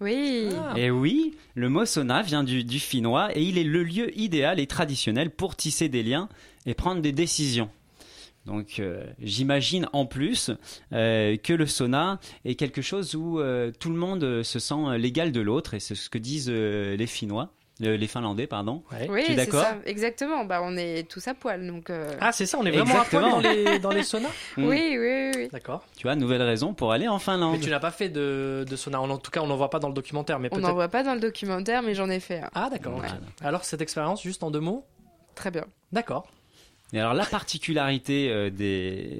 Oui. 0.00 0.48
Ah. 0.56 0.74
Et 0.78 0.90
oui, 0.92 1.34
le 1.54 1.68
mot 1.68 1.84
sauna 1.86 2.22
vient 2.22 2.44
du, 2.44 2.62
du 2.64 2.78
finnois 2.80 3.36
et 3.36 3.42
il 3.42 3.58
est 3.58 3.64
le 3.64 3.82
lieu 3.82 4.16
idéal 4.18 4.58
et 4.60 4.66
traditionnel 4.66 5.30
pour 5.30 5.54
tisser 5.56 5.88
des 5.88 6.02
liens 6.04 6.28
et 6.66 6.74
prendre 6.74 7.00
des 7.02 7.12
décisions. 7.12 7.68
Donc 8.46 8.78
euh, 8.78 9.04
j'imagine 9.20 9.88
en 9.92 10.04
plus 10.06 10.50
euh, 10.92 11.36
que 11.38 11.52
le 11.54 11.66
sauna 11.66 12.20
est 12.44 12.54
quelque 12.56 12.82
chose 12.82 13.14
où 13.14 13.40
euh, 13.40 13.70
tout 13.78 13.88
le 13.90 13.96
monde 13.96 14.42
se 14.42 14.58
sent 14.58 14.98
l'égal 14.98 15.32
de 15.32 15.40
l'autre 15.40 15.74
et 15.74 15.80
c'est 15.80 15.94
ce 15.94 16.10
que 16.10 16.18
disent 16.18 16.50
euh, 16.50 16.94
les 16.96 17.06
Finnois, 17.06 17.48
euh, 17.82 17.96
les 17.96 18.06
Finlandais 18.06 18.46
pardon. 18.46 18.82
Ouais. 18.92 19.08
Oui, 19.10 19.22
Tu 19.24 19.32
es 19.32 19.36
c'est 19.46 19.50
ça, 19.50 19.78
exactement. 19.86 20.44
Bah, 20.44 20.60
on 20.62 20.76
est 20.76 21.08
tous 21.08 21.26
à 21.26 21.32
poil, 21.32 21.66
donc. 21.66 21.88
euh, 21.88 22.14
Ah, 22.20 22.32
c'est 22.32 22.44
ça, 22.44 22.58
on 22.60 22.66
est 22.66 22.70
vraiment 22.70 23.00
à 23.00 23.04
poil 23.04 23.22
dans 23.30 23.40
les, 23.40 23.78
dans 23.78 23.90
les 23.90 24.02
saunas 24.02 24.28
Mm. 24.58 24.64
Oui, 24.68 24.96
oui, 25.00 25.30
oui. 25.34 25.48
D'accord. 25.50 25.82
Tu 25.96 26.02
vois, 26.02 26.14
nouvelle 26.14 26.42
raison 26.42 26.74
pour 26.74 26.92
aller 26.92 27.08
en 27.08 27.14
Mais 27.14 27.20
Finlande. 27.20 27.60
tu 27.60 27.70
n'as 27.70 27.80
pas 27.80 27.90
fait 27.90 28.10
de, 28.10 28.64
de 28.68 28.76
sauna. 28.76 29.00
En 29.00 29.16
tout 29.18 29.30
cas, 29.30 29.40
on 29.40 29.46
n'en 29.46 29.56
voit 29.56 29.70
pas 29.70 29.78
dans 29.80 29.88
le 29.88 29.94
documentaire, 29.94 30.38
mais 30.38 30.48
On 30.52 30.58
n'en 30.58 30.74
voit 30.74 30.88
pas 30.88 31.02
dans 31.02 31.14
le 31.14 31.20
documentaire, 31.20 31.82
mais 31.82 31.94
j'en 31.94 32.10
ai 32.10 32.20
fait 32.20 32.40
un. 32.40 32.50
Ah, 32.54 32.68
d'accord. 32.70 33.00
Alors, 33.40 33.64
cette 33.64 33.80
expérience, 33.80 34.22
juste 34.22 34.42
en 34.42 34.50
deux 34.50 34.60
mots? 34.60 34.84
Très 35.34 35.50
bien. 35.50 35.64
D'accord. 35.92 36.28
Alors 36.92 37.14
la 37.14 37.24
particularité 37.24 38.30
euh, 38.30 38.50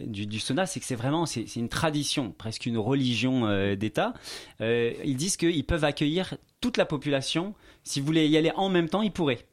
du, 0.06 0.26
du 0.26 0.38
sauna, 0.38 0.66
c'est 0.66 0.80
que 0.80 0.86
c'est 0.86 0.94
vraiment 0.94 1.26
c'est 1.26 1.46
c'est 1.46 1.60
une 1.60 1.68
tradition, 1.68 2.32
presque 2.36 2.66
une 2.66 2.78
religion 2.78 3.46
euh, 3.46 3.74
d'État. 3.74 4.14
Euh, 4.60 4.92
ils 5.04 5.16
disent 5.16 5.36
qu'ils 5.36 5.64
peuvent 5.64 5.84
accueillir 5.84 6.36
toute 6.60 6.76
la 6.76 6.84
population. 6.84 7.54
Si 7.82 8.00
vous 8.00 8.06
voulez 8.06 8.28
y 8.28 8.36
aller 8.36 8.52
en 8.54 8.68
même 8.68 8.88
temps, 8.88 9.02
ils 9.02 9.12
pourraient. 9.12 9.44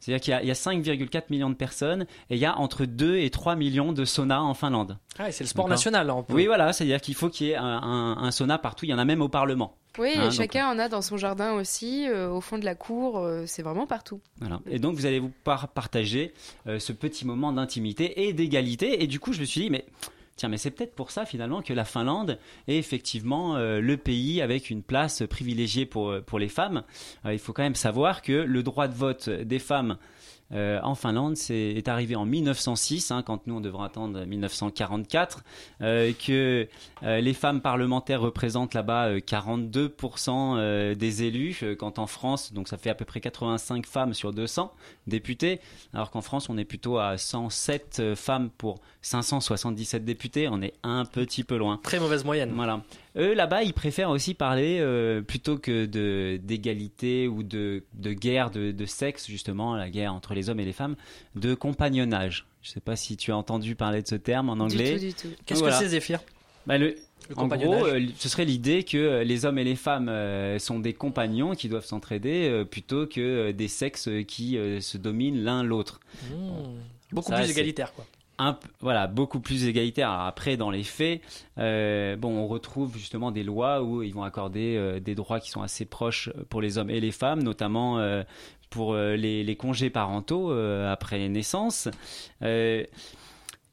C'est-à-dire 0.00 0.20
qu'il 0.20 0.46
y 0.46 0.50
a- 0.50 0.52
a, 0.52 0.54
5,4 0.54 1.24
millions 1.30 1.50
de 1.50 1.54
personnes 1.54 2.02
et 2.30 2.36
il 2.36 2.38
y 2.38 2.44
a 2.46 2.56
entre 2.58 2.84
2 2.84 3.16
et 3.18 3.30
3 3.30 3.56
millions 3.56 3.92
de 3.92 4.04
saunas 4.04 4.40
en 4.40 4.54
Finlande. 4.54 4.98
Ah, 5.18 5.30
c'est 5.32 5.44
le 5.44 5.48
sport 5.48 5.68
national. 5.68 6.10
On 6.10 6.22
peut- 6.22 6.34
Oui, 6.34 6.46
voilà, 6.46 6.72
c'est-à-dire 6.72 7.00
qu'il 7.00 7.14
faut 7.14 7.28
qu'il 7.28 7.48
y 7.48 7.50
ait 7.50 7.56
un, 7.56 7.64
un- 7.64 8.16
un 8.18 8.30
sauna 8.30 8.58
partout. 8.58 8.84
Il 8.84 8.90
y 8.90 8.94
en 8.94 8.98
a 8.98 9.04
même 9.04 9.22
au 9.22 9.28
Parlement. 9.28 9.74
Oui, 9.98 10.10
Hein, 10.14 10.20
et 10.20 10.24
donc, 10.24 10.32
chacun 10.32 10.68
en 10.70 10.78
a 10.78 10.88
dans 10.88 11.02
son 11.02 11.16
jardin 11.16 11.54
aussi, 11.54 12.06
euh, 12.08 12.30
au 12.30 12.40
fond 12.40 12.56
de 12.58 12.64
la 12.64 12.76
cour, 12.76 13.18
euh, 13.18 13.42
c'est 13.46 13.62
vraiment 13.62 13.86
partout. 13.88 14.20
Voilà. 14.38 14.60
Et 14.70 14.78
donc 14.78 14.94
vous 14.94 15.06
allez 15.06 15.18
vous 15.18 15.32
par- 15.42 15.66
partager 15.68 16.32
euh, 16.68 16.78
ce 16.78 16.92
petit 16.92 17.26
moment 17.26 17.52
d'intimité 17.52 18.28
et 18.28 18.32
d'égalité. 18.32 19.02
Et 19.02 19.08
du 19.08 19.18
coup, 19.18 19.32
je 19.32 19.40
me 19.40 19.44
suis 19.44 19.62
dit, 19.62 19.70
mais 19.70 19.84
tiens, 20.38 20.48
mais 20.48 20.56
c'est 20.56 20.70
peut-être 20.70 20.94
pour 20.94 21.10
ça 21.10 21.26
finalement 21.26 21.60
que 21.60 21.72
la 21.72 21.84
Finlande 21.84 22.38
est 22.66 22.76
effectivement 22.76 23.56
euh, 23.56 23.80
le 23.80 23.96
pays 23.96 24.40
avec 24.40 24.70
une 24.70 24.82
place 24.82 25.22
privilégiée 25.28 25.84
pour, 25.84 26.10
euh, 26.10 26.38
les 26.38 26.48
femmes. 26.48 26.84
Euh, 27.26 27.32
il 27.34 27.38
faut 27.38 27.52
quand 27.52 27.62
même 27.62 27.74
savoir 27.74 28.22
que 28.22 28.32
le 28.32 28.62
droit 28.62 28.88
de 28.88 28.94
vote 28.94 29.28
des 29.28 29.58
femmes 29.58 29.98
euh, 30.52 30.80
en 30.82 30.94
Finlande 30.94 31.36
c'est, 31.36 31.54
est 31.54 31.88
arrivé 31.88 32.16
en 32.16 32.24
1906, 32.24 33.10
hein, 33.10 33.22
quand 33.22 33.46
nous 33.46 33.56
on 33.56 33.60
devrait 33.60 33.86
attendre 33.86 34.24
1944, 34.24 35.42
euh, 35.82 36.12
que 36.12 36.66
euh, 37.02 37.20
les 37.20 37.34
femmes 37.34 37.60
parlementaires 37.60 38.20
représentent 38.20 38.74
là-bas 38.74 39.08
euh, 39.08 39.18
42% 39.18 40.56
euh, 40.56 40.94
des 40.94 41.22
élus, 41.24 41.62
quand 41.78 41.98
en 41.98 42.06
France, 42.06 42.52
donc 42.52 42.68
ça 42.68 42.78
fait 42.78 42.90
à 42.90 42.94
peu 42.94 43.04
près 43.04 43.20
85 43.20 43.86
femmes 43.86 44.14
sur 44.14 44.32
200 44.32 44.72
députés, 45.06 45.60
alors 45.92 46.10
qu'en 46.10 46.22
France 46.22 46.48
on 46.48 46.56
est 46.56 46.64
plutôt 46.64 46.98
à 46.98 47.18
107 47.18 47.98
euh, 48.00 48.16
femmes 48.16 48.50
pour 48.56 48.80
577 49.02 50.04
députés, 50.04 50.48
on 50.48 50.62
est 50.62 50.74
un 50.82 51.04
petit 51.04 51.44
peu 51.44 51.56
loin. 51.56 51.78
Très 51.82 52.00
mauvaise 52.00 52.24
moyenne. 52.24 52.52
Voilà. 52.54 52.80
Eux 53.16 53.34
là-bas, 53.34 53.62
ils 53.62 53.72
préfèrent 53.72 54.10
aussi 54.10 54.34
parler 54.34 54.78
euh, 54.80 55.22
plutôt 55.22 55.58
que 55.58 55.86
de 55.86 56.38
d'égalité 56.42 57.26
ou 57.28 57.42
de, 57.42 57.84
de 57.94 58.12
guerre 58.12 58.50
de, 58.50 58.70
de 58.72 58.86
sexe 58.86 59.26
justement, 59.28 59.74
la 59.76 59.90
guerre 59.90 60.14
entre 60.14 60.34
les 60.34 60.50
hommes 60.50 60.60
et 60.60 60.64
les 60.64 60.72
femmes, 60.72 60.96
de 61.34 61.54
compagnonnage. 61.54 62.46
Je 62.62 62.70
sais 62.70 62.80
pas 62.80 62.96
si 62.96 63.16
tu 63.16 63.32
as 63.32 63.36
entendu 63.36 63.74
parler 63.74 64.02
de 64.02 64.08
ce 64.08 64.16
terme 64.16 64.50
en 64.50 64.54
anglais. 64.60 64.98
Du 64.98 65.12
tout, 65.14 65.28
du 65.28 65.34
tout. 65.34 65.42
Qu'est-ce 65.46 65.60
Voilà. 65.60 65.76
que 65.78 65.82
c'est 65.84 65.88
Zéphyr? 65.90 66.20
Bah, 66.66 66.76
le, 66.76 66.96
Le 67.30 67.38
en 67.38 67.46
gros, 67.46 67.86
euh, 67.86 68.00
ce 68.18 68.28
serait 68.28 68.44
l'idée 68.44 68.82
que 68.82 68.98
euh, 68.98 69.24
les 69.24 69.46
hommes 69.46 69.58
et 69.58 69.64
les 69.64 69.76
femmes 69.76 70.10
euh, 70.10 70.58
sont 70.58 70.78
des 70.80 70.92
compagnons 70.92 71.54
qui 71.54 71.68
doivent 71.70 71.86
s'entraider 71.86 72.46
euh, 72.48 72.64
plutôt 72.64 73.06
que 73.06 73.52
des 73.52 73.68
sexes 73.68 74.10
qui 74.26 74.58
se 74.80 74.98
dominent 74.98 75.42
l'un 75.42 75.62
l'autre. 75.62 76.00
Mmh. 76.24 76.34
Beaucoup 77.12 77.30
Ça, 77.30 77.38
plus 77.40 77.50
égalitaire, 77.50 77.94
quoi. 77.94 78.04
Voilà, 78.80 79.06
beaucoup 79.06 79.40
plus 79.40 79.66
égalitaire. 79.66 80.10
Après, 80.10 80.56
dans 80.56 80.70
les 80.70 80.84
faits, 80.84 81.20
euh, 81.58 82.16
bon, 82.16 82.36
on 82.36 82.46
retrouve 82.46 82.96
justement 82.96 83.30
des 83.30 83.42
lois 83.42 83.82
où 83.82 84.02
ils 84.02 84.14
vont 84.14 84.22
accorder 84.22 84.76
euh, 84.76 85.00
des 85.00 85.14
droits 85.14 85.40
qui 85.40 85.50
sont 85.50 85.62
assez 85.62 85.84
proches 85.84 86.30
pour 86.48 86.60
les 86.60 86.78
hommes 86.78 86.90
et 86.90 87.00
les 87.00 87.10
femmes, 87.10 87.42
notamment 87.42 87.98
euh, 87.98 88.22
pour 88.70 88.94
euh, 88.94 89.16
les, 89.16 89.56
congés 89.56 89.90
parentaux 89.90 90.52
euh, 90.52 90.92
après 90.92 91.28
naissance. 91.28 91.88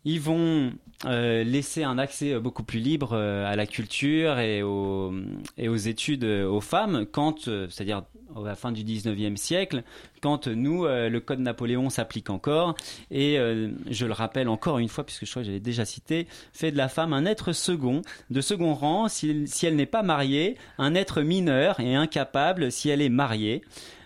Euh, 0.06 0.10
ils 0.10 0.22
vont 0.22 0.72
euh, 1.06 1.44
laisser 1.44 1.84
un 1.84 1.98
accès 1.98 2.40
beaucoup 2.40 2.64
plus 2.64 2.80
libre 2.80 3.14
euh, 3.14 3.46
à 3.52 3.56
la 3.56 3.66
culture 3.66 4.40
et 4.40 4.64
aux, 4.64 5.12
études 5.58 6.24
euh, 6.24 6.48
aux 6.48 6.62
femmes, 6.62 7.06
quand, 7.12 7.48
euh, 7.48 7.68
c'est-à-dire 7.70 8.04
à 8.36 8.42
la 8.42 8.56
fin 8.56 8.72
du 8.72 8.84
19e 8.84 9.36
siècle, 9.38 9.84
quand 10.22 10.48
euh, 10.48 10.56
nous, 10.56 10.86
euh, 10.86 11.10
le 11.10 11.20
Code 11.20 11.40
Napoléon 11.40 11.90
s'applique 11.90 12.30
encore, 12.30 12.76
et 13.12 13.38
euh, 13.40 13.70
je 13.90 14.06
le 14.06 14.14
rappelle 14.14 14.48
encore 14.50 14.80
une 14.80 14.90
fois, 14.90 15.06
puisque 15.06 15.26
je 15.26 15.30
crois 15.32 15.42
que 15.42 15.48
j'avais 15.48 15.60
déjà 15.60 15.86
cité, 15.86 16.28
fait 16.54 16.72
de 16.72 16.78
la 16.78 16.90
femme 16.90 17.14
un 17.14 17.26
être 17.26 17.52
second, 17.54 18.02
de 18.30 18.42
second 18.42 18.74
rang, 18.74 19.08
si 19.08 19.46
elle 19.64 19.76
n'est 19.76 19.86
pas 19.86 20.04
mariée, 20.04 20.58
un 20.78 20.96
être 20.96 21.22
mineur 21.22 21.80
et 21.80 21.96
incapable 21.96 22.72
si 22.72 22.90
elle 22.90 23.02
est 23.02 23.10
mariée. 23.10 23.62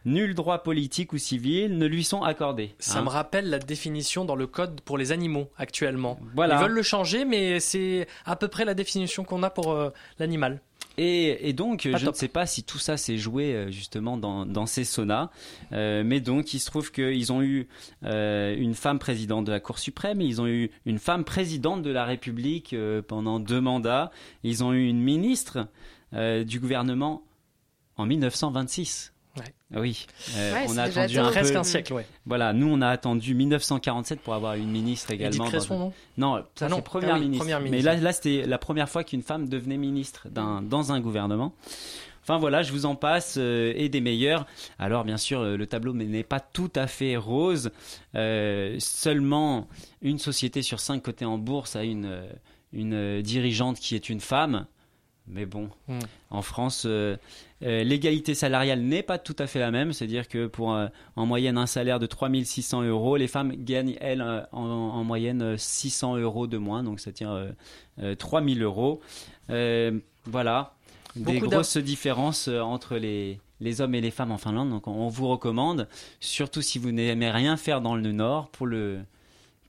Nul 0.05 0.33
droit 0.35 0.63
politique 0.63 1.13
ou 1.13 1.17
civil 1.17 1.77
ne 1.77 1.85
lui 1.85 2.03
sont 2.03 2.21
accordés. 2.23 2.75
Ça 2.79 2.99
Hein. 2.99 3.03
me 3.03 3.09
rappelle 3.09 3.49
la 3.49 3.59
définition 3.59 4.25
dans 4.25 4.35
le 4.35 4.47
code 4.47 4.81
pour 4.81 4.97
les 4.97 5.11
animaux 5.11 5.49
actuellement. 5.57 6.19
Voilà. 6.35 6.55
Ils 6.55 6.61
veulent 6.63 6.71
le 6.73 6.83
changer, 6.83 7.25
mais 7.25 7.59
c'est 7.59 8.07
à 8.25 8.35
peu 8.35 8.47
près 8.47 8.65
la 8.65 8.73
définition 8.73 9.23
qu'on 9.23 9.43
a 9.43 9.49
pour 9.49 9.71
euh, 9.71 9.89
l'animal. 10.19 10.61
Et, 10.97 11.47
et 11.47 11.53
donc, 11.53 11.87
Pas 11.89 11.97
je 11.97 12.05
top. 12.05 12.15
ne 12.15 12.19
sais 12.19 12.27
pas 12.27 12.45
si 12.45 12.63
tout 12.63 12.77
ça 12.77 12.97
s'est 12.97 13.17
joué 13.17 13.53
euh, 13.53 13.71
justement 13.71 14.17
dans, 14.17 14.45
dans 14.45 14.65
ces 14.65 14.83
saunas, 14.83 15.29
euh, 15.71 16.03
mais 16.05 16.19
donc 16.19 16.53
il 16.53 16.59
se 16.59 16.65
trouve 16.65 16.91
qu'ils 16.91 17.31
ont 17.31 17.41
eu 17.41 17.69
euh, 18.03 18.53
une 18.57 18.73
femme 18.73 18.99
présidente 18.99 19.45
de 19.45 19.51
la 19.51 19.61
Cour 19.61 19.79
suprême, 19.79 20.19
ils 20.19 20.41
ont 20.41 20.47
eu 20.47 20.71
une 20.85 20.99
femme 20.99 21.23
présidente 21.23 21.83
de 21.83 21.89
la 21.89 22.03
République 22.03 22.73
euh, 22.73 23.01
pendant 23.01 23.39
deux 23.39 23.61
mandats, 23.61 24.11
ils 24.43 24.61
ont 24.61 24.73
eu 24.73 24.87
une 24.89 24.99
ministre 25.01 25.67
du 26.11 26.59
gouvernement 26.59 27.23
en 27.95 28.05
1926. 28.07 29.13
Ouais. 29.39 29.53
Ah 29.75 29.79
Oui, 29.79 30.05
Euh, 30.35 30.53
Ouais, 30.53 30.65
on 30.67 30.77
a 30.77 30.83
attendu 30.83 31.17
un 31.19 31.31
Presque 31.31 31.53
peu. 31.53 31.59
un 31.59 31.63
siècle, 31.63 31.93
ouais. 31.93 32.05
Voilà, 32.25 32.53
nous 32.53 32.67
on 32.67 32.81
a 32.81 32.87
attendu 32.89 33.33
1947 33.35 34.19
pour 34.21 34.33
avoir 34.33 34.55
une 34.55 34.69
ministre 34.69 35.11
Edith 35.11 35.21
également. 35.27 35.45
Cresson, 35.49 35.73
un- 35.75 35.77
non 35.77 35.93
non, 36.37 36.43
ça 36.55 36.65
Ah 36.65 36.69
non. 36.69 36.75
c'est 36.77 36.81
première, 36.83 37.11
Ah 37.11 37.17
oui, 37.17 37.21
ministre. 37.21 37.43
première 37.45 37.59
Mais 37.59 37.69
ministre. 37.69 37.85
là, 37.91 37.97
là 37.99 38.11
c'était 38.13 38.45
la 38.45 38.57
première 38.57 38.89
fois 38.89 39.03
qu'une 39.03 39.21
femme 39.23 39.47
devenait 39.47 39.77
ministre 39.77 40.27
dans 40.29 40.91
un 40.91 40.99
gouvernement. 40.99 41.53
Enfin 42.23 42.37
voilà, 42.37 42.61
je 42.61 42.71
vous 42.71 42.85
en 42.85 42.95
passe 42.95 43.35
euh, 43.39 43.73
et 43.75 43.89
des 43.89 44.01
meilleurs. 44.01 44.45
Alors 44.77 45.03
bien 45.03 45.17
sûr, 45.17 45.43
le 45.43 45.65
tableau 45.65 45.93
n'est 45.93 46.23
pas 46.23 46.39
tout 46.39 46.71
à 46.75 46.85
fait 46.85 47.17
rose. 47.17 47.71
Euh, 48.15 48.75
seulement 48.79 49.67
une 50.01 50.19
société 50.19 50.61
sur 50.61 50.79
cinq 50.79 51.01
cotée 51.03 51.25
en 51.25 51.37
bourse 51.39 51.75
a 51.75 51.83
une, 51.83 52.05
euh, 52.05 52.27
une 52.73 53.21
dirigeante 53.23 53.79
qui 53.79 53.95
est 53.95 54.09
une 54.09 54.19
femme. 54.19 54.67
Mais 55.27 55.45
bon, 55.45 55.69
Hmm. 55.87 55.99
en 56.31 56.41
France, 56.41 56.83
euh, 56.87 57.15
euh, 57.61 57.83
l'égalité 57.83 58.35
salariale 58.35 58.81
n'est 58.81 59.03
pas 59.03 59.17
tout 59.17 59.35
à 59.37 59.47
fait 59.47 59.59
la 59.59 59.71
même. 59.71 59.91
C'est-à-dire 59.93 60.27
que 60.27 60.47
pour 60.47 60.73
euh, 60.73 60.87
en 61.15 61.25
moyenne 61.25 61.57
un 61.57 61.65
salaire 61.65 61.99
de 61.99 62.05
3600 62.05 62.83
euros, 62.83 63.17
les 63.17 63.27
femmes 63.27 63.53
gagnent, 63.55 63.97
elles, 63.99 64.21
euh, 64.21 64.41
en, 64.51 64.61
en 64.61 65.03
moyenne 65.03 65.41
euh, 65.41 65.57
600 65.57 66.17
euros 66.17 66.47
de 66.47 66.57
moins. 66.57 66.83
Donc 66.83 66.99
ça 66.99 67.11
tient 67.11 67.33
euh, 67.33 67.51
euh, 68.01 68.15
3000 68.15 68.63
euros. 68.63 69.01
Voilà, 70.25 70.75
des 71.15 71.39
Beaucoup 71.39 71.47
grosses 71.47 71.77
différences 71.77 72.47
entre 72.49 72.97
les, 72.97 73.39
les 73.61 73.81
hommes 73.81 73.95
et 73.95 74.01
les 74.01 74.11
femmes 74.11 74.31
en 74.31 74.37
Finlande. 74.37 74.69
Donc 74.69 74.87
on, 74.87 74.91
on 74.91 75.07
vous 75.07 75.27
recommande, 75.27 75.87
surtout 76.19 76.61
si 76.61 76.77
vous 76.77 76.91
n'aimez 76.91 77.31
rien 77.31 77.57
faire 77.57 77.81
dans 77.81 77.95
le 77.95 78.11
nord, 78.11 78.49
pour 78.49 78.67
le... 78.67 78.99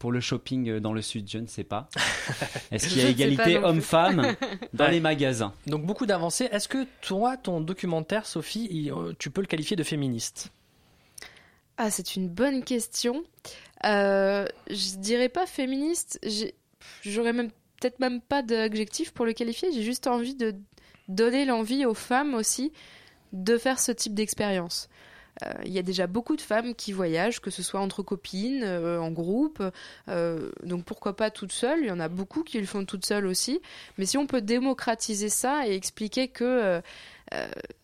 Pour 0.01 0.11
le 0.13 0.21
shopping 0.21 0.69
euh, 0.69 0.81
dans 0.81 0.93
le 0.93 1.03
sud, 1.03 1.31
je 1.31 1.39
ne 1.39 1.47
sais 1.47 1.63
pas. 1.63 1.89
Est-ce 2.73 2.89
qu'il 2.89 2.99
y 3.03 3.05
a 3.05 3.09
égalité 3.11 3.59
homme-femme 3.59 4.35
dans 4.73 4.87
Ouais. 4.87 4.91
les 4.93 5.01
magasins? 5.01 5.53
Donc 5.69 5.85
beaucoup 5.87 6.07
d'avancées. 6.07 6.49
Est-ce 6.51 6.67
que 6.69 6.87
toi, 7.03 7.37
ton 7.37 7.61
documentaire, 7.61 8.27
Sophie, 8.27 8.67
il- 8.73 8.91
euh, 8.91 9.13
tu 9.19 9.31
peux 9.31 9.43
le 9.43 9.47
qualifier 9.47 9.77
de 9.77 9.83
féministe? 9.85 10.51
Ah, 11.77 11.91
c'est 11.91 12.17
une 12.17 12.29
bonne 12.29 12.65
question. 12.65 13.23
Euh, 13.85 14.47
je 14.69 14.97
dirais 14.97 15.29
pas 15.29 15.47
féministe. 15.47 16.19
J'aurais 17.03 17.33
même 17.33 17.51
peut-être 17.81 18.01
même 18.01 18.21
pas 18.21 18.43
d'adjectif 18.43 19.13
pour 19.13 19.25
le 19.27 19.33
qualifier. 19.33 19.71
J'ai 19.73 19.83
juste 19.83 20.07
envie 20.07 20.35
de 20.35 20.55
donner 21.09 21.45
l'envie 21.45 21.85
aux 21.87 21.95
femmes 21.95 22.35
aussi 22.35 22.73
de 23.33 23.57
faire 23.59 23.79
ce 23.79 23.93
type 23.93 24.15
d'expérience. 24.15 24.89
Euh, 25.45 25.53
Il 25.65 25.73
y 25.73 25.79
a 25.79 25.83
déjà 25.83 26.07
beaucoup 26.07 26.37
de 26.37 26.41
femmes 26.41 26.75
qui 26.75 26.93
voyagent, 26.93 27.41
que 27.41 27.51
ce 27.51 27.63
soit 27.63 27.81
entre 27.81 28.03
copines, 28.03 28.63
euh, 28.65 29.01
en 29.01 29.11
groupe, 29.11 29.63
euh, 30.09 30.51
donc 30.63 30.85
pourquoi 30.85 31.17
pas 31.17 31.31
toutes 31.31 31.53
seules? 31.53 31.81
Il 31.81 31.87
y 31.87 31.91
en 31.91 32.01
a 32.01 32.09
beaucoup 32.09 32.43
qui 32.43 32.59
le 32.61 32.67
font 32.67 32.85
toutes 32.85 33.07
seules 33.07 33.27
aussi. 33.27 33.61
Mais 33.99 34.07
si 34.07 34.19
on 34.19 34.27
peut 34.27 34.41
démocratiser 34.43 35.29
ça 35.29 35.67
et 35.67 35.75
expliquer 35.75 36.29
que 36.29 36.81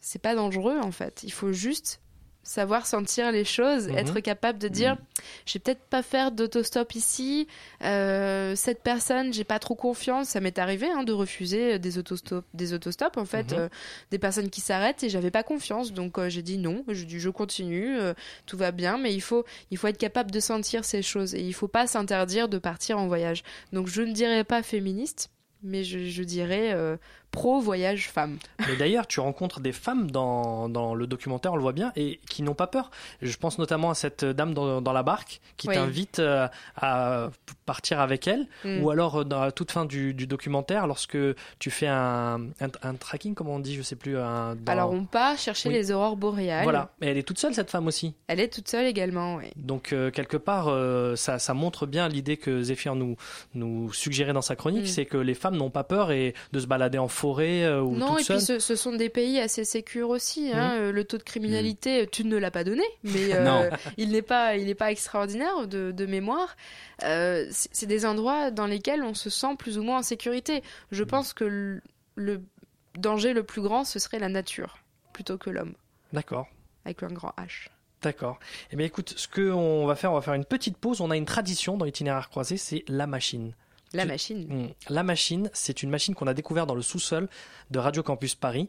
c'est 0.00 0.20
pas 0.20 0.34
dangereux 0.34 0.78
en 0.82 0.90
fait, 0.90 1.22
il 1.22 1.32
faut 1.32 1.52
juste 1.52 2.00
savoir 2.46 2.86
sentir 2.86 3.32
les 3.32 3.44
choses, 3.44 3.88
Mhm. 3.88 3.96
être 3.98 4.20
capable 4.20 4.58
de 4.58 4.68
dire 4.68 4.96
je 5.46 5.54
vais 5.54 5.58
peut-être 5.60 5.82
pas 5.90 6.02
faire 6.02 6.30
d'autostop 6.30 6.94
ici, 6.94 7.48
euh, 7.82 8.54
cette 8.54 8.82
personne 8.82 9.32
j'ai 9.32 9.44
pas 9.44 9.58
trop 9.58 9.74
confiance, 9.74 10.28
ça 10.28 10.40
m'est 10.40 10.58
arrivé 10.58 10.86
hein, 10.88 11.02
de 11.02 11.12
refuser 11.12 11.78
des 11.78 11.98
autostops, 11.98 12.46
des 12.54 12.72
autostops 12.72 13.16
en 13.18 13.24
fait, 13.24 13.52
Mhm. 13.52 13.58
euh, 13.58 13.68
des 14.10 14.18
personnes 14.18 14.48
qui 14.50 14.60
s'arrêtent 14.60 15.02
et 15.02 15.08
j'avais 15.08 15.30
pas 15.30 15.42
confiance 15.42 15.92
donc 15.92 16.18
euh, 16.18 16.28
j'ai 16.28 16.42
dit 16.42 16.58
non, 16.58 16.84
je 16.88 17.04
dis 17.04 17.18
je 17.18 17.30
continue, 17.30 17.96
tout 18.46 18.56
va 18.56 18.70
bien 18.70 18.96
mais 18.98 19.12
il 19.12 19.20
faut 19.20 19.44
il 19.70 19.76
faut 19.78 19.88
être 19.88 19.98
capable 19.98 20.30
de 20.30 20.40
sentir 20.40 20.84
ces 20.84 21.02
choses 21.02 21.34
et 21.34 21.40
il 21.42 21.52
faut 21.52 21.68
pas 21.68 21.86
s'interdire 21.86 22.48
de 22.48 22.58
partir 22.58 22.98
en 22.98 23.08
voyage. 23.08 23.42
Donc 23.72 23.88
je 23.88 24.02
ne 24.02 24.12
dirais 24.12 24.44
pas 24.44 24.62
féministe 24.62 25.30
mais 25.62 25.82
je, 25.84 25.98
je 26.06 26.22
dirais 26.22 26.76
pro 27.36 27.60
voyage 27.60 28.08
femme. 28.08 28.38
Mais 28.66 28.76
d'ailleurs, 28.76 29.06
tu 29.06 29.20
rencontres 29.20 29.60
des 29.60 29.72
femmes 29.72 30.10
dans, 30.10 30.70
dans 30.70 30.94
le 30.94 31.06
documentaire, 31.06 31.52
on 31.52 31.56
le 31.56 31.62
voit 31.62 31.72
bien, 31.74 31.92
et 31.94 32.18
qui 32.30 32.42
n'ont 32.42 32.54
pas 32.54 32.66
peur. 32.66 32.90
Je 33.20 33.36
pense 33.36 33.58
notamment 33.58 33.90
à 33.90 33.94
cette 33.94 34.24
dame 34.24 34.54
dans, 34.54 34.80
dans 34.80 34.92
la 34.94 35.02
barque 35.02 35.40
qui 35.58 35.68
Oui. 35.68 35.74
t'invite 35.74 36.18
euh, 36.18 36.48
à 36.76 37.28
partir 37.66 38.00
avec 38.00 38.26
elle, 38.26 38.46
Mm. 38.64 38.82
ou 38.82 38.90
alors 38.90 39.20
euh, 39.20 39.24
dans 39.24 39.40
la 39.42 39.52
toute 39.52 39.70
fin 39.70 39.84
du, 39.84 40.14
du 40.14 40.26
documentaire, 40.26 40.86
lorsque 40.86 41.18
tu 41.58 41.70
fais 41.70 41.86
un, 41.88 42.40
un, 42.60 42.68
un 42.82 42.94
tracking, 42.94 43.34
comme 43.34 43.48
on 43.48 43.58
dit, 43.58 43.74
je 43.74 43.82
sais 43.82 43.96
plus. 43.96 44.16
Un, 44.18 44.54
dans- 44.56 44.72
Alors 44.72 44.90
on 44.92 45.04
part 45.04 45.36
chercher 45.36 45.68
Oui. 45.68 45.74
les 45.74 45.92
aurores 45.92 46.16
boréales. 46.16 46.62
Voilà, 46.64 46.90
et 47.02 47.08
elle 47.08 47.18
est 47.18 47.22
toute 47.22 47.38
seule 47.38 47.52
cette 47.54 47.70
femme 47.70 47.86
aussi. 47.86 48.14
Elle 48.28 48.40
est 48.40 48.48
toute 48.48 48.68
seule 48.68 48.86
également, 48.86 49.36
oui. 49.36 49.46
Donc 49.56 49.92
euh, 49.92 50.10
quelque 50.10 50.38
part, 50.38 50.68
euh, 50.68 51.16
ça, 51.16 51.38
ça 51.38 51.52
montre 51.54 51.84
bien 51.86 52.08
l'idée 52.08 52.38
que 52.38 52.62
Zéphyr 52.62 52.94
nous, 52.94 53.16
nous 53.54 53.92
suggérait 53.92 54.32
dans 54.32 54.40
sa 54.42 54.56
chronique, 54.56 54.84
Mm. 54.84 54.86
c'est 54.86 55.04
que 55.06 55.18
les 55.18 55.34
femmes 55.34 55.56
n'ont 55.56 55.70
pas 55.70 55.84
peur 55.84 56.12
et 56.12 56.32
de 56.52 56.60
se 56.60 56.66
balader 56.66 56.96
en 56.98 57.08
forêt 57.08 57.25
euh, 57.34 57.80
ou 57.80 57.94
Non, 57.96 58.18
et 58.18 58.24
puis 58.24 58.40
ce, 58.40 58.58
ce 58.58 58.76
sont 58.76 58.92
des 58.92 59.08
pays 59.08 59.38
assez 59.40 59.64
sécures 59.64 60.08
aussi. 60.10 60.50
hein. 60.52 60.74
Mhm. 60.76 60.80
Euh, 60.82 60.92
Le 60.92 61.04
taux 61.04 61.18
de 61.18 61.22
criminalité, 61.22 62.02
euh, 62.02 62.06
tu 62.10 62.24
ne 62.24 62.36
l'as 62.36 62.50
pas 62.50 62.64
donné, 62.64 62.84
mais 63.04 63.30
euh, 63.34 63.70
il 63.96 64.10
n'est 64.10 64.22
pas, 64.22 64.56
il 64.56 64.66
n'est 64.66 64.74
pas 64.74 64.90
extraordinaire 64.90 65.66
de, 65.66 65.90
de 65.92 66.06
mémoire. 66.06 66.56
Euh, 67.04 67.46
c'est 67.50 67.68
c'est 67.72 67.86
des 67.86 68.06
endroits 68.06 68.50
dans 68.50 68.66
lesquels 68.66 69.02
on 69.02 69.14
se 69.14 69.30
sent 69.30 69.56
plus 69.58 69.78
ou 69.78 69.82
moins 69.82 69.98
en 69.98 70.02
sécurité. 70.02 70.62
Je 70.90 71.02
Mhm. 71.02 71.08
pense 71.08 71.32
que 71.34 71.44
le, 71.44 71.80
le 72.14 72.42
danger 72.98 73.32
le 73.34 73.42
plus 73.42 73.62
grand, 73.62 73.84
ce 73.84 73.98
serait 73.98 74.18
la 74.18 74.28
nature, 74.28 74.78
plutôt 75.12 75.36
que 75.38 75.50
l'homme, 75.50 75.74
D'accord. 76.12 76.46
avec 76.84 77.02
un 77.02 77.08
grand 77.08 77.32
H. 77.38 77.68
D'accord. 78.02 78.38
Eh 78.70 78.76
bien, 78.76 78.86
écoute, 78.86 79.14
ce 79.16 79.26
qu'on 79.26 79.86
va 79.86 79.94
faire, 79.96 80.12
on 80.12 80.14
va 80.14 80.20
faire 80.20 80.34
une 80.34 80.44
petite 80.44 80.76
pause. 80.76 81.00
On 81.00 81.10
a 81.10 81.16
une 81.16 81.24
tradition 81.24 81.76
dans 81.76 81.84
l'itinéraire 81.86 82.28
croisé, 82.28 82.56
c'est 82.56 82.84
la 82.88 83.06
machine. 83.06 83.52
La 83.96 84.04
machine. 84.04 84.46
Mm. 84.48 84.68
La 84.88 85.02
machine, 85.02 85.50
c'est 85.52 85.82
une 85.82 85.90
machine 85.90 86.14
qu'on 86.14 86.26
a 86.26 86.34
découvert 86.34 86.66
dans 86.66 86.74
le 86.74 86.82
sous-sol 86.82 87.28
de 87.70 87.78
Radio 87.78 88.02
Campus 88.02 88.34
Paris. 88.34 88.68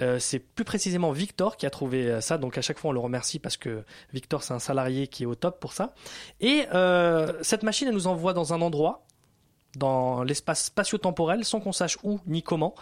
Euh, 0.00 0.18
c'est 0.18 0.38
plus 0.38 0.64
précisément 0.64 1.12
Victor 1.12 1.56
qui 1.56 1.66
a 1.66 1.70
trouvé 1.70 2.10
euh, 2.10 2.20
ça, 2.20 2.38
donc 2.38 2.58
à 2.58 2.62
chaque 2.62 2.78
fois 2.78 2.90
on 2.90 2.92
le 2.92 3.00
remercie 3.00 3.38
parce 3.38 3.56
que 3.56 3.84
Victor 4.12 4.42
c'est 4.42 4.54
un 4.54 4.58
salarié 4.58 5.06
qui 5.08 5.22
est 5.24 5.26
au 5.26 5.34
top 5.34 5.60
pour 5.60 5.72
ça. 5.72 5.94
Et 6.40 6.66
euh, 6.74 7.32
cette 7.42 7.62
machine, 7.62 7.88
elle 7.88 7.94
nous 7.94 8.06
envoie 8.06 8.32
dans 8.32 8.52
un 8.52 8.60
endroit, 8.60 9.06
dans 9.76 10.22
l'espace 10.22 10.66
spatio-temporel, 10.66 11.44
sans 11.44 11.60
qu'on 11.60 11.72
sache 11.72 11.98
où 12.02 12.20
ni 12.26 12.42
comment. 12.42 12.74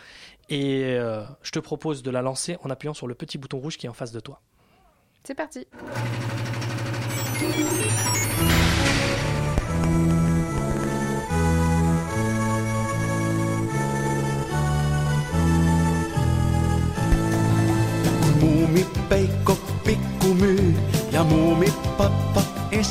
Et 0.48 0.84
euh, 0.84 1.24
je 1.42 1.50
te 1.50 1.58
propose 1.58 2.02
de 2.02 2.10
la 2.10 2.22
lancer 2.22 2.56
en 2.62 2.70
appuyant 2.70 2.94
sur 2.94 3.06
le 3.06 3.14
petit 3.14 3.38
bouton 3.38 3.58
rouge 3.58 3.76
qui 3.76 3.86
est 3.86 3.88
en 3.88 3.94
face 3.94 4.12
de 4.12 4.20
toi. 4.20 4.40
C'est 5.24 5.34
parti. 5.34 5.66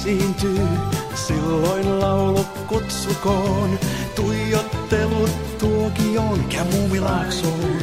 Esiintyy, 0.03 0.67
silloin 1.15 1.99
laulu 1.99 2.45
kutsukoon. 2.67 3.79
Tuijottelut 4.15 5.57
tuokioon, 5.57 6.43
kämuvilaaksoon. 6.43 7.81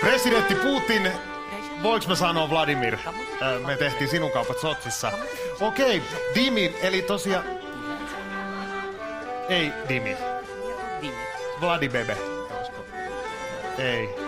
Presidentti 0.00 0.54
Putin, 0.54 1.12
voiks 1.82 2.08
mä 2.08 2.14
sanoa 2.14 2.50
Vladimir? 2.50 2.96
Ö, 3.42 3.58
Me 3.66 3.76
tehtiin 3.76 4.10
sinun 4.10 4.30
kaupat 4.30 4.58
Sotsissa. 4.58 5.12
Okei, 5.60 6.02
Dimi, 6.34 6.76
eli 6.82 7.02
tosiaan... 7.02 7.44
Ei, 9.48 9.72
Dimi. 9.88 10.16
Vladibebe. 11.60 12.16
Ei. 13.78 14.27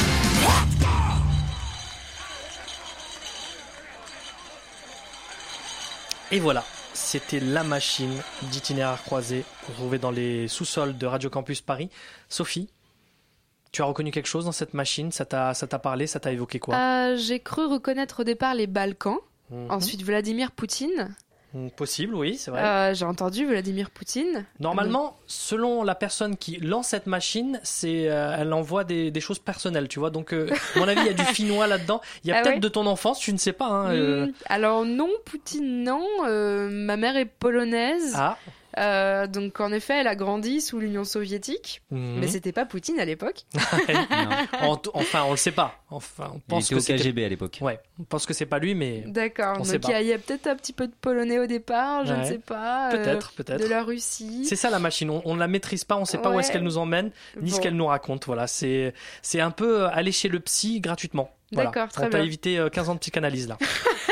Et 6.31 6.39
voilà, 6.39 6.63
c'était 6.93 7.39
la 7.39 7.63
machine 7.63 8.13
d'itinéraire 8.51 9.01
croisé 9.03 9.43
retrouvée 9.67 9.99
dans 9.99 10.11
les 10.11 10.47
sous-sols 10.47 10.97
de 10.97 11.05
Radio 11.05 11.29
Campus 11.29 11.61
Paris. 11.61 11.89
Sophie, 12.29 12.69
tu 13.71 13.81
as 13.81 13.85
reconnu 13.85 14.11
quelque 14.11 14.27
chose 14.27 14.45
dans 14.45 14.51
cette 14.53 14.73
machine? 14.73 15.11
Ça 15.11 15.25
t'a 15.25 15.53
ça 15.53 15.67
t'a 15.67 15.79
parlé? 15.79 16.07
Ça 16.07 16.19
t'a 16.21 16.31
évoqué 16.31 16.59
quoi? 16.59 16.75
Euh, 16.75 17.17
J'ai 17.17 17.39
cru 17.41 17.65
reconnaître 17.65 18.21
au 18.21 18.23
départ 18.23 18.53
les 18.55 18.67
Balkans, 18.67 19.17
Mhm. 19.49 19.71
ensuite 19.71 20.03
Vladimir 20.03 20.51
Poutine. 20.51 21.13
Hmm, 21.53 21.67
Possible, 21.69 22.15
oui, 22.15 22.37
c'est 22.37 22.49
vrai. 22.51 22.61
Euh, 22.63 22.93
J'ai 22.93 23.03
entendu 23.05 23.45
Vladimir 23.45 23.89
Poutine. 23.89 24.45
Normalement, 24.59 25.17
selon 25.27 25.83
la 25.83 25.95
personne 25.95 26.37
qui 26.37 26.57
lance 26.57 26.87
cette 26.89 27.07
machine, 27.07 27.59
c'est, 27.63 28.09
euh, 28.09 28.35
elle 28.39 28.53
envoie 28.53 28.83
des, 28.85 29.11
des 29.11 29.19
choses 29.21 29.39
personnelles, 29.39 29.87
tu 29.89 29.99
vois. 29.99 30.11
Donc, 30.11 30.33
euh, 30.33 30.49
à 30.75 30.79
mon 30.79 30.87
avis, 30.87 31.01
il 31.01 31.07
y 31.07 31.09
a 31.09 31.13
du 31.13 31.23
finnois 31.33 31.67
là-dedans. 31.67 31.99
Il 32.23 32.29
y 32.29 32.31
a 32.33 32.37
Ah 32.37 32.41
peut-être 32.41 32.53
ouais 32.55 32.59
de 32.61 32.67
ton 32.69 32.85
enfance, 32.85 33.19
tu 33.19 33.33
ne 33.33 33.37
sais 33.37 33.53
pas. 33.53 33.67
Hein. 33.67 34.25
Hmm, 34.27 34.31
Alors 34.45 34.85
non, 34.85 35.09
Poutine 35.25 35.83
non. 35.83 36.05
Ma 36.69 36.95
mère 36.97 37.17
est 37.17 37.25
polonaise. 37.25 38.13
Ah. 38.15 38.37
Euh, 38.77 39.27
donc 39.27 39.59
en 39.59 39.71
effet, 39.71 39.99
elle 39.99 40.07
a 40.07 40.15
grandi 40.15 40.61
sous 40.61 40.79
l'Union 40.79 41.03
soviétique, 41.03 41.81
Mhm. 41.91 42.19
mais 42.19 42.27
c'était 42.27 42.51
pas 42.51 42.65
Poutine 42.65 42.99
à 42.99 43.05
l'époque. 43.05 43.43
En- 44.61 44.79
enfin, 44.93 45.23
on 45.27 45.31
le 45.31 45.37
sait 45.37 45.51
pas. 45.51 45.75
Enfin, 45.89 46.31
on 46.35 46.39
pense 46.39 46.71
était 46.71 46.75
que 46.75 46.93
au 46.93 46.97
KGB 46.97 47.25
à 47.25 47.29
l'époque. 47.29 47.57
Ouais, 47.61 47.79
on 47.99 48.03
pense 48.03 48.25
que 48.25 48.33
c'est 48.33 48.45
pas 48.45 48.59
lui, 48.59 48.75
mais 48.75 49.03
D'accord. 49.07 49.57
Donc 49.57 49.67
il 49.67 49.89
y 49.89 49.93
a, 49.93 50.01
il 50.01 50.07
y 50.07 50.13
a 50.13 50.17
peut-être 50.17 50.47
un 50.47 50.55
petit 50.55 50.73
peu 50.73 50.87
de 50.87 50.93
polonais 51.01 51.39
au 51.39 51.47
départ, 51.47 52.05
je 52.05 52.13
ne 52.13 52.23
sais 52.23 52.37
pas. 52.39 52.89
euh, 52.89 52.91
Peut-être, 52.91 53.31
peut-être. 53.33 53.59
De 53.61 53.67
la 53.67 53.83
Russie. 53.83 54.45
C'est 54.45 54.55
ça 54.55 54.69
la 54.69 54.79
machine, 54.79 55.09
on, 55.09 55.33
ne 55.35 55.39
la 55.39 55.47
maîtrise 55.47 55.83
pas, 55.83 55.97
on 55.97 56.05
sait 56.05 56.17
pas 56.17 56.29
où 56.31 56.39
est-ce 56.39 56.51
qu'elle 56.51 56.63
nous 56.63 56.77
emmène, 56.77 57.11
ni 57.41 57.51
ce 57.51 57.59
qu'elle 57.59 57.75
nous 57.75 57.87
raconte. 57.87 58.25
Voilà, 58.25 58.47
c'est 58.47 58.93
c'est 59.21 59.41
un 59.41 59.51
peu 59.51 59.81
euh, 59.83 59.89
aller 59.91 60.11
chez 60.11 60.27
le 60.29 60.39
psy 60.39 60.79
gratuitement. 60.79 61.31
Voilà. 61.53 61.69
D'accord, 61.69 61.89
très 61.91 62.05
On 62.05 62.09
t'a 62.09 62.17
bien. 62.19 62.25
évité 62.25 62.57
euh, 62.59 62.69
15 62.69 62.89
ans 62.89 62.93
de 62.95 62.99
psychanalyse 62.99 63.49
là. 63.49 63.57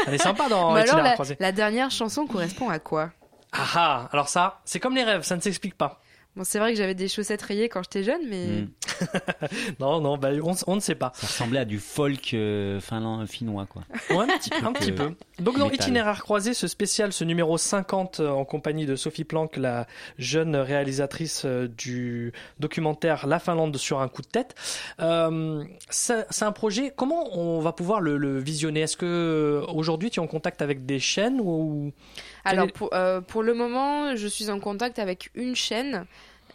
Elle 0.07 0.13
est 0.15 0.17
sympa 0.17 0.49
dans 0.49 0.73
Mais 0.73 0.81
alors 0.89 1.01
la, 1.01 1.15
la 1.39 1.51
dernière 1.53 1.89
chanson 1.89 2.27
correspond 2.27 2.69
à 2.69 2.79
quoi? 2.79 3.11
Ah 3.51 3.67
ah, 3.75 4.09
alors 4.11 4.29
ça, 4.29 4.61
c'est 4.65 4.79
comme 4.79 4.95
les 4.95 5.03
rêves, 5.03 5.23
ça 5.23 5.35
ne 5.35 5.41
s'explique 5.41 5.75
pas. 5.75 6.01
Bon, 6.35 6.43
c'est 6.43 6.59
vrai 6.59 6.71
que 6.71 6.77
j'avais 6.77 6.93
des 6.93 7.07
chaussettes 7.07 7.41
rayées 7.41 7.69
quand 7.69 7.81
j'étais 7.83 8.03
jeune, 8.03 8.21
mais 8.29 8.61
Hmm. 8.61 8.67
Non, 9.79 10.01
non, 10.01 10.17
bah, 10.17 10.29
on, 10.43 10.53
on 10.67 10.75
ne 10.75 10.79
sait 10.79 10.95
pas. 10.95 11.11
Ça 11.15 11.27
ressemblait 11.27 11.59
à 11.59 11.65
du 11.65 11.79
folk 11.79 12.33
euh, 12.33 12.79
finland, 12.79 13.25
finnois, 13.27 13.65
quoi. 13.65 13.83
Ouais, 14.09 14.23
un 14.23 14.37
petit, 14.37 14.51
un 14.63 14.73
petit 14.73 14.91
peu. 14.91 15.13
Donc 15.39 15.57
dans 15.57 15.69
métal. 15.69 15.87
Itinéraire 15.87 16.21
croisé, 16.21 16.53
ce 16.53 16.67
spécial, 16.67 17.13
ce 17.13 17.23
numéro 17.23 17.57
50 17.57 18.19
euh, 18.19 18.29
en 18.29 18.45
compagnie 18.45 18.85
de 18.85 18.95
Sophie 18.95 19.23
Planck, 19.23 19.57
la 19.57 19.87
jeune 20.17 20.55
réalisatrice 20.55 21.43
euh, 21.45 21.67
du 21.67 22.33
documentaire 22.59 23.27
La 23.27 23.39
Finlande 23.39 23.77
sur 23.77 24.01
un 24.01 24.07
coup 24.07 24.21
de 24.21 24.27
tête. 24.27 24.55
Euh, 24.99 25.63
c'est 25.89 26.43
un 26.43 26.51
projet, 26.51 26.91
comment 26.95 27.37
on 27.37 27.59
va 27.59 27.71
pouvoir 27.71 28.01
le, 28.01 28.17
le 28.17 28.39
visionner? 28.39 28.81
Est-ce 28.81 28.97
que 28.97 29.63
aujourd'hui 29.73 30.09
tu 30.09 30.19
es 30.19 30.23
en 30.23 30.27
contact 30.27 30.61
avec 30.61 30.85
des 30.85 30.99
chaînes 30.99 31.39
ou... 31.41 31.91
Alors 32.45 32.67
euh, 32.93 33.21
pour 33.21 33.43
le 33.43 33.53
moment, 33.53 34.15
je 34.15 34.27
suis 34.27 34.49
en 34.49 34.59
contact 34.59 34.99
avec 34.99 35.29
une 35.35 35.55
chaîne 35.55 36.05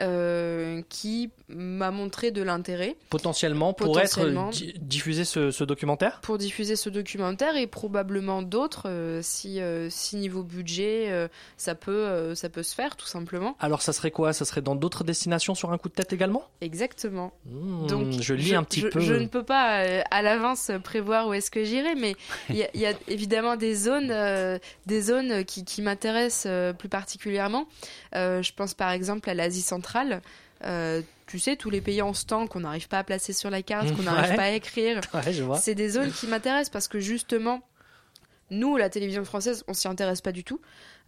euh, 0.01 0.83
qui 0.89 1.31
m'a 1.49 1.91
montré 1.91 2.31
de 2.31 2.43
l'intérêt 2.43 2.97
potentiellement 3.11 3.73
pour 3.75 3.93
Potentiellement. 3.93 4.49
être 4.49 4.55
di- 4.57 4.75
diffusé 4.81 5.25
ce, 5.25 5.51
ce 5.51 5.63
documentaire? 5.63 6.21
Pour 6.23 6.39
diffuser 6.39 6.75
ce 6.75 6.89
documentaire 6.89 7.57
et 7.57 7.67
probablement 7.67 8.43
d'autres 8.43 8.89
euh, 8.89 9.21
si, 9.23 9.61
euh, 9.61 9.89
si 9.91 10.17
niveau 10.17 10.43
budget 10.43 11.29
ça 11.57 11.75
peut 11.75 12.35
ça 12.35 12.49
peut 12.49 12.63
se 12.63 12.75
faire 12.75 12.97
tout 12.97 13.07
simplement. 13.07 13.57
Alors 13.61 13.83
ça 13.83 13.93
serait 13.93 14.11
quoi? 14.11 14.33
Ça 14.33 14.45
serait 14.45 14.63
dans 14.63 14.75
d'autres 14.75 15.05
destinations 15.05 15.55
sur 15.55 15.71
un 15.73 15.79
coup 15.79 15.89
de 15.89 15.95
tête 15.95 16.13
également? 16.13 16.49
Exactement. 16.61 17.33
Hmm, 17.47 17.87
Donc 17.87 18.21
je 18.21 18.35
lis 18.35 18.55
un 18.55 18.63
petit 18.65 18.81
je- 18.81 18.89
peu. 18.89 19.01
Je 19.01 19.15
ne 19.15 19.27
peux 19.27 19.45
pas 19.45 19.85
à 20.11 20.23
l'avance 20.23 20.71
prévoir 20.83 21.29
où 21.29 21.35
est-ce 21.35 21.51
que 21.51 21.63
j'irai, 21.65 21.95
mais 21.95 22.17
il 22.49 22.57
y, 22.57 22.63
a- 22.65 22.71
il 22.75 22.81
y 22.81 22.87
a 22.87 22.93
évidemment 23.09 23.57
des 23.57 23.75
zones, 23.75 24.13
des 24.87 25.01
zones 25.03 25.45
qui, 25.45 25.65
qui 25.65 25.83
m'intéressent 25.83 26.75
plus 26.79 26.89
particulièrement. 26.89 27.67
Je 28.15 28.53
pense 28.55 28.75
par 28.75 28.91
exemple 28.91 29.29
à 29.31 29.35
l'Asie 29.35 29.63
centrale. 29.63 29.84
Euh, 30.65 31.03
tu 31.27 31.39
sais, 31.39 31.57
tous 31.57 31.71
les 31.71 31.81
pays 31.81 32.01
en 32.03 32.15
stand 32.15 32.49
qu'on 32.49 32.61
n'arrive 32.61 32.89
pas 32.89 32.99
à 32.99 33.05
placer 33.05 33.33
sur 33.33 33.51
la 33.51 33.63
carte, 33.63 33.95
qu'on 33.97 34.03
n'arrive 34.03 34.31
Ouais. 34.31 34.37
pas 34.37 34.43
à 34.45 34.51
écrire. 34.51 35.01
Ouais. 35.15 35.59
C'est 35.61 35.75
des 35.75 35.89
zones 35.91 36.11
qui 36.13 36.27
m'intéressent 36.27 36.71
parce 36.71 36.89
que 36.89 36.99
justement, 37.01 37.61
nous, 38.51 38.77
la 38.77 38.89
télévision 38.91 39.25
française, 39.25 39.65
on 39.69 39.75
s'y 39.75 39.89
intéresse 39.89 40.21
pas 40.21 40.33
du 40.33 40.45
tout. 40.45 40.61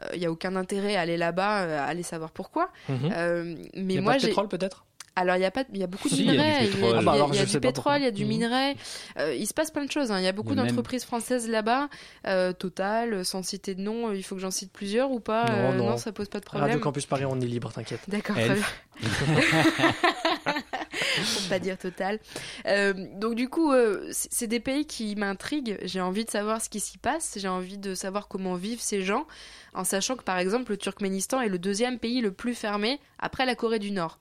Euh, 0.02 0.08
Il 0.14 0.20
y 0.22 0.26
a 0.26 0.30
aucun 0.30 0.56
intérêt 0.56 0.96
à 0.96 1.02
aller 1.02 1.16
là-bas, 1.16 1.62
euh, 1.62 1.78
à 1.80 1.84
aller 1.84 2.02
savoir 2.02 2.30
pourquoi. 2.32 2.70
Mhm. 2.88 3.10
Euh, 3.12 3.54
mais 3.74 3.94
Il 3.94 3.96
y 3.96 3.98
a 3.98 4.00
moi, 4.02 4.12
pas 4.12 4.16
de 4.18 4.22
j'ai- 4.22 4.28
pétrole 4.28 4.48
peut-être? 4.48 4.84
Alors, 5.16 5.36
il 5.36 5.42
y 5.42 5.44
a, 5.44 5.50
pas, 5.50 5.64
il 5.72 5.78
y 5.78 5.82
a 5.82 5.86
beaucoup 5.86 6.08
de 6.08 6.14
Si, 6.14 6.20
il 6.24 6.26
y 6.26 6.30
a 6.30 6.32
du 6.32 6.38
minerais, 6.38 6.58
il 6.60 6.64
y 6.64 6.68
a, 6.68 6.70
pétrole. 6.72 6.80
il 6.80 6.82
y 6.82 6.94
a- 6.94 6.98
Ah 6.98 7.26
bah 7.28 7.44
du 7.46 7.60
pétrole, 7.60 7.96
il 8.00 8.04
y 8.04 8.06
a 8.06 8.10
du 8.10 8.22
Mhm. 8.24 8.28
minerai. 8.28 8.76
Euh, 9.18 9.34
il 9.34 9.46
se 9.46 9.54
passe 9.54 9.70
plein 9.70 9.84
de 9.84 9.90
choses. 9.90 10.12
hein. 10.12 10.18
Il 10.20 10.24
y 10.24 10.28
a 10.28 10.32
beaucoup 10.32 10.54
d'entreprises 10.54 11.04
françaises 11.04 11.48
là-bas. 11.48 11.88
Euh, 12.26 12.52
Total, 12.52 13.24
sans 13.24 13.42
citer 13.42 13.74
de 13.74 13.80
nom, 13.80 14.12
il 14.12 14.22
faut 14.22 14.34
que 14.34 14.40
j'en 14.40 14.50
cite 14.50 14.72
plusieurs 14.72 15.10
ou 15.10 15.18
pas? 15.20 15.46
Non, 15.46 15.52
Euh, 15.52 15.72
non. 15.72 15.96
ça 15.96 16.12
pose 16.12 16.28
pas 16.28 16.38
de 16.40 16.44
problème. 16.44 16.68
Radio 16.68 16.80
Campus 16.80 17.06
Paris, 17.06 17.24
on 17.24 17.40
est 17.40 17.46
libre, 17.46 17.72
t'inquiète. 17.72 18.00
D'accord, 18.08 18.36
très 18.36 18.46
Elf. 18.46 18.80
bien. 19.00 19.06
Pour 20.16 21.48
pas 21.48 21.58
dire 21.58 21.78
total. 21.78 22.18
Euh, 22.66 22.92
donc 23.16 23.34
du 23.34 23.48
coup, 23.48 23.72
euh, 23.72 24.06
c'est 24.10 24.46
des 24.46 24.60
pays 24.60 24.86
qui 24.86 25.14
m'intriguent. 25.16 25.78
J'ai 25.82 26.00
envie 26.00 26.24
de 26.24 26.30
savoir 26.30 26.60
ce 26.60 26.68
qui 26.68 26.80
s'y 26.80 26.98
passe. 26.98 27.34
J'ai 27.40 27.48
envie 27.48 27.78
de 27.78 27.94
savoir 27.94 28.28
comment 28.28 28.54
vivent 28.54 28.80
ces 28.80 29.02
gens, 29.02 29.26
en 29.74 29.84
sachant 29.84 30.16
que 30.16 30.22
par 30.22 30.38
exemple 30.38 30.70
le 30.72 30.76
Turkménistan 30.76 31.40
est 31.40 31.48
le 31.48 31.58
deuxième 31.58 31.98
pays 31.98 32.20
le 32.20 32.32
plus 32.32 32.54
fermé 32.54 33.00
après 33.18 33.46
la 33.46 33.54
Corée 33.54 33.78
du 33.78 33.90
Nord. 33.90 34.18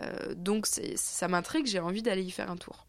Euh, 0.00 0.34
donc 0.34 0.66
c'est- 0.66 0.96
ça 0.96 1.28
m'intrigue. 1.28 1.66
J'ai 1.66 1.80
envie 1.80 2.02
d'aller 2.02 2.22
y 2.22 2.30
faire 2.30 2.50
un 2.50 2.56
tour. 2.56 2.86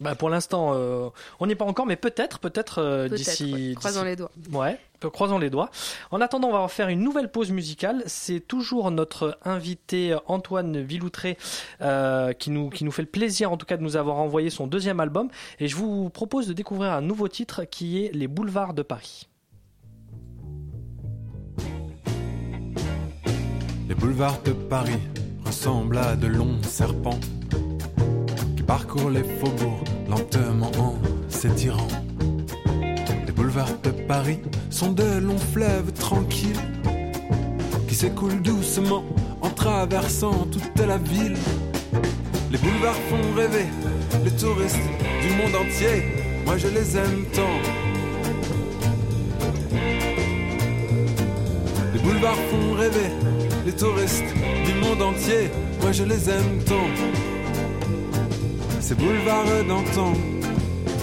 Bah 0.00 0.14
pour 0.14 0.30
l'instant, 0.30 0.70
euh, 0.72 1.10
on 1.40 1.46
n'y 1.46 1.52
est 1.52 1.56
pas 1.56 1.66
encore, 1.66 1.84
mais 1.84 1.96
peut-être, 1.96 2.38
peut-être 2.38 2.78
euh, 2.78 3.06
d'ici. 3.10 3.52
ouais. 3.68 3.74
Croisons 3.74 4.02
les 4.02 4.16
doigts. 4.16 4.30
Ouais, 4.50 4.80
peu- 4.98 5.10
croisons 5.10 5.38
les 5.38 5.50
doigts. 5.50 5.70
En 6.10 6.22
attendant, 6.22 6.48
on 6.48 6.52
va 6.62 6.68
faire 6.68 6.88
une 6.88 7.00
nouvelle 7.02 7.30
pause 7.30 7.50
musicale. 7.50 8.02
C'est 8.06 8.40
toujours 8.40 8.90
notre 8.90 9.38
invité 9.44 10.16
Antoine 10.26 10.80
Villoutré 10.80 11.36
euh, 11.82 12.32
qui, 12.32 12.48
nous, 12.50 12.70
qui 12.70 12.84
nous 12.84 12.92
fait 12.92 13.02
le 13.02 13.08
plaisir, 13.08 13.52
en 13.52 13.58
tout 13.58 13.66
cas, 13.66 13.76
de 13.76 13.82
nous 13.82 13.96
avoir 13.96 14.16
envoyé 14.16 14.48
son 14.48 14.66
deuxième 14.66 15.00
album. 15.00 15.28
Et 15.58 15.68
je 15.68 15.76
vous 15.76 16.08
propose 16.08 16.46
de 16.46 16.54
découvrir 16.54 16.92
un 16.92 17.02
nouveau 17.02 17.28
titre 17.28 17.64
qui 17.64 18.02
est 18.02 18.10
Les 18.14 18.26
Boulevards 18.26 18.72
de 18.72 18.80
Paris. 18.82 19.28
Les 23.88 23.94
boulevards 23.94 24.40
de 24.44 24.52
Paris 24.52 25.00
ressemblent 25.50 25.98
à 25.98 26.14
de 26.14 26.28
longs 26.28 26.62
serpents 26.62 27.18
qui 28.56 28.62
parcourent 28.62 29.10
les 29.10 29.24
faubourgs 29.24 29.82
lentement 30.08 30.70
en 30.78 30.94
s'étirant. 31.28 31.88
Les 33.26 33.32
boulevards 33.32 33.80
de 33.82 33.90
Paris 33.90 34.38
sont 34.70 34.92
de 34.92 35.18
longs 35.18 35.44
fleuves 35.52 35.92
tranquilles 35.92 36.64
qui 37.88 37.96
s'écoulent 37.96 38.40
doucement 38.40 39.02
en 39.42 39.50
traversant 39.50 40.46
toute 40.52 40.86
la 40.86 40.98
ville. 40.98 41.36
Les 42.52 42.58
boulevards 42.58 43.02
font 43.10 43.34
rêver 43.36 43.66
les 44.24 44.30
touristes 44.30 44.88
du 45.22 45.30
monde 45.34 45.56
entier. 45.66 45.96
Moi 46.46 46.58
je 46.58 46.68
les 46.68 46.96
aime 46.96 47.24
tant. 47.34 47.58
Les 51.92 51.98
boulevards 51.98 52.44
font 52.50 52.74
rêver 52.74 53.10
les 53.64 53.72
touristes 53.72 54.34
du 54.64 54.74
monde 54.74 55.02
entier. 55.02 55.50
Moi 55.80 55.92
je 55.92 56.04
les 56.04 56.28
aime 56.30 56.62
tant. 56.66 56.88
Ces 58.80 58.94
boulevards 58.94 59.64
d'antan, 59.68 60.12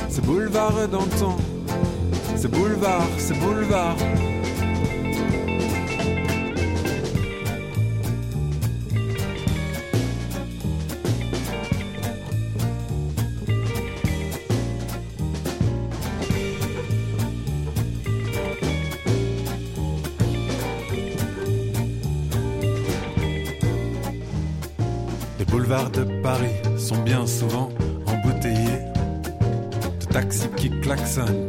ces 0.09 0.21
boulevards 0.21 0.87
d'antan, 0.89 1.37
ces 2.35 2.47
boulevards, 2.47 3.07
ces 3.17 3.33
boulevards. 3.35 3.95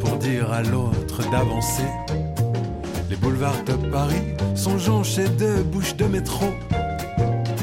Pour 0.00 0.16
dire 0.16 0.50
à 0.52 0.62
l'autre 0.62 1.28
d'avancer. 1.30 1.88
Les 3.10 3.16
boulevards 3.16 3.64
de 3.64 3.74
Paris 3.90 4.22
sont 4.54 4.78
jonchés 4.78 5.28
de 5.28 5.62
bouches 5.62 5.96
de 5.96 6.06
métro. 6.06 6.46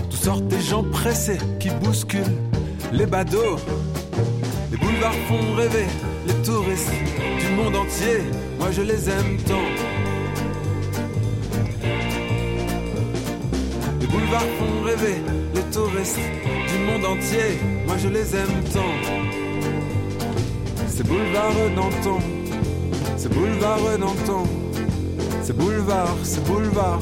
Toutes 0.09 0.19
sortes 0.19 0.47
des 0.47 0.61
gens 0.61 0.83
pressés 0.83 1.39
qui 1.59 1.69
bousculent 1.69 2.37
les 2.91 3.05
badauds. 3.05 3.57
Les 4.71 4.77
boulevards 4.77 5.21
font 5.27 5.53
rêver 5.55 5.87
les 6.27 6.33
touristes 6.43 6.91
du 7.39 7.55
monde 7.55 7.75
entier. 7.75 8.21
Moi 8.59 8.69
je 8.71 8.81
les 8.81 9.09
aime 9.09 9.37
tant. 9.47 9.67
Les 13.99 14.07
boulevards 14.07 14.51
font 14.59 14.83
rêver 14.83 15.21
les 15.55 15.63
touristes 15.71 16.19
du 16.71 16.77
monde 16.85 17.05
entier. 17.05 17.59
Moi 17.87 17.95
je 17.97 18.09
les 18.09 18.35
aime 18.35 18.63
tant. 18.73 19.54
Ces 20.95 21.03
boulevards 21.03 21.75
d'antan, 21.75 22.19
ces 23.17 23.27
boulevards 23.27 23.97
d'antan, 23.99 24.45
ces 25.43 25.51
boulevards, 25.51 26.15
ces 26.23 26.39
boulevards. 26.39 27.01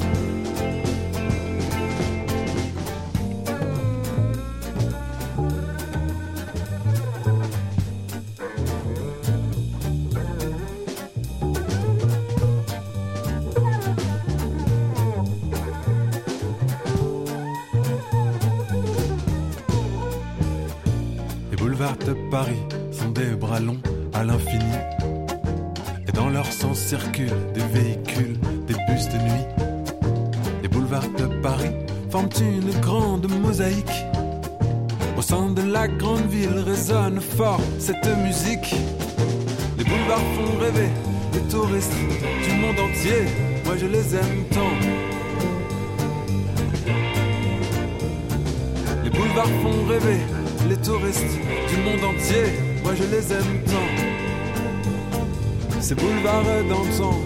Ces 55.84 55.96
boulevards 55.96 56.64
d'antan, 56.70 57.20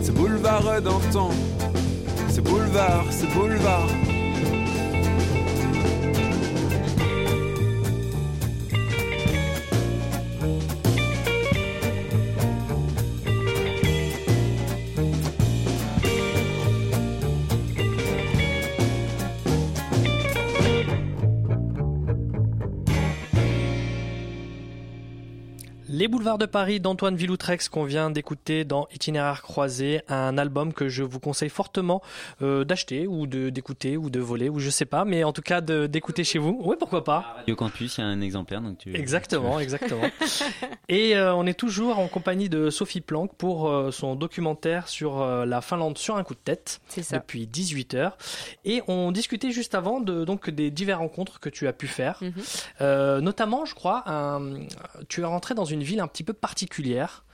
ces 0.00 0.12
boulevards 0.12 0.80
d'antan, 0.80 1.30
ces 2.28 2.40
boulevards, 2.40 3.06
ces 3.10 3.26
boulevards. 3.26 4.03
Les 26.24 26.28
boulevards 26.30 26.38
de 26.38 26.46
Paris 26.46 26.80
d'Antoine 26.80 27.16
Villoutrex 27.16 27.68
qu'on 27.68 27.84
vient 27.84 28.08
d'écouter 28.08 28.64
dans 28.64 28.88
Itinéraire 28.94 29.42
croisé, 29.42 30.00
un 30.08 30.38
album 30.38 30.72
que 30.72 30.88
je 30.88 31.02
vous 31.02 31.20
conseille 31.20 31.50
fortement 31.50 32.00
euh, 32.40 32.64
d'acheter 32.64 33.06
ou 33.06 33.26
de 33.26 33.50
d'écouter 33.50 33.98
ou 33.98 34.08
de 34.08 34.20
voler 34.20 34.48
ou 34.48 34.58
je 34.58 34.70
sais 34.70 34.86
pas, 34.86 35.04
mais 35.04 35.22
en 35.22 35.34
tout 35.34 35.42
cas 35.42 35.60
de- 35.60 35.86
d'écouter 35.86 36.24
chez 36.24 36.38
vous. 36.38 36.58
Oui, 36.64 36.76
pourquoi 36.78 37.04
pas. 37.04 37.34
Radio 37.36 37.54
Campus, 37.56 37.98
il 37.98 38.00
y 38.00 38.04
a 38.04 38.06
un 38.06 38.22
exemplaire, 38.22 38.62
donc 38.62 38.78
tu. 38.78 38.96
Exactement, 38.96 39.60
exactement. 39.60 40.08
Et 40.88 41.14
euh, 41.14 41.34
on 41.34 41.44
est 41.46 41.52
toujours 41.58 41.98
en 41.98 42.08
compagnie 42.08 42.48
de 42.48 42.70
Sophie 42.70 43.02
Planck 43.02 43.34
pour 43.36 43.68
euh, 43.68 43.90
son 43.90 44.14
documentaire 44.14 44.88
sur 44.88 45.20
euh, 45.20 45.44
la 45.44 45.60
Finlande 45.60 45.98
sur 45.98 46.16
un 46.16 46.24
coup 46.24 46.32
de 46.34 46.40
tête. 46.42 46.80
C'est 46.88 47.02
ça. 47.02 47.18
Depuis 47.18 47.46
18 47.46 47.92
heures. 47.92 48.16
Et 48.64 48.82
on 48.88 49.12
discutait 49.12 49.50
juste 49.50 49.74
avant 49.74 50.00
de, 50.00 50.24
donc, 50.24 50.48
des 50.48 50.70
diverses 50.70 51.00
rencontres 51.00 51.38
que 51.38 51.50
tu 51.50 51.68
as 51.68 51.74
pu 51.74 51.86
faire. 51.86 52.16
Mhm. 52.22 52.32
Euh, 52.80 53.20
notamment, 53.20 53.66
je 53.66 53.74
crois, 53.74 54.04
un- 54.06 54.54
tu 55.10 55.20
es 55.20 55.24
rentré 55.26 55.54
dans 55.54 55.66
une 55.66 55.82
ville 55.82 56.00
un 56.00 56.08
petit 56.14 56.24
peu 56.24 56.32
particulière. 56.32 57.24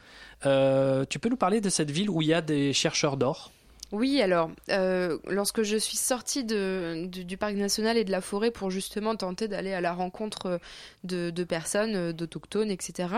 Euh, 0.47 1.05
tu 1.09 1.19
peux 1.19 1.29
nous 1.29 1.37
parler 1.37 1.61
de 1.61 1.69
cette 1.69 1.91
ville 1.91 2.09
où 2.09 2.23
il 2.23 2.29
y 2.29 2.35
a 2.35 2.41
des 2.41 2.73
chercheurs 2.73 3.17
d'or? 3.17 3.53
Oui, 3.93 4.23
alors, 4.23 4.51
euh, 4.71 5.19
lorsque 5.27 5.63
je 5.63 5.77
suis 5.77 5.97
sortie 5.97 6.45
du, 6.45 7.37
parc 7.37 7.55
national 7.55 7.97
et 7.97 8.05
de 8.05 8.13
la 8.13 8.21
forêt 8.21 8.53
pour 8.53 8.71
justement 8.71 9.17
tenter 9.17 9.49
d'aller 9.49 9.73
à 9.73 9.81
la 9.81 9.93
rencontre 9.93 10.61
de, 11.03 11.31
de 11.31 11.45
personnes, 11.45 11.97
euh, 11.97 12.13
d'autochtones, 12.13 12.71
etc., 12.71 13.09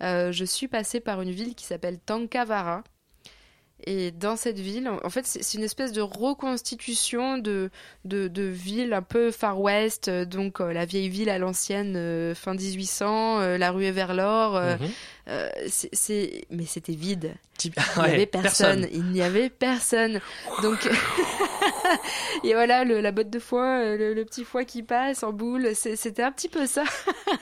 je 0.00 0.44
suis 0.44 0.68
passée 0.68 1.00
par 1.00 1.22
une 1.22 1.30
ville 1.30 1.54
qui 1.54 1.64
s'appelle 1.64 1.98
Tankavara. 1.98 2.84
Et 3.86 4.10
dans 4.10 4.36
cette 4.36 4.58
ville, 4.58 4.88
en 5.02 5.10
fait, 5.10 5.26
c'est 5.26 5.54
une 5.56 5.64
espèce 5.64 5.92
de 5.92 6.00
reconstitution 6.00 7.38
de, 7.38 7.70
de, 8.04 8.28
de 8.28 8.42
ville 8.42 8.92
un 8.92 9.02
peu 9.02 9.30
Far 9.30 9.60
West, 9.60 10.08
euh, 10.08 10.24
donc 10.24 10.60
euh, 10.60 10.72
la 10.72 10.84
vieille 10.84 11.08
ville 11.08 11.30
à 11.30 11.38
l'ancienne, 11.38 11.94
euh, 11.96 12.34
fin 12.34 12.54
1800, 12.54 13.40
euh, 13.40 13.58
la 13.58 13.70
ruée 13.70 13.90
vers 13.92 14.14
l'or. 14.14 14.60
c'est- 15.68 16.46
Mais 16.50 16.66
c'était 16.66 16.94
vide. 16.94 17.34
Il 17.64 17.70
n'y 17.70 17.74
Ouais, 18.02 18.14
avait 18.14 18.26
personne. 18.26 18.80
personne. 18.82 18.88
Il 18.92 19.04
n'y 19.12 19.20
avait 19.22 19.50
personne. 19.50 20.20
Donc, 20.62 20.88
et 22.44 22.54
voilà, 22.54 22.84
le- 22.84 23.00
la 23.00 23.12
botte 23.12 23.30
de 23.30 23.38
foie, 23.38 23.80
euh, 23.80 23.96
le, 23.96 24.14
le 24.14 24.24
petit 24.24 24.44
foie 24.44 24.64
qui 24.64 24.82
passe 24.82 25.22
en 25.22 25.32
boule, 25.32 25.70
c'était 25.74 26.22
un 26.22 26.32
petit 26.32 26.48
peu 26.48 26.66
ça. 26.66 26.84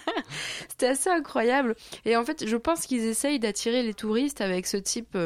c'était 0.69 0.89
assez 0.89 1.11
incroyable. 1.11 1.77
Et 2.05 2.17
en 2.17 2.25
fait, 2.25 2.47
je 2.47 2.57
pense 2.57 2.87
qu'ils 2.87 3.05
essayent 3.07 3.39
d'attirer 3.39 3.83
les 3.83 3.95
touristes 3.95 4.41
avec 4.41 4.67
ce 4.67 4.77
type, 4.77 5.17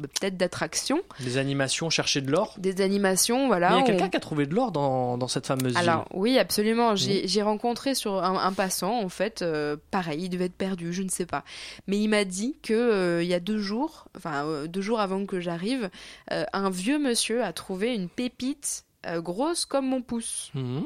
peut-être 0.00 0.36
d'attraction, 0.36 1.00
Des 1.20 1.36
animations, 1.38 1.90
chercher 1.90 2.20
de 2.20 2.30
l'or. 2.30 2.54
des 2.58 2.80
animations, 2.80 3.46
voilà. 3.46 3.70
Mais 3.70 3.74
il 3.74 3.78
y 3.78 3.80
a 3.80 3.84
on- 3.84 3.86
quelqu'un 3.86 4.08
qui 4.08 4.16
a 4.16 4.20
trouvé 4.20 4.46
de 4.46 4.54
l'or 4.54 4.72
dans, 4.72 5.16
dans 5.18 5.28
cette 5.28 5.46
fameuse 5.46 5.76
alors 5.76 6.06
oui, 6.12 6.38
absolument. 6.38 6.94
J'ai 6.96 7.42
rencontré 7.42 7.94
sur 7.94 8.22
un, 8.24 8.36
un 8.38 8.52
passant, 8.52 9.00
en 9.00 9.08
fait, 9.08 9.42
euh, 9.42 9.76
pareil, 9.90 10.22
il 10.24 10.28
devait 10.30 10.46
être 10.46 10.56
perdu, 10.56 10.92
je 10.92 11.02
ne 11.02 11.08
sais 11.08 11.26
pas. 11.26 11.44
Mais 11.86 11.98
il 11.98 12.08
m'a 12.08 12.24
dit 12.24 12.56
que 12.62 12.72
euh, 12.74 13.22
il 13.22 13.28
y 13.28 13.34
a 13.34 13.40
deux 13.40 13.58
jours, 13.58 14.08
enfin 14.16 14.44
euh, 14.46 14.66
deux 14.66 14.80
jours 14.82 15.00
avant 15.00 15.24
que 15.26 15.40
j'arrive, 15.40 15.90
un 16.30 16.70
vieux 16.70 16.98
monsieur 16.98 17.42
a 17.44 17.52
trouvé 17.52 17.94
une 17.94 18.08
pépite 18.08 18.84
grosse 19.16 19.64
comme 19.66 19.86
mon 19.88 20.00
pouce. 20.02 20.50
Mhm. 20.54 20.84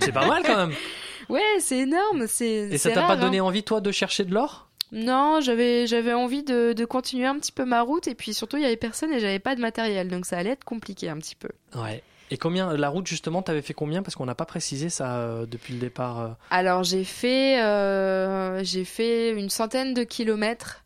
C'est 0.00 0.12
pas 0.12 0.26
mal 0.26 0.42
quand 0.44 0.56
même. 0.56 0.72
Ouais, 1.30 1.40
c'est 1.58 1.78
énorme. 1.78 2.26
C'est 2.28 2.44
Et 2.70 2.76
ça 2.76 2.90
t'a 2.90 3.06
pas 3.06 3.16
donné 3.16 3.38
hein. 3.38 3.44
envie, 3.44 3.62
toi, 3.62 3.80
de 3.80 3.90
chercher 3.90 4.24
de 4.26 4.34
l'or? 4.34 4.68
Non, 4.92 5.40
j'avais 5.40 5.86
j'avais 5.86 6.12
envie 6.12 6.42
de, 6.42 6.72
de 6.72 6.84
continuer 6.84 7.26
un 7.26 7.38
petit 7.38 7.52
peu 7.52 7.64
ma 7.64 7.82
route 7.82 8.06
et 8.08 8.14
puis 8.14 8.32
surtout 8.34 8.56
il 8.56 8.62
y 8.62 8.66
avait 8.66 8.76
personne 8.76 9.12
et 9.12 9.20
j'avais 9.20 9.38
pas 9.38 9.54
de 9.56 9.60
matériel, 9.60 10.08
donc 10.08 10.26
ça 10.26 10.38
allait 10.38 10.50
être 10.50 10.64
compliqué 10.64 11.08
un 11.08 11.18
petit 11.18 11.34
peu. 11.36 11.48
Ouais. 11.74 12.02
Et 12.30 12.38
combien, 12.38 12.72
la 12.76 12.88
route 12.88 13.06
justement, 13.06 13.42
t'avais 13.42 13.60
fait 13.62 13.74
combien? 13.74 14.02
Parce 14.02 14.14
qu'on 14.16 14.24
n'a 14.24 14.34
pas 14.34 14.46
précisé 14.46 14.88
ça 14.88 15.16
euh, 15.18 15.46
depuis 15.46 15.74
le 15.74 15.80
départ. 15.80 16.20
euh. 16.20 16.28
Alors 16.50 16.82
j'ai 16.82 17.04
fait, 17.04 17.60
euh, 17.62 18.64
j'ai 18.64 18.84
fait 18.84 19.32
une 19.32 19.50
centaine 19.50 19.92
de 19.94 20.04
kilomètres 20.04 20.83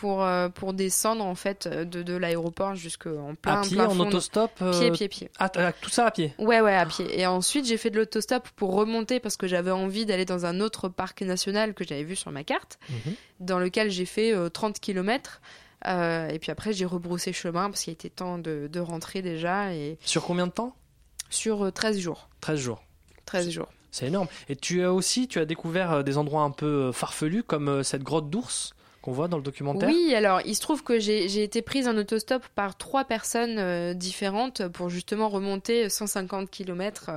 pour, 0.00 0.22
euh, 0.22 0.48
pour 0.48 0.74
descendre 0.74 1.24
en 1.24 1.34
fait 1.34 1.66
de, 1.66 2.02
de 2.02 2.14
l'aéroport 2.16 2.74
jusqu'en 2.76 3.34
plein 3.34 3.60
à 3.60 3.62
pied, 3.62 3.76
plein 3.76 3.88
en 3.88 3.98
autostop 3.98 4.50
euh, 4.62 4.70
Pied, 4.78 4.90
pied, 4.92 5.08
pied. 5.08 5.30
Ah, 5.40 5.50
ah, 5.56 5.72
tout 5.72 5.90
ça 5.90 6.06
à 6.06 6.10
pied 6.12 6.32
Ouais, 6.38 6.60
ouais, 6.60 6.74
à 6.76 6.86
pied. 6.86 7.18
Et 7.18 7.26
ensuite, 7.26 7.66
j'ai 7.66 7.76
fait 7.76 7.90
de 7.90 7.96
l'autostop 7.96 8.48
pour 8.56 8.74
remonter 8.74 9.18
parce 9.18 9.36
que 9.36 9.46
j'avais 9.48 9.70
envie 9.72 10.06
d'aller 10.06 10.24
dans 10.24 10.46
un 10.46 10.60
autre 10.60 10.88
parc 10.88 11.22
national 11.22 11.74
que 11.74 11.84
j'avais 11.84 12.04
vu 12.04 12.14
sur 12.16 12.30
ma 12.30 12.44
carte, 12.44 12.78
Mhm. 12.90 13.14
dans 13.40 13.58
lequel 13.58 13.90
j'ai 13.90 14.04
fait 14.06 14.32
euh, 14.32 14.48
30 14.48 14.78
km. 14.78 15.40
et 15.86 16.38
puis 16.40 16.50
après, 16.52 16.72
j'ai 16.72 16.84
rebroussé 16.84 17.32
chemin 17.32 17.70
parce 17.70 17.82
qu'il 17.84 17.92
était 17.92 18.08
temps 18.10 18.38
de, 18.38 18.68
de 18.70 18.80
rentrer 18.80 19.22
déjà. 19.22 19.72
Et 19.74 19.98
Sur 20.04 20.22
combien 20.24 20.46
de 20.46 20.52
temps? 20.52 20.74
Sur 21.30 21.64
euh, 21.66 21.70
13 21.72 21.98
jours. 21.98 22.28
13 22.40 22.58
jours. 22.60 22.82
13 23.26 23.50
jours. 23.50 23.68
C'est 23.90 24.06
énorme. 24.06 24.28
Et 24.48 24.54
tu 24.56 24.82
as 24.84 24.92
aussi, 24.92 25.28
tu 25.28 25.38
as 25.40 25.44
découvert 25.44 25.92
euh, 25.92 26.02
des 26.02 26.18
endroits 26.18 26.42
un 26.42 26.50
peu 26.50 26.66
euh, 26.66 26.92
farfelus 26.92 27.42
comme 27.42 27.68
euh, 27.68 27.82
cette 27.82 28.02
grotte 28.02 28.30
d'ours? 28.30 28.74
Qu'on 29.02 29.12
voit 29.12 29.28
dans 29.28 29.36
le 29.36 29.42
documentaire. 29.42 29.88
Oui, 29.88 30.14
alors 30.14 30.40
il 30.44 30.54
se 30.54 30.60
trouve 30.60 30.82
que 30.82 30.98
j'ai 30.98 31.42
été 31.42 31.62
prise 31.62 31.88
en 31.88 31.96
autostop 31.96 32.46
par 32.54 32.76
trois 32.76 33.04
personnes 33.04 33.58
euh, 33.58 33.94
différentes 33.94 34.66
pour 34.68 34.88
justement 34.88 35.28
remonter 35.28 35.88
150 35.88 36.50
km 36.50 37.10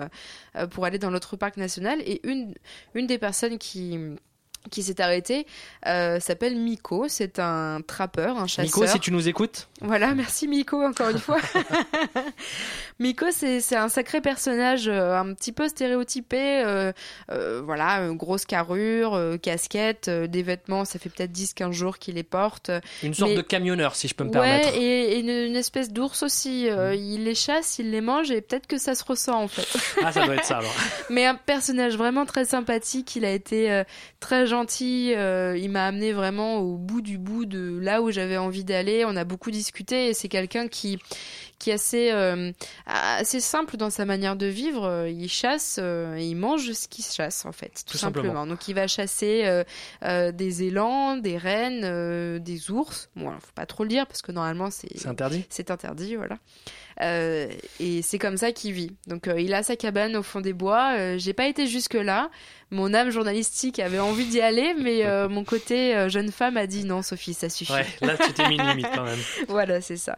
pour 0.72 0.86
aller 0.86 1.00
dans 1.00 1.10
l'autre 1.10 1.36
parc 1.38 1.58
national. 1.58 2.02
Et 2.06 2.22
une, 2.28 2.54
une 2.94 3.08
des 3.08 3.18
personnes 3.18 3.58
qui, 3.58 3.98
qui 4.70 4.84
s'est 4.84 5.02
arrêté 5.02 5.48
euh, 5.88 6.20
s'appelle 6.20 6.56
Miko. 6.56 7.06
C'est 7.10 7.40
un 7.40 7.82
trappeur, 7.86 8.38
un 8.38 8.48
chasseur. 8.48 8.66
Nico, 8.66 8.86
si 8.86 9.00
tu 9.00 9.12
nous 9.12 9.28
écoutes. 9.28 9.68
Voilà, 9.82 10.14
merci 10.14 10.48
Miko 10.48 10.84
encore 10.84 11.10
une 11.10 11.18
fois. 11.20 11.40
Miko, 13.00 13.26
c'est 13.32 13.76
un 13.76 13.90
sacré 13.90 14.22
personnage, 14.22 14.88
euh, 14.88 15.16
un 15.18 15.34
petit 15.34 15.52
peu 15.52 15.68
stéréotypé. 15.68 16.64
euh, 16.64 16.92
voilà, 17.64 18.08
grosse 18.12 18.46
carrure, 18.46 19.20
casquette, 19.42 20.10
des 20.10 20.44
vêtements, 20.44 20.86
ça 20.86 21.00
fait 21.00 21.10
peut-être 21.10 21.32
10-15 21.32 21.72
jours 21.72 21.98
qu'il 21.98 22.16
les 22.16 22.24
porte. 22.24 22.70
Une 23.04 23.14
sorte 23.14 23.32
Mais- 23.32 23.38
de 23.38 23.42
camionneur, 23.42 23.96
si 23.96 24.08
je 24.08 24.14
peux 24.14 24.24
me 24.24 24.30
Ouais, 24.30 24.34
permettre. 24.34 24.76
et, 24.76 25.14
et 25.14 25.20
une, 25.20 25.30
une 25.30 25.56
espèce 25.56 25.92
d'ours 25.92 26.22
aussi. 26.24 26.70
Euh, 26.70 26.94
Il 26.94 27.24
les 27.24 27.36
chasse, 27.36 27.80
il 27.80 27.90
les 27.92 28.02
mange, 28.02 28.30
et 28.32 28.42
peut-être 28.42 28.68
que 28.68 28.78
ça 28.78 28.94
se 28.96 29.04
ressent 29.04 29.42
en 29.42 29.48
fait. 29.48 29.68
Ah, 30.04 30.12
ça 30.12 30.26
doit 30.26 30.36
être 30.36 30.46
ça 30.46 30.58
alors. 30.58 30.74
Mais 31.10 31.26
un 31.26 31.36
personnage 31.36 31.98
vraiment 31.98 32.26
très 32.26 32.46
sympathique. 32.46 33.16
Il 33.16 33.26
a 33.26 33.32
été 33.32 33.84
très 34.20 34.46
gentil. 34.52 35.14
euh, 35.16 35.58
il 35.58 35.72
m'a 35.72 35.88
amené 35.88 36.12
vraiment 36.12 36.58
au 36.58 36.78
bout 36.78 37.02
du 37.02 37.18
bout 37.18 37.46
de 37.46 37.80
là 37.82 38.02
où 38.02 38.12
j'avais 38.12 38.38
envie 38.38 38.64
d'aller. 38.64 39.04
On 39.06 39.16
a 39.16 39.24
beaucoup 39.24 39.50
discuté 39.50 40.10
et 40.10 40.14
c'est 40.14 40.30
quelqu'un 40.30 40.68
qui 40.68 41.00
qui 41.62 41.70
est 41.70 41.74
assez 41.74 42.12
euh, 42.12 42.52
assez 42.88 43.40
simple 43.40 43.78
dans 43.78 43.92
sa 43.92 44.06
manière 44.06 44.36
de 44.36 44.48
vivre. 44.48 44.84
Euh, 44.84 45.10
Il 45.10 45.30
chasse 45.30 45.80
euh, 45.80 46.16
et 46.16 46.26
il 46.26 46.36
mange 46.36 46.72
ce 46.72 46.88
qu'il 46.88 47.06
chasse 47.06 47.46
en 47.46 47.52
fait, 47.52 47.84
tout, 47.86 47.92
Tout 47.92 47.98
simplement. 47.98 48.30
simplement. 48.30 48.48
Donc 48.48 48.68
il 48.68 48.74
va 48.74 48.88
chasser 48.88 49.64
euh, 50.04 50.32
des 50.32 50.64
élans, 50.64 51.18
des 51.18 51.38
rennes, 51.38 52.40
des 52.40 52.72
ours. 52.72 53.10
Bon, 53.16 53.30
alors, 53.30 53.42
faut 53.42 53.52
pas 53.54 53.68
trop 53.68 53.84
le 53.84 53.90
dire 53.90 54.08
parce 54.08 54.24
que 54.24 54.32
normalement 54.32 54.70
c'est 54.72 55.06
interdit 55.06 55.46
c'est 55.50 55.70
interdit, 55.70 56.16
voilà. 56.16 56.38
Et 57.80 58.02
c'est 58.02 58.20
comme 58.20 58.38
ça 58.38 58.52
qu'il 58.52 58.74
vit. 58.74 58.92
Donc 59.08 59.30
il 59.38 59.54
a 59.54 59.64
sa 59.64 59.76
cabane 59.76 60.16
au 60.16 60.24
fond 60.24 60.42
des 60.42 60.54
bois. 60.54 61.18
J'ai 61.18 61.34
pas 61.34 61.48
été 61.48 61.68
jusque 61.68 61.94
là. 61.94 62.30
Mon 62.70 62.94
âme 62.94 63.10
journalistique 63.10 63.80
avait 63.80 64.00
envie 64.00 64.26
d'y 64.26 64.40
aller, 64.40 64.74
mais 64.78 65.04
mon 65.30 65.44
côté 65.44 66.10
jeune 66.10 66.32
femme 66.32 66.58
a 66.58 66.68
dit 66.68 66.86
non, 66.86 67.02
Sophie, 67.02 67.34
ça 67.34 67.50
suffit. 67.50 67.74
Ouais, 67.74 67.86
là, 68.02 68.18
tu 68.18 68.34
t'es 68.34 68.48
mis 68.50 68.56
une 68.56 68.68
limite 68.68 68.88
quand 68.94 69.04
même. 69.04 69.20
voilà, 69.48 69.82
c'est 69.82 69.98
ça. 69.98 70.18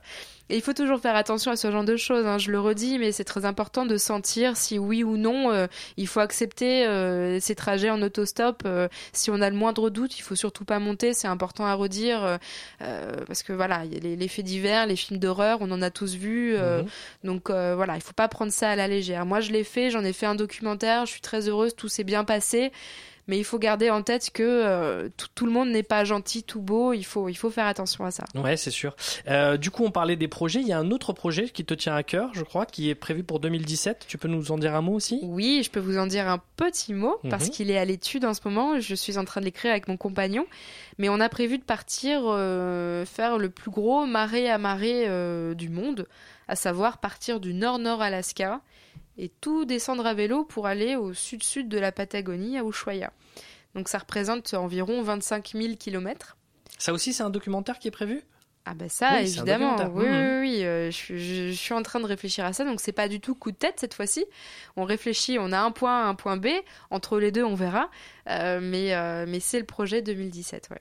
Et 0.50 0.58
il 0.58 0.62
faut 0.62 0.74
toujours 0.74 1.00
faire 1.00 1.16
attention 1.16 1.52
à 1.52 1.56
ce 1.56 1.72
genre 1.72 1.86
de 1.86 1.96
choses. 1.96 2.26
hein. 2.28 2.38
Je 2.38 2.52
le 2.52 2.60
redis, 2.60 3.00
mais 3.00 3.12
c'est 3.12 3.24
très 3.24 3.46
important 3.46 3.86
de 3.86 3.98
sentir 3.98 4.58
si 4.58 4.78
oui 4.78 5.04
ou 5.04 5.16
non 5.18 5.52
euh, 5.52 5.68
il 5.98 6.06
faut 6.08 6.20
accepter 6.20 6.86
euh, 6.86 7.40
ces 7.40 7.56
trajets 7.56 7.90
en 7.90 8.02
autostop. 8.02 8.64
euh, 8.66 8.88
si 9.14 9.32
on 9.32 9.42
a 9.42 9.50
le 9.50 9.56
moindre 9.56 9.90
doute, 9.90 10.20
il 10.20 10.22
faut 10.22 10.36
surtout 10.36 10.66
pas 10.66 10.80
monter. 10.80 11.14
C'est 11.14 11.28
important 11.30 11.66
à 11.66 11.74
redire 11.74 12.38
euh, 12.82 13.12
parce 13.26 13.42
que 13.42 13.54
voilà, 13.54 13.86
il 13.86 13.94
y 13.94 13.98
a 13.98 14.00
les, 14.00 14.16
les 14.16 14.28
faits 14.28 14.46
divers, 14.46 14.86
les 14.86 14.98
films 14.98 15.20
d'horreur, 15.20 15.60
on 15.62 15.72
en 15.72 15.82
a 15.82 15.90
tous 15.90 16.16
vu. 16.16 16.56
Mhm. 16.58 16.86
Donc 17.24 17.50
voilà, 17.50 17.96
il 17.96 18.02
faut 18.02 18.14
pas 18.14 18.28
prendre 18.28 18.52
ça 18.52 18.70
à 18.70 18.76
la 18.76 18.88
légère. 18.88 19.26
Moi, 19.26 19.40
je 19.40 19.52
l'ai 19.52 19.64
fait, 19.64 19.90
j'en 19.92 20.04
ai 20.04 20.14
fait 20.14 20.26
un 20.26 20.36
documentaire. 20.36 21.06
Je 21.06 21.12
suis 21.12 21.22
très 21.22 21.48
heureuse, 21.48 21.74
tout 21.76 21.88
s'est 21.88 22.04
bien 22.04 22.24
passé. 22.26 22.72
Mais 23.28 23.38
il 23.38 23.46
faut 23.46 23.58
garder 23.58 23.90
en 23.90 24.02
tête 24.04 24.32
que 24.34 24.44
euh, 24.44 25.08
tout, 25.16 25.28
tout 25.34 25.46
le 25.46 25.52
monde 25.54 25.70
n'est 25.70 25.82
pas 25.84 26.04
gentil, 26.04 26.44
tout 26.44 26.62
beau. 26.62 26.92
Il 26.92 27.04
faut, 27.06 27.30
il 27.30 27.36
faut 27.36 27.50
faire 27.50 27.68
attention 27.68 28.04
à 28.04 28.12
ça. 28.12 28.26
Ouais, 28.36 28.58
c'est 28.58 28.70
sûr. 28.72 28.96
Euh, 29.30 29.56
du 29.56 29.72
coup, 29.72 29.86
on 29.86 29.92
parlait 29.92 30.18
des 30.18 30.28
projets. 30.28 30.60
Il 30.60 30.68
y 30.68 30.74
a 30.74 30.78
un 30.78 30.92
autre 30.92 31.14
projet 31.14 31.48
qui 31.50 31.64
te 31.64 31.74
tient 31.74 31.96
à 31.96 32.04
cœur, 32.04 32.32
je 32.34 32.44
crois, 32.44 32.66
qui 32.66 32.90
est 32.90 32.96
prévu 32.96 33.24
pour 33.24 33.40
2017. 33.40 34.06
Tu 34.10 34.18
peux 34.18 34.28
nous 34.28 34.52
en 34.52 34.58
dire 34.58 34.76
un 34.76 34.82
mot 34.82 34.94
aussi? 34.94 35.20
Oui, 35.24 35.62
je 35.64 35.72
peux 35.72 35.80
vous 35.80 35.98
en 35.98 36.06
dire 36.06 36.28
un 36.28 36.42
petit 36.58 36.94
mot 36.94 37.18
parce 37.30 37.46
Mhm. 37.46 37.50
qu'il 37.52 37.72
est 37.72 37.78
à 37.78 37.86
l'étude 37.86 38.26
en 38.26 38.34
ce 38.34 38.42
moment. 38.44 38.80
Je 38.82 38.94
suis 38.96 39.18
en 39.18 39.24
train 39.24 39.40
de 39.40 39.46
l'écrire 39.46 39.72
avec 39.72 39.88
mon 39.88 39.96
compagnon. 39.96 40.46
Mais 40.98 41.08
on 41.08 41.20
a 41.22 41.30
prévu 41.30 41.58
de 41.58 41.64
partir 41.64 42.24
euh, 42.26 43.06
faire 43.06 43.38
le 43.38 43.50
plus 43.50 43.72
gros 43.72 44.06
marais 44.06 44.50
à 44.50 44.58
marée 44.58 45.08
du 45.56 45.70
monde, 45.70 46.08
à 46.50 46.56
savoir 46.58 46.98
partir 46.98 47.40
du 47.40 47.54
nord-nord 47.54 48.02
Alaska 48.02 48.60
et 49.18 49.30
tout 49.30 49.66
descendre 49.66 50.06
à 50.06 50.14
vélo 50.14 50.44
pour 50.44 50.68
aller 50.68 50.96
au 50.96 51.14
sud-sud 51.14 51.70
de 51.70 51.78
la 51.80 51.92
Patagonie, 51.92 52.58
à 52.58 52.64
Ushuaia. 52.64 53.12
Donc 53.76 53.90
ça 53.90 53.98
représente 54.00 54.54
environ 54.54 55.02
25 55.02 55.52
000 55.56 55.76
kilomètres. 55.76 56.38
Ça 56.78 56.94
aussi, 56.94 57.14
c'est 57.14 57.24
un 57.24 57.30
documentaire 57.30 57.80
qui 57.80 57.88
est 57.88 57.92
prévu? 57.92 58.22
Ah 58.66 58.74
bah 58.76 58.88
ça, 58.88 59.16
Oui, 59.16 59.22
évidemment. 59.28 59.76
Oui, 59.94 60.06
Mhm. 60.06 60.12
oui, 60.12 60.40
oui. 60.58 60.64
euh, 60.66 60.86
je, 60.90 60.96
suis- 60.96 61.20
je- 61.20 61.48
je 61.50 61.54
suis 61.54 61.74
en 61.74 61.82
train 61.84 62.00
de 62.00 62.06
réfléchir 62.06 62.46
à 62.46 62.54
ça, 62.54 62.64
donc 62.64 62.80
c'est 62.80 62.94
pas 62.94 63.10
du 63.10 63.20
tout 63.20 63.36
coup 63.36 63.52
de 63.52 63.58
tête 63.58 63.76
cette 63.80 63.94
fois-ci. 63.94 64.26
On 64.78 64.86
réfléchit, 64.86 65.38
on 65.38 65.52
a 65.52 65.60
un 65.60 65.72
point 65.72 66.04
A, 66.04 66.08
un 66.08 66.16
point 66.16 66.38
B. 66.38 66.48
Entre 66.90 67.20
les 67.20 67.32
deux, 67.34 67.44
on 67.44 67.56
verra. 67.56 67.90
Euh, 68.30 68.60
mais 68.62 68.96
euh, 68.96 69.26
mais 69.28 69.42
c'est 69.42 69.60
le 69.60 69.66
projet 69.66 70.02
2017, 70.02 70.70
ouais. 70.72 70.80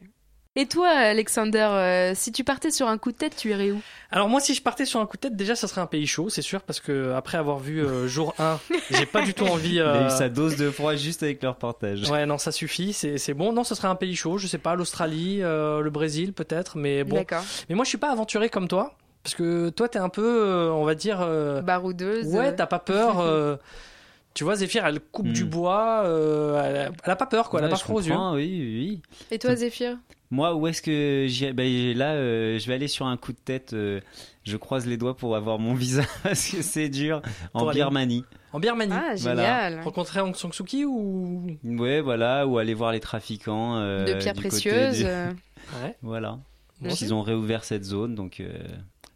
Et 0.54 0.66
toi, 0.66 0.88
Alexander, 0.90 1.66
euh, 1.72 2.12
si 2.14 2.30
tu 2.30 2.44
partais 2.44 2.70
sur 2.70 2.86
un 2.86 2.98
coup 2.98 3.10
de 3.10 3.16
tête, 3.16 3.34
tu 3.36 3.48
irais 3.50 3.70
où? 3.70 3.80
Alors 4.10 4.28
moi, 4.28 4.38
si 4.38 4.54
je 4.54 4.60
partais 4.62 4.84
sur 4.84 5.00
un 5.00 5.06
coup 5.06 5.16
de 5.16 5.22
tête, 5.22 5.34
déjà, 5.34 5.54
ça 5.56 5.66
serait 5.66 5.80
un 5.80 5.86
pays 5.86 6.06
chaud, 6.06 6.28
c'est 6.28 6.42
sûr, 6.42 6.60
parce 6.60 6.78
que 6.78 7.12
après 7.14 7.38
avoir 7.38 7.58
vu 7.58 7.82
euh, 7.82 8.06
jour 8.06 8.34
1, 8.38 8.60
j'ai 8.90 9.06
pas 9.06 9.22
du 9.22 9.32
tout 9.32 9.46
envie. 9.46 9.76
Il 9.76 9.80
a 9.80 9.86
euh, 9.86 10.06
eu 10.06 10.10
sa 10.10 10.28
dose 10.28 10.56
de 10.58 10.70
froid 10.70 10.94
juste 10.94 11.22
avec 11.22 11.42
le 11.42 11.48
reportage. 11.48 12.06
Ouais, 12.10 12.26
non, 12.26 12.36
ça 12.36 12.52
suffit, 12.52 12.92
c'est 12.92 13.16
c'est 13.16 13.32
bon. 13.32 13.54
Non, 13.54 13.64
ce 13.64 13.74
serait 13.74 13.88
un 13.88 13.94
pays 13.94 14.14
chaud, 14.14 14.36
je 14.36 14.46
sais 14.46 14.58
pas, 14.58 14.74
l'Australie, 14.74 15.38
euh, 15.40 15.80
le 15.80 15.88
Brésil 15.88 16.34
peut-être, 16.34 16.76
mais 16.76 17.02
bon. 17.02 17.16
D'accord. 17.16 17.44
Mais 17.70 17.74
moi, 17.74 17.84
je 17.86 17.88
suis 17.88 17.98
pas 17.98 18.10
aventuré 18.12 18.50
comme 18.50 18.68
toi, 18.68 18.94
parce 19.22 19.34
que 19.34 19.70
toi, 19.70 19.88
t'es 19.88 20.00
un 20.00 20.10
peu, 20.10 20.22
euh, 20.46 20.70
on 20.70 20.84
va 20.84 20.94
dire. 20.94 21.20
euh, 21.22 21.62
Baroudeuse. 21.62 22.26
Ouais, 22.26 22.54
t'as 22.54 22.66
pas 22.66 22.78
peur. 22.78 23.20
euh, 23.20 23.56
Tu 24.34 24.44
vois, 24.44 24.56
Zéphyr, 24.56 24.84
elle 24.86 25.00
coupe 25.00 25.28
Hmm. 25.28 25.32
du 25.32 25.44
bois, 25.46 26.02
euh, 26.04 26.62
elle, 26.62 26.76
a, 26.76 26.90
elle 27.04 27.10
a 27.10 27.16
pas 27.16 27.26
peur, 27.26 27.48
quoi, 27.48 27.60
elle 27.60 27.66
a 27.66 27.68
pas 27.70 27.76
froid 27.76 27.96
aux 27.96 28.02
yeux. 28.04 28.14
Oui, 28.34 28.58
oui, 28.60 29.00
oui. 29.00 29.02
Et 29.30 29.38
toi, 29.38 29.56
Zéphyr? 29.56 29.96
Moi, 30.32 30.54
où 30.54 30.66
est-ce 30.66 30.80
que 30.82 31.26
j'irai? 31.28 31.52
Ben, 31.52 31.96
Là, 31.96 32.14
euh, 32.14 32.58
je 32.58 32.66
vais 32.66 32.74
aller 32.74 32.88
sur 32.88 33.06
un 33.06 33.16
coup 33.18 33.32
de 33.32 33.38
tête. 33.38 33.74
euh, 33.74 34.00
je 34.44 34.56
croise 34.56 34.86
les 34.86 34.96
doigts 34.96 35.14
pour 35.16 35.36
avoir 35.36 35.58
mon 35.60 35.74
visa 35.74 36.02
parce 36.24 36.48
que 36.48 36.62
c'est 36.62 36.88
dur 36.88 37.20
en 37.54 37.68
aller- 37.68 37.76
Birmanie. 37.80 38.24
En 38.54 38.58
Birmanie. 38.58 38.92
Ah, 38.96 39.12
Voilà. 39.18 39.42
génial. 39.68 39.84
Rencontrer 39.84 40.20
Aung 40.20 40.34
San 40.34 40.50
Suu 40.52 40.64
Kyi 40.64 40.84
ou? 40.86 41.46
Ouais, 41.62 42.00
voilà, 42.00 42.46
ou 42.46 42.56
aller 42.58 42.74
voir 42.74 42.92
les 42.92 43.00
trafiquants 43.00 43.76
euh, 43.76 44.04
De 44.06 44.14
pierres 44.14 44.34
précieuses. 44.34 44.98
du- 44.98 45.04
Ouais. 45.04 45.96
Voilà. 46.02 46.38
Ils 46.82 47.14
ont 47.14 47.22
réouvert 47.22 47.62
cette 47.62 47.84
zone, 47.84 48.14
donc 48.16 48.40
euh, 48.40 48.50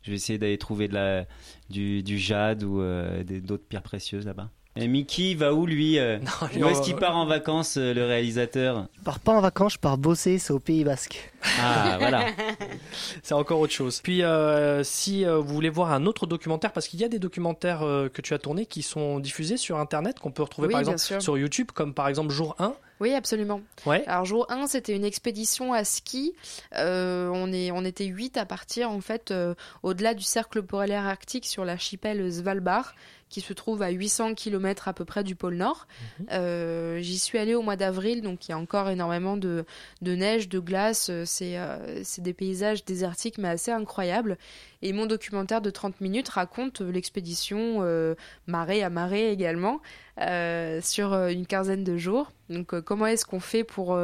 je 0.03 0.11
vais 0.11 0.17
essayer 0.17 0.39
d'aller 0.39 0.59
trouver 0.59 0.87
de 0.87 0.95
la, 0.95 1.25
du, 1.71 2.03
du 2.05 2.19
jade 2.19 2.63
ou 2.63 2.81
euh, 2.81 3.25
des- 3.25 3.41
d'autres 3.41 3.67
pierres 3.67 3.83
précieuses 3.83 4.27
là-bas. 4.27 4.51
Et 4.77 4.89
Mickey 4.89 5.35
va 5.35 5.55
où 5.55 5.67
lui 5.67 5.99
euh, 5.99 6.19
Où 6.61 6.67
est-ce 6.67 6.83
qu'il 6.83 6.97
part 6.97 7.17
en 7.17 7.27
vacances, 7.27 7.77
euh, 7.79 7.95
le 7.95 8.05
réalisateur 8.05 8.87
Je 8.99 9.03
pars 9.03 9.21
pas 9.21 9.33
en 9.33 9.41
vacances, 9.41 9.75
je 9.75 9.79
pars 9.79 9.97
bosser, 9.97 10.39
c'est 10.39 10.53
au 10.53 10.59
Pays 10.59 10.85
Basque. 10.85 11.33
Ah, 11.61 11.97
voilà. 11.99 12.27
C'est 13.23 13.35
encore 13.35 13.61
autre 13.61 13.73
chose. 13.73 14.01
Puis, 14.03 14.23
euh, 14.23 14.83
si 14.83 15.25
euh, 15.25 15.39
vous 15.39 15.55
voulez 15.55 15.69
voir 15.69 15.93
un 15.93 16.07
autre 16.07 16.27
documentaire, 16.27 16.73
parce 16.73 16.89
qu'il 16.89 17.01
y 17.01 17.05
a 17.05 17.09
des 17.09 17.19
documentaires 17.19 17.83
euh, 17.83 18.09
que 18.09 18.21
tu 18.21 18.35
as 18.35 18.39
tournés 18.39 18.67
qui 18.67 18.83
sont 18.83 19.21
diffusés 19.21 19.57
sur 19.57 19.79
Internet, 19.79 20.19
qu'on 20.19 20.31
peut 20.31 20.43
retrouver 20.43 20.69
Oui, 20.69 20.73
par 20.73 20.81
exemple 20.81 20.99
sûr. 20.99 21.23
sur 21.23 21.39
YouTube, 21.39 21.71
comme 21.73 21.95
par 21.95 22.09
exemple 22.09 22.33
Jour 22.33 22.57
1. 22.59 22.75
Oui, 22.99 23.13
absolument. 23.13 23.61
Ouais. 23.85 24.03
Alors 24.07 24.25
jour 24.25 24.47
1, 24.49 24.69
c'était 24.69 24.97
une 24.97 25.05
expédition 25.05 25.75
à 25.75 25.85
ski. 25.85 26.33
Euh, 26.77 27.29
on, 27.33 27.53
est, 27.53 27.71
on 27.71 27.85
était 27.85 28.07
8 28.07 28.39
à 28.39 28.47
partir 28.47 28.91
en 28.91 29.03
fait 29.03 29.31
euh, 29.31 29.55
au-delà 29.83 30.15
du 30.15 30.23
cercle 30.23 30.63
polaire 30.63 31.05
arctique 31.07 31.45
sur 31.45 31.67
l'archipel 31.67 32.33
Svalbard 32.33 32.95
qui 33.29 33.41
se 33.41 33.53
trouve 33.53 33.83
à 33.83 33.91
800 33.91 34.35
km 34.35 34.87
à 34.89 34.93
peu 34.93 35.05
près 35.05 35.25
du 35.25 35.35
pôle 35.35 35.57
Nord. 35.57 35.87
Euh, 36.31 36.99
J'y 37.01 37.19
suis 37.19 37.39
allée 37.39 37.55
au 37.55 37.63
mois 37.63 37.77
d'avril, 37.77 38.23
donc 38.23 38.47
il 38.47 38.53
y 38.53 38.55
a 38.55 38.59
encore 38.59 38.89
énormément 38.89 39.37
de, 39.37 39.65
de 40.03 40.15
neige, 40.15 40.49
de 40.49 40.59
glace. 40.61 41.09
Euh, 41.11 41.25
C'est 41.27 41.59
euh, 41.59 42.03
c'est 42.05 42.23
des 42.23 42.33
paysages 42.35 42.85
désertiques 42.85 43.39
mais 43.39 43.49
assez 43.49 43.73
incroyables. 43.73 44.39
Et 44.87 44.93
mon 44.93 45.07
documentaire 45.07 45.61
de 45.61 45.71
30 45.71 46.01
minutes 46.01 46.29
raconte 46.29 46.81
euh, 46.81 46.93
l'expédition 46.93 47.79
euh, 47.81 48.15
marée 48.47 48.85
à 48.85 48.89
marée 48.89 49.33
également 49.33 49.81
euh, 50.21 50.81
sur 50.81 51.13
une 51.13 51.45
quinzaine 51.45 51.83
de 51.83 51.97
jours. 51.97 52.31
Donc 52.51 52.79
comment 52.83 53.07
est-ce 53.07 53.27
qu'on 53.27 53.41
fait 53.41 53.65
pour, 53.65 53.99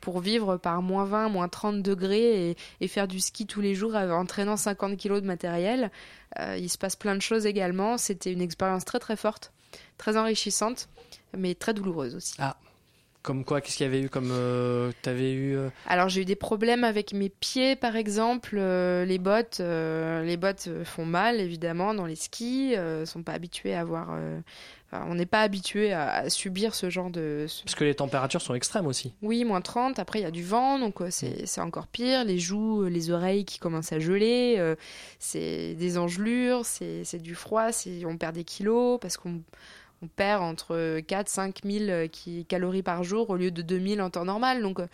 pour 0.00 0.20
vivre 0.20 0.56
par 0.56 0.80
moins 0.80 1.04
20, 1.04 1.28
moins 1.28 1.48
30 1.48 1.82
degrés 1.82 2.48
et, 2.52 2.56
et 2.80 2.88
faire 2.88 3.06
du 3.06 3.20
ski 3.20 3.46
tous 3.46 3.60
les 3.60 3.74
jours 3.74 3.94
en 3.94 4.08
entraînant 4.12 4.56
50 4.56 4.96
kilos 4.96 5.20
de 5.20 5.26
matériel? 5.26 5.90
Il 6.56 6.70
se 6.70 6.78
passe 6.78 6.96
plein 6.96 7.14
de 7.14 7.20
choses 7.20 7.44
également. 7.44 7.98
C'était 7.98 8.32
une 8.32 8.40
expérience 8.40 8.86
très 8.86 9.00
très 9.00 9.16
forte, 9.16 9.52
très 9.98 10.16
enrichissante, 10.16 10.88
mais 11.36 11.54
très 11.54 11.74
douloureuse 11.74 12.14
aussi. 12.14 12.36
Ah. 12.38 12.56
Comme 13.24 13.42
quoi, 13.44 13.60
qu'est-ce 13.62 13.78
qu'il 13.78 13.86
y 13.86 13.88
avait 13.88 14.02
eu 14.02 14.10
comme. 14.10 14.28
euh, 14.30 14.92
T'avais 15.02 15.32
eu. 15.32 15.56
euh, 15.56 15.70
Alors 15.86 16.08
j'ai 16.10 16.20
eu 16.20 16.24
des 16.26 16.36
problèmes 16.36 16.84
avec 16.84 17.12
mes 17.14 17.30
pieds 17.30 17.74
par 17.74 17.96
exemple, 17.96 18.56
Euh, 18.58 19.04
les 19.06 19.18
bottes, 19.18 19.60
les 19.60 20.36
bottes 20.36 20.68
font 20.84 21.06
mal 21.06 21.40
évidemment 21.40 21.94
dans 21.94 22.04
les 22.06 22.16
skis, 22.16 22.74
sont 23.06 23.22
pas 23.22 23.32
habitués 23.32 23.74
à 23.74 23.80
avoir, 23.80 24.10
enfin, 24.92 25.06
on 25.08 25.14
n'est 25.14 25.24
pas 25.24 25.40
habitué 25.40 25.92
à, 25.94 26.10
à 26.12 26.28
subir 26.28 26.74
ce 26.74 26.90
genre 26.90 27.08
de. 27.08 27.46
ce- 27.48 27.62
Parce 27.64 27.74
que 27.74 27.84
les 27.84 27.94
températures 27.94 28.42
sont 28.42 28.54
extrêmes 28.54 28.86
aussi. 28.86 29.14
Oui, 29.22 29.42
moins 29.44 29.62
30, 29.62 29.98
après 29.98 30.18
il 30.20 30.22
y 30.22 30.26
a 30.26 30.30
du 30.30 30.44
vent, 30.44 30.78
donc 30.78 31.00
euh, 31.00 31.08
c'est 31.10 31.60
encore 31.62 31.86
pire, 31.86 32.24
les 32.26 32.38
joues, 32.38 32.84
les 32.84 33.10
oreilles 33.10 33.46
qui 33.46 33.58
commencent 33.58 33.92
à 33.94 34.00
geler, 34.00 34.74
c'est 35.18 35.74
des 35.74 35.96
engelures, 35.96 36.66
c'est 36.66 37.22
du 37.22 37.34
froid, 37.34 37.70
on 38.06 38.18
perd 38.18 38.34
des 38.34 38.44
kilos 38.44 38.98
parce 39.00 39.16
qu'on 39.16 39.40
on 40.04 40.08
perd 40.08 40.42
entre 40.42 41.00
4 41.00 41.28
5 41.28 41.60
000 41.64 42.08
qui- 42.08 42.44
calories 42.44 42.82
par 42.82 43.02
jour 43.04 43.30
au 43.30 43.36
lieu 43.36 43.50
de 43.50 43.62
2000 43.62 44.02
en 44.02 44.10
temps 44.10 44.24
normal. 44.24 44.62
Donc, 44.62 44.80
euh, 44.80 44.86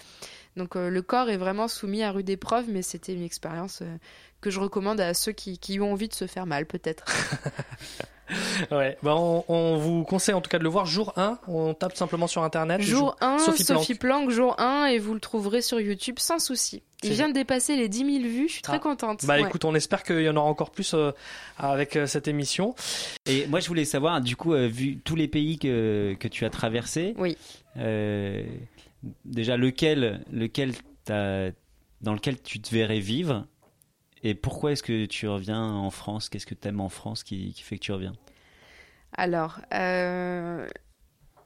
Donc 0.56 0.76
euh, 0.76 0.88
le 0.90 1.02
corps 1.02 1.28
est 1.30 1.36
vraiment 1.36 1.68
soumis 1.68 2.02
à 2.02 2.12
rude 2.12 2.30
épreuve, 2.30 2.66
mais 2.68 2.82
c'était 2.82 3.14
une 3.14 3.22
expérience 3.24 3.82
euh, 3.82 3.96
que 4.40 4.50
je 4.50 4.60
recommande 4.60 5.00
à 5.00 5.14
ceux 5.14 5.32
qui, 5.32 5.58
qui 5.58 5.80
ont 5.80 5.92
envie 5.92 6.08
de 6.08 6.14
se 6.14 6.26
faire 6.26 6.46
mal, 6.46 6.66
peut-être. 6.66 7.04
Ouais, 8.70 8.96
bah 9.02 9.14
on, 9.16 9.44
on 9.48 9.76
vous 9.76 10.04
conseille 10.04 10.34
en 10.34 10.40
tout 10.40 10.48
cas 10.50 10.58
de 10.58 10.64
le 10.64 10.68
voir 10.70 10.86
jour 10.86 11.12
1. 11.16 11.38
On 11.48 11.74
tape 11.74 11.96
simplement 11.96 12.26
sur 12.26 12.42
internet. 12.42 12.80
Jour 12.80 13.16
1, 13.20 13.38
Sophie 13.38 13.64
Sophie, 13.64 13.94
Planck. 13.94 14.20
Planck, 14.26 14.30
jour 14.30 14.54
1, 14.60 14.86
et 14.86 14.98
vous 14.98 15.14
le 15.14 15.20
trouverez 15.20 15.62
sur 15.62 15.80
YouTube 15.80 16.18
sans 16.18 16.38
souci. 16.38 16.82
Il 17.02 17.12
vient 17.12 17.28
de 17.28 17.34
dépasser 17.34 17.76
les 17.76 17.88
10 17.88 17.98
000 18.20 18.24
vues, 18.30 18.48
je 18.48 18.52
suis 18.54 18.62
très 18.62 18.76
Ah. 18.76 18.78
contente. 18.78 19.24
Bah 19.24 19.34
Ouais. 19.40 19.42
écoute, 19.46 19.64
on 19.64 19.74
espère 19.74 20.02
qu'il 20.02 20.20
y 20.20 20.28
en 20.28 20.36
aura 20.36 20.48
encore 20.48 20.70
plus 20.70 20.92
euh, 20.94 21.12
avec 21.58 21.96
euh, 21.96 22.06
cette 22.06 22.28
émission. 22.28 22.74
Et 23.26 23.46
moi, 23.46 23.60
je 23.60 23.68
voulais 23.68 23.86
savoir, 23.86 24.20
du 24.20 24.36
coup, 24.36 24.52
euh, 24.52 24.66
vu 24.68 24.98
tous 24.98 25.16
les 25.16 25.26
pays 25.28 25.58
que, 25.58 26.14
que 26.20 26.28
tu 26.28 26.44
as 26.44 26.50
traversés, 26.50 27.14
oui. 27.16 27.36
déjà 29.24 29.56
lequel, 29.56 30.22
lequel 30.32 30.72
t'as- 31.04 31.50
dans 32.02 32.12
lequel 32.14 32.40
tu 32.40 32.60
te 32.60 32.74
verrais 32.74 33.00
vivre 33.00 33.46
et 34.22 34.34
pourquoi 34.34 34.72
est-ce 34.72 34.82
que 34.82 35.06
tu 35.06 35.28
reviens 35.28 35.64
en 35.64 35.90
France? 35.90 36.28
Qu'est-ce 36.28 36.46
que 36.46 36.54
tu 36.54 36.68
aimes 36.68 36.80
en 36.80 36.88
France 36.88 37.24
qui, 37.24 37.52
fait 37.52 37.76
que 37.76 37.84
tu 37.84 37.92
reviens? 37.92 38.12
Alors, 39.16 39.60
euh, 39.72 40.68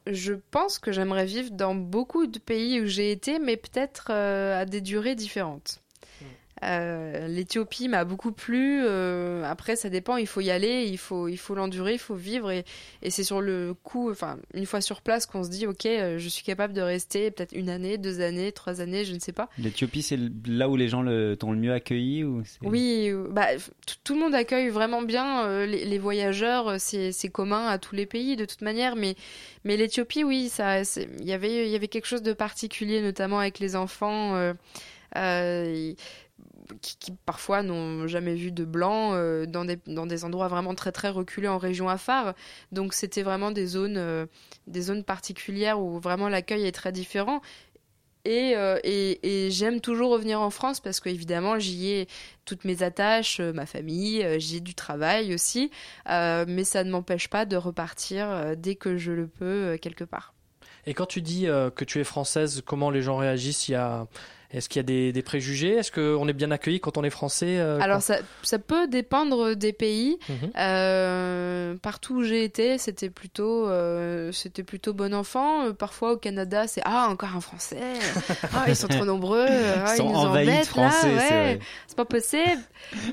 je 0.07 0.35
pense 0.51 0.79
que 0.79 0.93
j'aimerais 0.93 1.27
vivre 1.27 1.51
dans 1.53 1.75
beaucoup 1.75 2.27
de 2.27 2.39
pays 2.39 2.81
où 2.81 2.87
j'ai 2.87 3.13
été, 3.13 3.39
mais 3.39 3.57
peut-être 3.57 4.09
euh, 4.11 4.61
à 4.61 4.65
des 4.65 4.81
durées 4.81 5.15
différentes. 5.15 5.84
Euh, 6.63 7.27
L'Éthiopie 7.29 7.89
m'a 7.89 8.05
beaucoup 8.05 8.31
plu. 8.33 8.81
euh, 8.85 9.43
après, 9.45 9.77
ça 9.77 9.91
dépend. 9.91 10.17
Il 10.17 10.27
faut 10.27 10.41
y 10.41 10.51
aller, 10.51 10.85
il 10.87 10.99
faut, 10.99 11.27
il 11.29 11.37
faut 11.37 11.55
l'endurer, 11.55 11.95
il 11.95 11.99
faut 11.99 12.15
vivre. 12.15 12.51
Et, 12.51 12.65
et 13.03 13.11
c'est 13.11 13.25
sur 13.25 13.41
le 13.41 13.75
coup, 13.83 14.11
enfin, 14.11 14.39
une 14.55 14.65
fois 14.65 14.81
sur 14.81 15.03
place, 15.03 15.27
qu'on 15.27 15.43
se 15.45 15.51
dit, 15.51 15.67
ok, 15.67 15.85
euh, 15.87 16.19
je 16.19 16.29
suis 16.29 16.45
capable 16.45 16.73
de 16.73 16.81
rester 16.81 17.31
peut-être 17.31 17.53
une 17.53 17.69
année, 17.69 17.99
deux 17.99 18.21
années, 18.21 18.53
trois 18.53 18.81
années, 18.81 19.05
je 19.05 19.13
ne 19.15 19.19
sais 19.19 19.33
pas. 19.33 19.51
L'Éthiopie, 19.59 20.03
c'est 20.03 20.19
là 20.47 20.69
où 20.69 20.77
les 20.77 20.89
gens 20.89 21.03
t'ont 21.37 21.53
le 21.53 21.59
mieux 21.59 21.73
accueilli 21.73 22.25
ou 22.25 22.43
Oui, 22.63 23.11
bah, 23.31 23.49
tout- 24.05 24.15
le 24.15 24.21
monde 24.21 24.35
accueille 24.35 24.69
vraiment 24.69 25.03
bien 25.03 25.67
les, 25.67 25.85
les 25.85 25.99
voyageurs. 25.99 26.77
C'est 26.79 27.29
commun 27.31 27.67
à 27.67 27.79
tous 27.79 27.97
les 27.97 28.07
pays 28.07 28.37
de 28.37 28.45
toute 28.45 28.63
manière, 28.63 28.95
mais 28.95 29.17
mais 29.65 29.77
l'Éthiopie, 29.77 30.23
oui, 30.23 30.49
ça, 30.49 30.83
il 30.83 31.25
y 31.25 31.33
avait 31.33 31.67
il 31.67 31.71
y 31.73 31.75
avait 31.77 31.89
quelque 31.89 32.07
chose 32.07 32.23
de 32.23 32.33
particulier, 32.33 33.01
notamment 33.03 33.41
avec 33.41 33.59
les 33.59 33.75
enfants. 33.75 34.37
euh, 34.37 34.55
euh, 35.17 35.93
qui, 36.81 37.13
parfois 37.27 37.63
n'ont 37.63 38.07
jamais 38.07 38.35
vu 38.35 38.53
de 38.53 38.65
blanc 38.65 39.13
euh, 39.15 39.47
dans, 39.47 39.65
des, 39.65 40.25
endroits 40.25 40.49
vraiment 40.49 40.75
très 40.75 40.93
très 40.93 41.09
reculés 41.09 41.49
en 41.49 41.59
région 41.59 41.89
afar. 41.89 42.35
Donc 42.73 42.95
c'était 42.95 43.23
vraiment 43.23 43.51
des 43.51 43.67
zones, 43.67 43.97
euh, 43.97 44.27
des 44.67 44.83
zones 44.83 45.05
particulières 45.05 45.81
où 45.81 45.99
vraiment 45.99 46.29
l'accueil 46.29 46.67
est 46.67 46.73
très 46.73 46.93
différent. 46.93 47.41
Et, 48.27 48.57
euh, 48.57 48.79
j'aime 49.51 49.83
toujours 49.83 50.11
revenir 50.11 50.41
en 50.41 50.49
France 50.49 50.81
parce 50.81 50.99
qu'évidemment, 51.01 51.59
j'y 51.59 51.91
ai 51.91 52.09
toutes 52.47 52.65
mes 52.65 52.83
attaches, 52.83 53.41
ma 53.41 53.67
famille, 53.67 54.27
j'y 54.39 54.57
ai 54.57 54.61
du 54.61 54.75
travail 54.75 55.35
aussi. 55.35 55.71
Mais 56.07 56.65
ça 56.65 56.85
ne 56.85 56.91
m'empêche 56.91 57.29
pas 57.29 57.45
de 57.45 57.57
repartir 57.57 58.57
dès 58.57 58.77
que 58.77 58.97
je 58.97 59.13
le 59.13 59.27
peux 59.27 59.77
quelque 59.77 60.05
part. 60.05 60.33
Et 60.87 60.95
quand 60.95 61.05
tu 61.05 61.21
dis 61.21 61.45
que 61.75 61.85
tu 61.85 62.01
es 62.01 62.05
française, 62.05 62.63
comment 62.65 62.91
les 62.91 63.03
gens 63.03 63.19
réagissent? 63.19 63.71
Est-ce 64.55 64.69
qu'il 64.69 64.79
y 64.79 64.81
a 64.81 64.85
des, 64.85 65.13
des 65.13 65.23
préjugés? 65.23 65.75
Est-ce 65.75 65.91
qu'on 65.91 66.29
est 66.29 66.33
bien 66.33 66.51
accueilli 66.53 66.79
quand 66.81 66.97
on 66.97 67.03
est 67.05 67.11
français 67.11 67.59
euh, 67.59 67.79
Alors 67.81 68.01
ça, 68.03 68.19
ça 68.43 68.59
peut 68.59 68.87
dépendre 68.87 69.55
des 69.57 69.73
pays. 69.73 70.19
Mhm. 70.29 70.51
Euh, 70.57 71.75
partout 71.83 72.17
où 72.19 72.23
j'ai 72.23 72.45
été, 72.45 72.79
c'était 72.79 73.11
plutôt, 73.11 73.69
euh, 73.69 74.31
c'était 74.33 74.63
plutôt 74.63 74.95
bon 74.95 75.13
enfant. 75.13 75.73
Parfois 75.73 76.13
au 76.13 76.17
Canada, 76.17 76.67
c'est 76.69 76.83
ah 76.85 77.09
encore 77.11 77.35
un 77.37 77.41
Français. 77.41 77.79
Ah 78.55 78.65
ils 78.69 78.77
sont 78.77 78.89
trop 78.89 79.05
nombreux. 79.05 79.47
Ah, 79.49 79.95
Ils 79.95 79.97
sont 79.97 80.05
ils 80.07 80.13
nous 80.13 80.19
envahis 80.19 80.47
de 80.47 80.51
embêtent 80.53 80.67
Français, 80.67 81.15
là. 81.15 81.21
c'est 81.21 81.35
Ouais, 81.35 81.55
vrai. 81.55 81.59
c'est 81.89 81.97
pas 81.97 82.05
possible. 82.05 82.61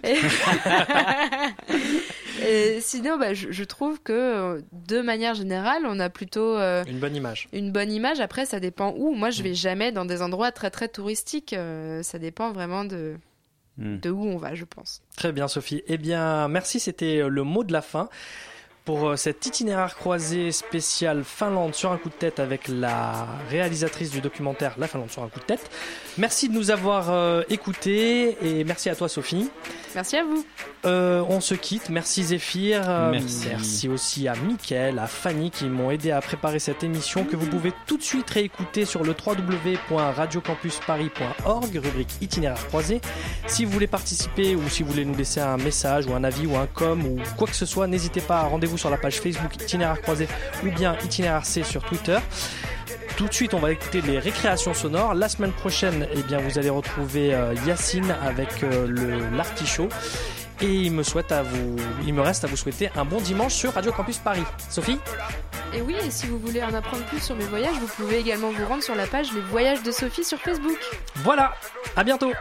Et, 0.03 0.15
Et 2.41 2.79
sinon, 2.81 3.17
bah, 3.17 3.33
je, 3.33 3.51
je 3.51 3.63
trouve 3.63 4.01
que 4.01 4.11
euh, 4.13 4.61
de 4.71 5.01
manière 5.01 5.33
générale, 5.35 5.83
on 5.85 5.99
a 5.99 6.09
plutôt 6.09 6.57
euh, 6.57 6.83
Une 6.87 6.99
bonne 6.99 7.15
image. 7.15 7.47
une 7.53 7.71
bonne 7.71 7.91
image. 7.91 8.19
Après, 8.19 8.45
ça 8.45 8.59
dépend 8.59 8.93
où. 8.97 9.13
Moi, 9.13 9.29
je 9.29 9.43
vais 9.43 9.53
jamais 9.53 9.91
dans 9.91 10.05
des 10.05 10.21
endroits 10.21 10.51
très 10.51 10.69
très 10.71 10.87
touristiques. 10.87 11.53
Euh, 11.53 12.03
ça 12.03 12.19
dépend 12.19 12.51
vraiment 12.51 12.85
de 12.85 13.15
de 13.77 14.09
où 14.11 14.25
on 14.25 14.37
va, 14.37 14.53
je 14.53 14.65
pense. 14.65 15.01
Très 15.15 15.31
bien, 15.31 15.47
Sophie. 15.47 15.81
Eh 15.87 15.97
bien, 15.97 16.47
merci. 16.47 16.79
C'était 16.79 17.23
le 17.27 17.43
mot 17.43 17.63
de 17.63 17.73
la 17.73 17.81
fin 17.81 18.09
pour 18.85 19.09
euh, 19.09 19.15
cet 19.15 19.45
itinéraire 19.45 19.95
croisé 19.95 20.51
spécial 20.51 21.23
Finlande 21.23 21.75
sur 21.75 21.91
un 21.91 21.97
coup 21.97 22.09
de 22.09 22.15
tête 22.15 22.39
avec 22.39 22.67
la 22.67 23.27
réalisatrice 23.49 24.09
du 24.11 24.21
documentaire 24.21 24.75
La 24.77 24.87
Finlande 24.87 25.11
sur 25.11 25.23
un 25.23 25.29
coup 25.29 25.39
de 25.39 25.45
tête. 25.45 25.69
Merci 26.17 26.49
de 26.49 26.53
nous 26.53 26.71
avoir 26.71 27.11
euh, 27.11 27.43
écoutés 27.49 28.37
et 28.41 28.63
merci 28.63 28.89
à 28.89 28.95
toi, 28.95 29.07
Sophie. 29.07 29.49
Merci 29.95 30.17
à 30.17 30.23
vous. 30.23 30.45
Euh, 30.85 31.23
on 31.29 31.39
se 31.41 31.53
quitte. 31.53 31.89
Merci 31.89 32.23
Zéphyr. 32.23 32.89
Euh, 32.89 33.11
Merci. 33.11 33.87
aussi 33.87 34.27
à 34.27 34.33
Mickaël, 34.35 34.97
à 34.99 35.07
Fanny 35.07 35.49
qui 35.51 35.65
m'ont 35.65 35.91
aidé 35.91 36.11
à 36.11 36.21
préparer 36.21 36.59
cette 36.59 36.83
émission 36.83 37.23
que 37.23 37.35
vous 37.35 37.47
pouvez 37.47 37.71
tout 37.85 37.97
de 37.97 38.03
suite 38.03 38.29
réécouter 38.29 38.85
sur 38.85 39.03
le 39.03 39.13
www.radiocampusparis.org, 39.13 41.79
rubrique 41.83 42.15
itinéraire 42.21 42.67
croisé. 42.67 43.01
Si 43.47 43.65
vous 43.65 43.71
voulez 43.71 43.87
participer 43.87 44.55
ou 44.55 44.69
si 44.69 44.83
vous 44.83 44.91
voulez 44.91 45.05
nous 45.05 45.15
laisser 45.15 45.39
un 45.39 45.57
message 45.57 46.05
ou 46.07 46.13
un 46.13 46.23
avis 46.23 46.45
ou 46.47 46.55
un 46.57 46.67
com 46.67 47.03
ou 47.05 47.17
quoi 47.37 47.47
que 47.47 47.55
ce 47.55 47.65
soit, 47.65 47.87
n'hésitez 47.87 48.21
pas 48.21 48.39
à 48.39 48.43
rendez-vous 48.71 48.77
sur 48.77 48.89
la 48.89 48.97
page 48.97 49.19
Facebook 49.19 49.55
itinéraire 49.55 50.01
croisé 50.01 50.27
ou 50.63 50.71
bien 50.71 50.95
itinéraire 51.03 51.45
C 51.45 51.63
sur 51.63 51.83
Twitter. 51.83 52.17
Tout 53.17 53.27
de 53.27 53.33
suite, 53.33 53.53
on 53.53 53.59
va 53.59 53.71
écouter 53.71 54.01
les 54.01 54.17
récréations 54.17 54.73
sonores. 54.73 55.13
La 55.13 55.29
semaine 55.29 55.51
prochaine, 55.51 56.07
eh 56.13 56.23
bien, 56.23 56.39
vous 56.39 56.57
allez 56.57 56.69
retrouver 56.69 57.33
euh, 57.33 57.53
Yacine 57.67 58.15
avec 58.23 58.63
euh, 58.63 58.87
le 58.87 59.29
l'artichaut. 59.35 59.89
Et 60.61 60.71
il 60.71 60.91
me 60.91 61.03
souhaite 61.03 61.31
à 61.31 61.43
vous, 61.43 61.75
il 62.05 62.13
me 62.13 62.21
reste 62.21 62.43
à 62.43 62.47
vous 62.47 62.55
souhaiter 62.55 62.89
un 62.95 63.03
bon 63.03 63.19
dimanche 63.19 63.53
sur 63.53 63.73
Radio 63.73 63.91
Campus 63.91 64.19
Paris. 64.19 64.43
Sophie? 64.69 64.99
Et 65.73 65.81
oui, 65.81 65.95
et 66.05 66.11
si 66.11 66.27
vous 66.27 66.37
voulez 66.37 66.63
en 66.63 66.73
apprendre 66.73 67.03
plus 67.05 67.19
sur 67.19 67.35
mes 67.35 67.45
voyages, 67.45 67.75
vous 67.79 67.87
pouvez 67.87 68.19
également 68.19 68.51
vous 68.51 68.65
rendre 68.65 68.83
sur 68.83 68.95
la 68.95 69.07
page 69.07 69.33
Les 69.33 69.41
Voyages 69.41 69.81
de 69.83 69.91
Sophie 69.91 70.23
sur 70.23 70.39
Facebook. 70.39 70.77
Voilà, 71.15 71.53
à 71.95 72.03
bientôt. 72.03 72.31